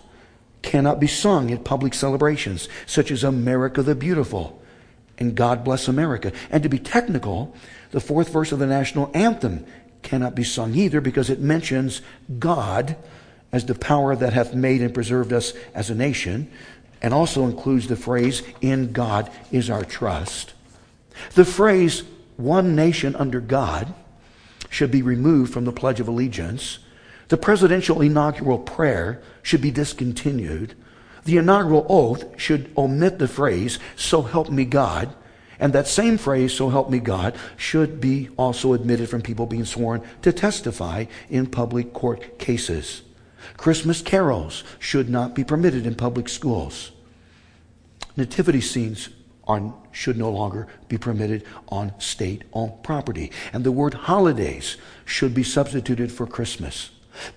cannot 0.62 1.00
be 1.00 1.08
sung 1.08 1.52
at 1.52 1.64
public 1.64 1.94
celebrations, 1.94 2.70
such 2.86 3.12
as 3.12 3.24
America 3.24 3.84
the 3.84 3.96
Beautiful 3.96 4.62
and 5.18 5.36
God 5.36 5.64
Bless 5.64 5.88
America. 5.88 6.32
And 6.50 6.64
to 6.64 6.70
be 6.70 6.80
technical, 6.80 7.56
the 7.92 8.00
fourth 8.00 8.30
verse 8.30 8.52
of 8.52 8.60
the 8.60 8.68
national 8.68 9.12
anthem 9.14 9.66
cannot 10.02 10.36
be 10.36 10.44
sung 10.44 10.76
either 10.76 11.02
because 11.02 11.30
it 11.30 11.40
mentions 11.40 12.02
God 12.40 12.96
as 13.52 13.66
the 13.66 13.76
power 13.76 14.16
that 14.16 14.34
hath 14.34 14.54
made 14.54 14.82
and 14.82 14.94
preserved 14.94 15.32
us 15.32 15.54
as 15.74 15.90
a 15.90 15.96
nation, 15.96 16.50
and 17.02 17.14
also 17.14 17.46
includes 17.46 17.88
the 17.88 17.96
phrase, 17.96 18.44
In 18.62 18.92
God 18.92 19.32
is 19.52 19.70
our 19.70 19.84
trust. 19.84 20.54
The 21.36 21.46
phrase, 21.46 22.04
one 22.38 22.76
nation 22.76 23.16
under 23.16 23.40
God, 23.40 23.94
should 24.70 24.92
be 24.92 25.02
removed 25.02 25.54
from 25.54 25.66
the 25.66 25.72
Pledge 25.72 26.00
of 26.00 26.08
Allegiance. 26.08 26.80
The 27.30 27.38
presidential 27.38 28.02
inaugural 28.02 28.60
prayer 28.60 29.22
should 29.42 29.62
be 29.62 29.72
discontinued. 29.72 30.76
The 31.24 31.38
inaugural 31.38 31.86
oath 31.90 32.40
should 32.40 32.72
omit 32.78 33.20
the 33.20 33.28
phrase, 33.28 33.80
so 33.96 34.22
help 34.22 34.50
me 34.50 34.66
God. 34.66 35.16
And 35.60 35.74
that 35.74 35.88
same 35.88 36.18
phrase, 36.18 36.54
so 36.54 36.70
help 36.70 36.90
me 36.90 37.00
God, 37.00 37.36
should 37.56 38.02
be 38.02 38.30
also 38.38 38.74
admitted 38.74 39.10
from 39.10 39.22
people 39.22 39.46
being 39.46 39.66
sworn 39.66 40.04
to 40.22 40.34
testify 40.34 41.06
in 41.30 41.48
public 41.48 41.94
court 41.94 42.38
cases. 42.38 43.02
Christmas 43.58 44.02
carols 44.02 44.64
should 44.80 45.10
not 45.10 45.34
be 45.34 45.44
permitted 45.44 45.86
in 45.86 45.96
public 45.96 46.28
schools. 46.28 46.92
Nativity 48.18 48.62
scenes 48.62 49.10
are, 49.48 49.74
should 49.96 50.18
no 50.18 50.30
longer 50.30 50.68
be 50.90 50.98
permitted 50.98 51.44
on 51.70 51.98
state 52.00 52.44
owned 52.54 52.84
property. 52.84 53.32
And 53.54 53.64
the 53.64 53.72
word 53.72 53.94
holidays 53.94 54.76
should 55.06 55.34
be 55.34 55.44
substituted 55.44 56.12
for 56.12 56.28
Christmas. 56.28 56.90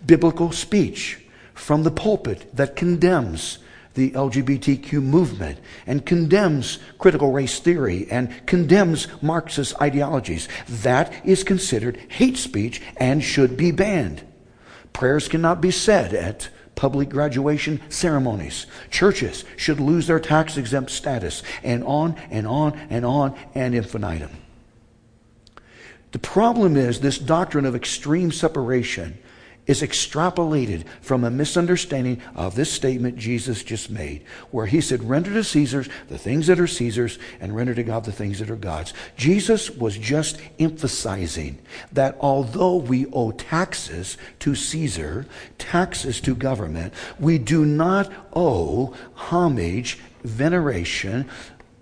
Biblical 0.05 0.51
speech 0.51 1.21
from 1.55 1.85
the 1.85 1.91
pulpit 1.93 2.55
that 2.57 2.75
condemns 2.75 3.59
the 3.95 4.11
LGBTQ 4.11 5.03
movement 5.03 5.59
and 5.87 6.05
condemns 6.05 6.79
critical 6.99 7.33
race 7.33 7.61
theory 7.61 8.07
and 8.11 8.47
condemns 8.47 9.07
Marxist 9.23 9.81
ideologies. 9.81 10.49
That 10.69 11.13
is 11.25 11.45
considered 11.45 11.97
hate 12.09 12.37
speech 12.37 12.83
and 12.97 13.23
should 13.23 13.57
be 13.57 13.71
banned. 13.71 14.25
Prayers 14.93 15.29
cannot 15.29 15.61
be 15.61 15.71
said 15.71 16.13
at 16.13 16.49
public 16.79 17.09
graduation 17.09 17.81
ceremonies. 17.89 18.67
Churches 18.89 19.45
should 19.57 19.81
lose 19.81 20.07
their 20.07 20.21
tax 20.21 20.57
exempt 20.57 20.93
status, 20.93 21.43
and 21.65 21.83
on 21.83 22.15
and 22.31 22.47
on 22.47 22.73
and 22.89 23.05
on 23.05 23.37
and 23.53 23.75
infinitum. 23.75 24.31
The 26.13 26.21
problem 26.21 26.77
is 26.77 27.01
this 27.01 27.19
doctrine 27.19 27.67
of 27.67 27.75
extreme 27.75 28.31
separation 28.31 29.19
is 29.69 29.83
extrapolated 29.83 30.85
from 31.01 31.23
a 31.23 31.31
misunderstanding 31.31 32.21
of 32.35 32.57
this 32.57 32.73
statement 32.73 33.17
Jesus 33.17 33.63
just 33.63 33.91
made, 33.91 34.25
where 34.51 34.67
he 34.67 34.81
said, 34.81 35.05
Render 35.05 35.33
to 35.35 35.45
Caesar's 35.45 35.89
the 36.09 36.19
things 36.19 36.49
that 36.49 36.59
are 36.59 36.67
Caesar's, 36.67 37.19
and 37.39 37.55
render 37.55 37.75
to 37.75 37.85
God 37.85 38.05
the 38.05 38.11
things 38.11 38.41
that 38.41 38.51
are 38.51 38.57
God's. 38.57 38.95
Jesus 39.17 39.71
was 39.71 39.97
just 39.97 40.41
emphasizing 40.59 41.59
that 41.93 42.17
although 42.19 42.77
we 42.77 43.07
owe 43.13 43.31
taxes 43.31 44.17
to 44.41 44.55
Caesar, 44.55 45.27
taxes 45.59 46.21
to 46.23 46.35
government, 46.35 46.95
we 47.21 47.39
do 47.39 47.65
not 47.65 48.11
owe 48.33 48.95
homage, 49.15 49.99
veneration, 50.25 51.29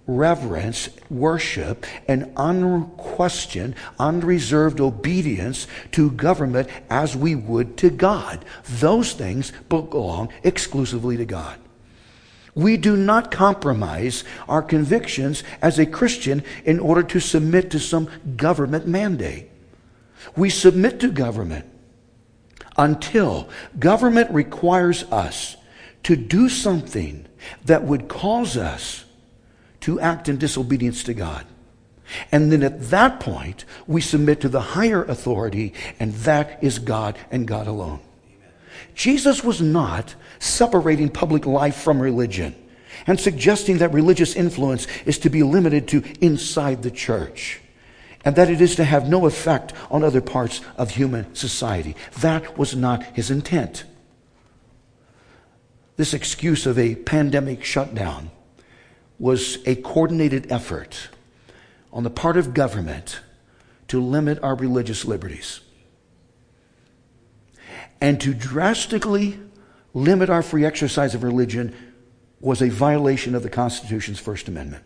reverence, 0.07 0.89
worship, 1.11 1.85
and 2.07 2.33
unquestioned, 2.37 3.75
unreserved 3.99 4.81
obedience 4.81 5.67
to 5.93 6.11
government 6.13 6.69
as 6.89 7.17
we 7.17 7.35
would 7.35 7.77
to 7.79 7.91
God. 7.91 8.45
Those 8.65 9.13
things 9.13 9.53
belong 9.69 10.33
exclusively 10.43 11.17
to 11.17 11.25
God. 11.25 11.59
We 12.55 12.77
do 12.79 12.97
not 12.97 13.31
compromise 13.31 14.25
our 14.49 14.63
convictions 14.63 15.43
as 15.61 15.79
a 15.79 15.87
Christian 15.87 16.43
in 16.65 16.81
order 16.81 17.03
to 17.03 17.21
submit 17.21 17.71
to 17.73 17.79
some 17.79 18.09
government 18.37 18.87
mandate. 18.87 19.51
We 20.37 20.49
submit 20.49 21.01
to 21.01 21.11
government 21.11 21.67
until 22.79 23.49
government 23.79 24.31
requires 24.31 25.05
us 25.05 25.57
to 26.05 26.17
do 26.17 26.49
something 26.49 27.27
that 27.65 27.85
would 27.85 28.09
cause 28.09 28.57
us 28.57 29.06
to 29.87 30.01
act 30.01 30.29
in 30.29 30.37
disobedience 30.37 31.05
to 31.05 31.15
God. 31.15 31.47
And 32.33 32.51
then 32.51 32.65
at 32.65 32.91
that 32.91 33.21
point, 33.21 33.65
we 33.87 34.01
submit 34.01 34.41
to 34.41 34.49
the 34.49 34.61
higher 34.61 35.05
authority, 35.05 35.75
and 36.01 36.13
that 36.27 36.59
is 36.61 36.81
God 36.81 37.17
and 37.31 37.47
God 37.47 37.69
alone. 37.69 38.01
Jesus 38.97 39.45
was 39.45 39.61
not 39.61 40.17
separating 40.41 41.09
public 41.09 41.47
life 41.47 41.77
from 41.77 42.03
religion. 42.03 42.57
and 43.07 43.21
suggesting 43.21 43.79
that 43.79 43.93
religious 43.93 44.35
influence 44.35 44.89
is 45.05 45.19
to 45.19 45.31
be 45.31 45.43
limited 45.43 45.87
to 45.87 46.03
inside 46.21 46.83
the 46.83 46.91
church 46.91 47.61
and 48.25 48.35
that 48.35 48.51
it 48.51 48.61
is 48.61 48.75
to 48.75 48.85
have 48.85 49.07
no 49.07 49.27
effect 49.27 49.73
on 49.91 50.03
other 50.03 50.23
parts 50.23 50.63
of 50.77 50.91
human 50.91 51.33
society. 51.35 51.95
That 52.21 52.59
was 52.59 52.75
not 52.75 53.05
his 53.15 53.31
intent. 53.31 53.85
This 55.97 56.15
excuse 56.15 56.67
of 56.67 56.79
a 56.79 56.97
pandemic 56.97 57.63
shutdown 57.63 58.31
was 59.19 59.59
a 59.67 59.75
coordinated 59.77 60.51
effort 60.53 61.09
on 61.93 62.03
the 62.03 62.11
part 62.11 62.37
of 62.37 62.53
government 62.55 63.21
to 63.89 64.01
limit 64.01 64.43
our 64.43 64.55
religious 64.55 65.05
liberties 65.05 65.61
and 68.01 68.21
to 68.21 68.35
drastically 68.35 69.39
limit 69.95 70.29
our 70.29 70.43
free 70.43 70.65
exercise 70.65 71.15
of 71.15 71.23
religion 71.23 71.75
was 72.41 72.61
a 72.61 72.69
violation 72.69 73.35
of 73.35 73.43
the 73.43 73.49
Constitution's 73.49 74.21
First 74.21 74.49
Amendment. 74.49 74.85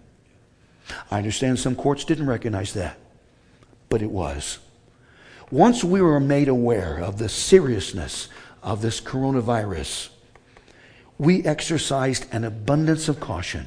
I 1.11 1.19
understand 1.19 1.59
some 1.59 1.75
courts 1.75 2.05
didn't 2.05 2.27
recognize 2.27 2.73
that, 2.75 2.97
but 3.89 4.03
it 4.03 4.11
was. 4.11 4.59
Once 5.51 5.83
we 5.83 6.01
were 6.01 6.21
made 6.21 6.49
aware 6.49 6.99
of 6.99 7.19
the 7.19 7.29
seriousness 7.29 8.29
of 8.63 8.83
this 8.83 9.01
coronavirus, 9.01 10.11
we 11.19 11.45
exercised 11.45 12.27
an 12.33 12.45
abundance 12.45 13.09
of 13.09 13.19
caution. 13.19 13.67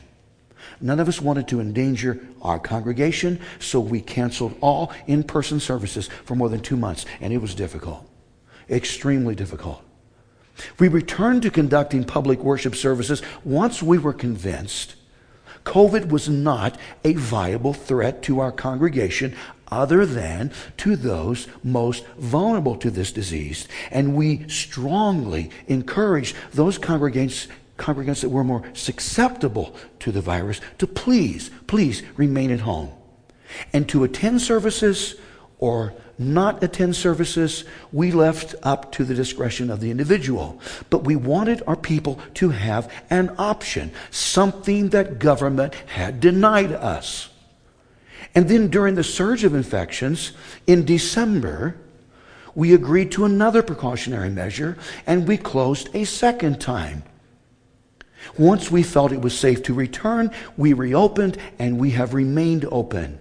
None 0.83 0.99
of 0.99 1.07
us 1.07 1.21
wanted 1.21 1.47
to 1.47 1.59
endanger 1.59 2.19
our 2.41 2.59
congregation, 2.59 3.39
so 3.59 3.79
we 3.79 4.01
canceled 4.01 4.55
all 4.61 4.91
in 5.07 5.23
person 5.23 5.59
services 5.59 6.09
for 6.25 6.35
more 6.35 6.49
than 6.49 6.59
two 6.59 6.77
months, 6.77 7.05
and 7.21 7.33
it 7.33 7.37
was 7.37 7.55
difficult, 7.55 8.07
extremely 8.69 9.33
difficult. 9.33 9.81
We 10.77 10.89
returned 10.89 11.41
to 11.43 11.49
conducting 11.49 12.03
public 12.03 12.39
worship 12.39 12.75
services 12.75 13.23
once 13.43 13.81
we 13.81 13.97
were 13.97 14.13
convinced 14.13 14.95
COVID 15.65 16.09
was 16.09 16.27
not 16.27 16.77
a 17.03 17.13
viable 17.13 17.73
threat 17.73 18.21
to 18.23 18.39
our 18.39 18.51
congregation 18.51 19.35
other 19.71 20.05
than 20.05 20.51
to 20.77 20.95
those 20.95 21.47
most 21.63 22.05
vulnerable 22.17 22.75
to 22.75 22.91
this 22.91 23.11
disease. 23.11 23.67
And 23.89 24.15
we 24.15 24.47
strongly 24.47 25.49
encouraged 25.67 26.35
those 26.51 26.77
congregants, 26.77 27.47
congregants 27.77 28.21
that 28.21 28.29
were 28.29 28.43
more 28.43 28.63
susceptible 28.73 29.75
to 29.99 30.11
the 30.11 30.21
virus 30.21 30.61
to 30.77 30.87
please, 30.87 31.49
please 31.67 32.03
remain 32.15 32.51
at 32.51 32.61
home. 32.61 32.91
And 33.71 33.87
to 33.89 34.03
attend 34.03 34.41
services 34.41 35.15
or 35.59 35.93
not 36.17 36.63
attend 36.63 36.95
services, 36.95 37.63
we 37.91 38.11
left 38.11 38.55
up 38.63 38.91
to 38.93 39.03
the 39.03 39.15
discretion 39.15 39.69
of 39.69 39.79
the 39.79 39.89
individual. 39.89 40.59
But 40.89 41.03
we 41.03 41.15
wanted 41.15 41.63
our 41.65 41.75
people 41.75 42.19
to 42.35 42.49
have 42.49 42.91
an 43.09 43.33
option, 43.37 43.91
something 44.11 44.89
that 44.89 45.19
government 45.19 45.73
had 45.73 46.19
denied 46.19 46.71
us. 46.71 47.29
And 48.35 48.47
then 48.47 48.69
during 48.69 48.95
the 48.95 49.03
surge 49.03 49.43
of 49.43 49.53
infections 49.53 50.33
in 50.67 50.85
December, 50.85 51.77
we 52.55 52.73
agreed 52.73 53.11
to 53.13 53.25
another 53.25 53.63
precautionary 53.63 54.29
measure 54.29 54.77
and 55.05 55.27
we 55.27 55.37
closed 55.37 55.89
a 55.95 56.03
second 56.03 56.61
time. 56.61 57.03
Once 58.37 58.71
we 58.71 58.81
felt 58.81 59.11
it 59.11 59.21
was 59.21 59.37
safe 59.37 59.61
to 59.63 59.73
return, 59.73 60.31
we 60.57 60.73
reopened 60.73 61.37
and 61.59 61.77
we 61.77 61.91
have 61.91 62.13
remained 62.13 62.65
open. 62.71 63.19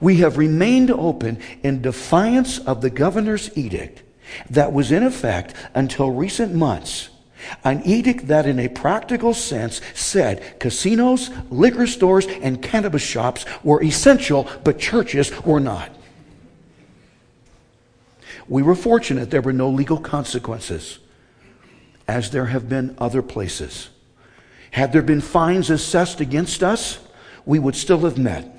We 0.00 0.16
have 0.16 0.38
remained 0.38 0.90
open 0.90 1.40
in 1.62 1.82
defiance 1.82 2.58
of 2.58 2.80
the 2.80 2.90
governor's 2.90 3.56
edict 3.56 4.02
that 4.50 4.72
was 4.72 4.92
in 4.92 5.02
effect 5.02 5.54
until 5.74 6.10
recent 6.10 6.54
months. 6.54 7.08
An 7.64 7.82
edict 7.84 8.26
that, 8.28 8.46
in 8.46 8.58
a 8.58 8.68
practical 8.68 9.32
sense, 9.32 9.80
said 9.94 10.58
casinos, 10.58 11.30
liquor 11.50 11.86
stores, 11.86 12.26
and 12.26 12.60
cannabis 12.60 13.02
shops 13.02 13.46
were 13.62 13.82
essential, 13.82 14.48
but 14.64 14.78
churches 14.78 15.30
were 15.44 15.60
not. 15.60 15.90
We 18.48 18.62
were 18.62 18.74
fortunate 18.74 19.30
there 19.30 19.40
were 19.40 19.52
no 19.52 19.70
legal 19.70 19.98
consequences, 19.98 20.98
as 22.08 22.30
there 22.30 22.46
have 22.46 22.68
been 22.68 22.96
other 22.98 23.22
places. 23.22 23.90
Had 24.70 24.92
there 24.92 25.02
been 25.02 25.20
fines 25.20 25.70
assessed 25.70 26.20
against 26.20 26.62
us, 26.62 26.98
we 27.44 27.58
would 27.58 27.76
still 27.76 28.00
have 28.00 28.18
met. 28.18 28.54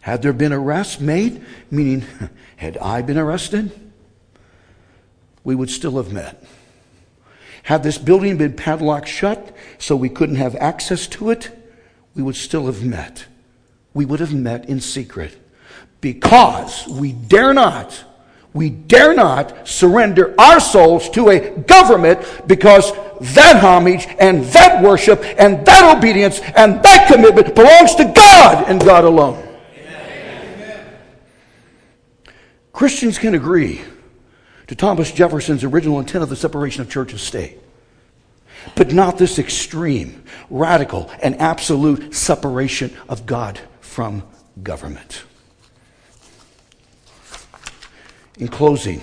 Had 0.00 0.22
there 0.22 0.32
been 0.32 0.52
arrests 0.52 1.00
made, 1.00 1.44
meaning, 1.70 2.04
had 2.56 2.76
I 2.78 3.02
been 3.02 3.18
arrested, 3.18 3.70
we 5.44 5.54
would 5.54 5.70
still 5.70 5.96
have 5.96 6.12
met. 6.12 6.42
Had 7.62 7.82
this 7.82 7.98
building 7.98 8.36
been 8.36 8.54
padlocked 8.54 9.08
shut 9.08 9.54
so 9.78 9.94
we 9.96 10.08
couldn't 10.08 10.36
have 10.36 10.56
access 10.56 11.06
to 11.08 11.30
it, 11.30 11.50
we 12.14 12.22
would 12.22 12.36
still 12.36 12.66
have 12.66 12.84
met. 12.84 13.26
We 13.94 14.04
would 14.04 14.20
have 14.20 14.34
met 14.34 14.68
in 14.68 14.80
secret. 14.80 15.36
Because 16.00 16.86
we 16.88 17.12
dare 17.12 17.52
not, 17.52 18.04
we 18.52 18.70
dare 18.70 19.14
not 19.14 19.68
surrender 19.68 20.34
our 20.38 20.58
souls 20.58 21.08
to 21.10 21.28
a 21.28 21.50
government 21.50 22.20
because 22.46 22.92
that 23.34 23.62
homage 23.62 24.08
and 24.18 24.44
that 24.46 24.82
worship 24.82 25.22
and 25.38 25.64
that 25.66 25.96
obedience 25.96 26.40
and 26.56 26.82
that 26.82 27.08
commitment 27.12 27.54
belongs 27.54 27.94
to 27.94 28.04
God 28.04 28.68
and 28.68 28.80
God 28.80 29.04
alone. 29.04 29.46
Christians 32.72 33.18
can 33.18 33.34
agree 33.34 33.82
to 34.66 34.74
Thomas 34.74 35.12
Jefferson's 35.12 35.64
original 35.64 36.00
intent 36.00 36.22
of 36.22 36.30
the 36.30 36.36
separation 36.36 36.80
of 36.80 36.90
church 36.90 37.12
and 37.12 37.20
state, 37.20 37.58
but 38.74 38.92
not 38.92 39.18
this 39.18 39.38
extreme, 39.38 40.24
radical, 40.48 41.10
and 41.22 41.36
absolute 41.36 42.14
separation 42.14 42.96
of 43.08 43.26
God 43.26 43.60
from 43.80 44.22
government. 44.62 45.24
In 48.40 48.48
closing, 48.48 49.02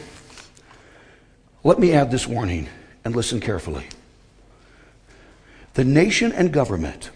let 1.64 1.80
me 1.80 1.94
add 1.94 2.10
this 2.10 2.26
warning 2.26 2.68
and 3.06 3.16
listen 3.16 3.40
carefully. 3.40 3.86
The 5.76 5.84
nation 5.84 6.32
and 6.32 6.52
government, 6.52 7.12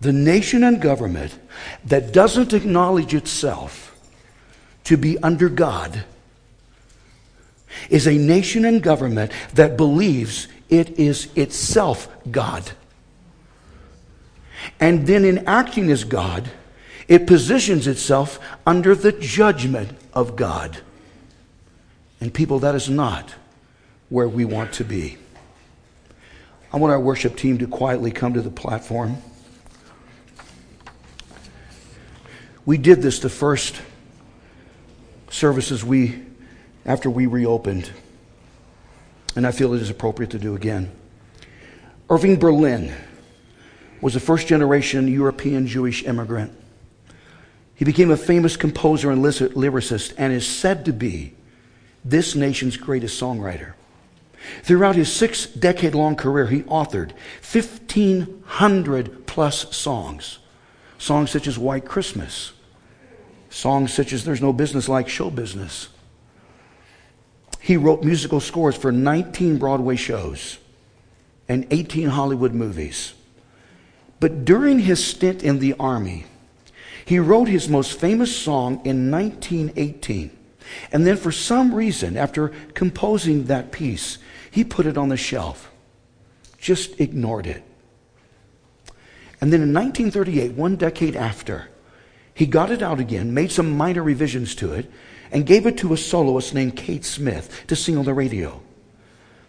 the 0.00 0.12
nation 0.12 0.62
and 0.62 0.80
government 0.80 1.36
that 1.84 2.12
doesn't 2.12 2.52
acknowledge 2.52 3.14
itself 3.14 3.98
to 4.84 4.96
be 4.96 5.18
under 5.18 5.48
God 5.48 6.04
is 7.90 8.06
a 8.06 8.16
nation 8.16 8.64
and 8.64 8.80
government 8.80 9.32
that 9.54 9.76
believes 9.76 10.46
it 10.68 11.00
is 11.00 11.28
itself 11.34 12.06
God. 12.30 12.70
And 14.78 15.06
then, 15.08 15.24
in 15.24 15.48
acting 15.48 15.90
as 15.90 16.04
God, 16.04 16.48
it 17.08 17.26
positions 17.26 17.86
itself 17.86 18.38
under 18.66 18.94
the 18.94 19.12
judgment 19.12 19.90
of 20.12 20.36
God. 20.36 20.78
And, 22.20 22.32
people, 22.32 22.60
that 22.60 22.74
is 22.74 22.88
not 22.88 23.34
where 24.08 24.28
we 24.28 24.44
want 24.44 24.72
to 24.74 24.84
be. 24.84 25.18
I 26.72 26.78
want 26.78 26.92
our 26.92 27.00
worship 27.00 27.36
team 27.36 27.58
to 27.58 27.66
quietly 27.66 28.10
come 28.10 28.34
to 28.34 28.40
the 28.40 28.50
platform. 28.50 29.18
We 32.66 32.78
did 32.78 33.02
this 33.02 33.18
the 33.18 33.28
first 33.28 33.80
services 35.28 35.84
we 35.84 36.22
after 36.86 37.10
we 37.10 37.26
reopened. 37.26 37.90
And 39.36 39.46
I 39.46 39.52
feel 39.52 39.74
it 39.74 39.82
is 39.82 39.90
appropriate 39.90 40.30
to 40.30 40.38
do 40.38 40.54
again. 40.54 40.90
Irving 42.08 42.38
Berlin 42.38 42.94
was 44.00 44.16
a 44.16 44.20
first 44.20 44.46
generation 44.46 45.08
European 45.08 45.66
Jewish 45.66 46.04
immigrant. 46.04 46.52
He 47.74 47.84
became 47.84 48.10
a 48.10 48.16
famous 48.16 48.56
composer 48.56 49.10
and 49.10 49.22
lyricist 49.22 50.14
and 50.16 50.32
is 50.32 50.46
said 50.46 50.84
to 50.84 50.92
be 50.92 51.34
this 52.04 52.34
nation's 52.34 52.76
greatest 52.76 53.20
songwriter. 53.20 53.72
Throughout 54.62 54.94
his 54.94 55.12
six 55.12 55.46
decade 55.46 55.94
long 55.94 56.16
career, 56.16 56.46
he 56.46 56.62
authored 56.62 57.12
1,500 57.50 59.26
plus 59.26 59.74
songs. 59.74 60.38
Songs 60.98 61.30
such 61.30 61.46
as 61.46 61.58
White 61.58 61.84
Christmas, 61.84 62.52
Songs 63.54 63.94
such 63.94 64.12
as 64.12 64.24
There's 64.24 64.42
No 64.42 64.52
Business 64.52 64.88
Like 64.88 65.08
Show 65.08 65.30
Business. 65.30 65.88
He 67.60 67.76
wrote 67.76 68.02
musical 68.02 68.40
scores 68.40 68.76
for 68.76 68.90
19 68.90 69.58
Broadway 69.58 69.94
shows 69.94 70.58
and 71.48 71.64
18 71.70 72.08
Hollywood 72.08 72.52
movies. 72.52 73.14
But 74.18 74.44
during 74.44 74.80
his 74.80 75.06
stint 75.06 75.44
in 75.44 75.60
the 75.60 75.74
Army, 75.74 76.26
he 77.04 77.18
wrote 77.18 77.48
his 77.48 77.68
most 77.68 77.98
famous 77.98 78.34
song 78.34 78.80
in 78.84 79.10
1918. 79.10 80.30
And 80.92 81.06
then, 81.06 81.16
for 81.16 81.30
some 81.30 81.74
reason, 81.74 82.16
after 82.16 82.48
composing 82.74 83.44
that 83.44 83.70
piece, 83.70 84.18
he 84.50 84.64
put 84.64 84.86
it 84.86 84.96
on 84.96 85.08
the 85.08 85.16
shelf, 85.16 85.70
just 86.58 86.98
ignored 87.00 87.46
it. 87.46 87.62
And 89.40 89.52
then 89.52 89.60
in 89.60 89.74
1938, 89.74 90.52
one 90.52 90.76
decade 90.76 91.16
after, 91.16 91.68
he 92.32 92.46
got 92.46 92.70
it 92.70 92.82
out 92.82 92.98
again, 92.98 93.34
made 93.34 93.52
some 93.52 93.76
minor 93.76 94.02
revisions 94.02 94.54
to 94.56 94.72
it, 94.72 94.90
and 95.30 95.44
gave 95.44 95.66
it 95.66 95.76
to 95.78 95.92
a 95.92 95.96
soloist 95.96 96.54
named 96.54 96.76
Kate 96.76 97.04
Smith 97.04 97.64
to 97.66 97.76
sing 97.76 97.98
on 97.98 98.04
the 98.04 98.14
radio. 98.14 98.60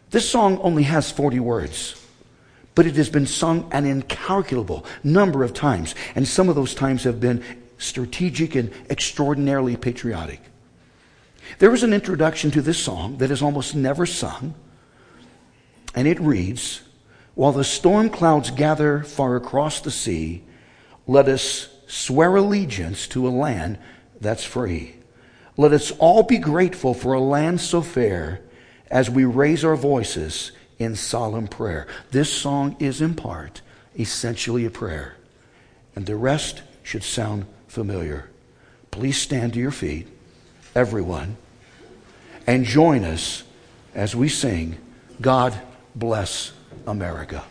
This 0.10 0.30
song 0.30 0.60
only 0.60 0.84
has 0.84 1.12
40 1.12 1.40
words, 1.40 2.05
but 2.76 2.86
it 2.86 2.96
has 2.98 3.10
been 3.10 3.26
sung 3.26 3.68
an 3.72 3.86
incalculable 3.86 4.86
number 5.04 5.44
of 5.44 5.54
times, 5.54 5.96
and 6.14 6.28
some 6.28 6.50
of 6.50 6.56
those 6.56 6.76
times 6.76 7.06
have 7.06 7.20
been 7.20 7.44
strategic 7.78 8.56
and 8.56 8.72
extraordinarily 8.90 9.78
patriotic. 9.78 10.42
There 11.60 11.74
is 11.74 11.84
an 11.84 11.94
introduction 11.94 12.52
to 12.52 12.62
this 12.62 12.78
song 12.78 13.18
that 13.18 13.32
is 13.32 13.42
almost 13.42 13.76
never 13.76 14.06
sung, 14.06 14.54
and 15.94 16.08
it 16.08 16.20
reads 16.20 16.82
While 17.34 17.54
the 17.54 17.64
storm 17.64 18.10
clouds 18.10 18.52
gather 18.52 19.04
far 19.04 19.36
across 19.36 19.80
the 19.80 19.92
sea, 19.92 20.44
let 21.08 21.30
us 21.30 21.70
swear 21.88 22.36
allegiance 22.36 23.08
to 23.10 23.28
a 23.28 23.30
land 23.30 23.78
that's 24.20 24.44
free. 24.44 24.96
Let 25.56 25.72
us 25.72 25.92
all 25.92 26.24
be 26.24 26.38
grateful 26.38 26.94
for 26.94 27.14
a 27.14 27.20
land 27.20 27.62
so 27.62 27.82
fair 27.82 28.42
as 28.90 29.10
we 29.10 29.24
raise 29.24 29.64
our 29.64 29.76
voices 29.76 30.52
in 30.80 30.96
solemn 30.96 31.48
prayer. 31.48 31.88
This 32.12 32.32
song 32.32 32.76
is 32.80 33.02
in 33.02 33.16
part 33.16 33.62
essentially 33.98 34.66
a 34.66 34.70
prayer, 34.70 35.16
and 35.96 36.06
the 36.06 36.16
rest 36.16 36.62
should 36.84 37.04
sound 37.04 37.46
familiar. 37.68 38.30
Please 38.92 39.18
stand 39.18 39.54
to 39.54 39.60
your 39.60 39.72
feet, 39.72 40.08
everyone, 40.76 41.38
and 42.48 42.66
join 42.66 43.04
us 43.04 43.44
as 43.94 44.16
we 44.16 44.30
sing, 44.30 44.78
God 45.22 45.60
Bless 45.96 46.52
America. 46.86 47.44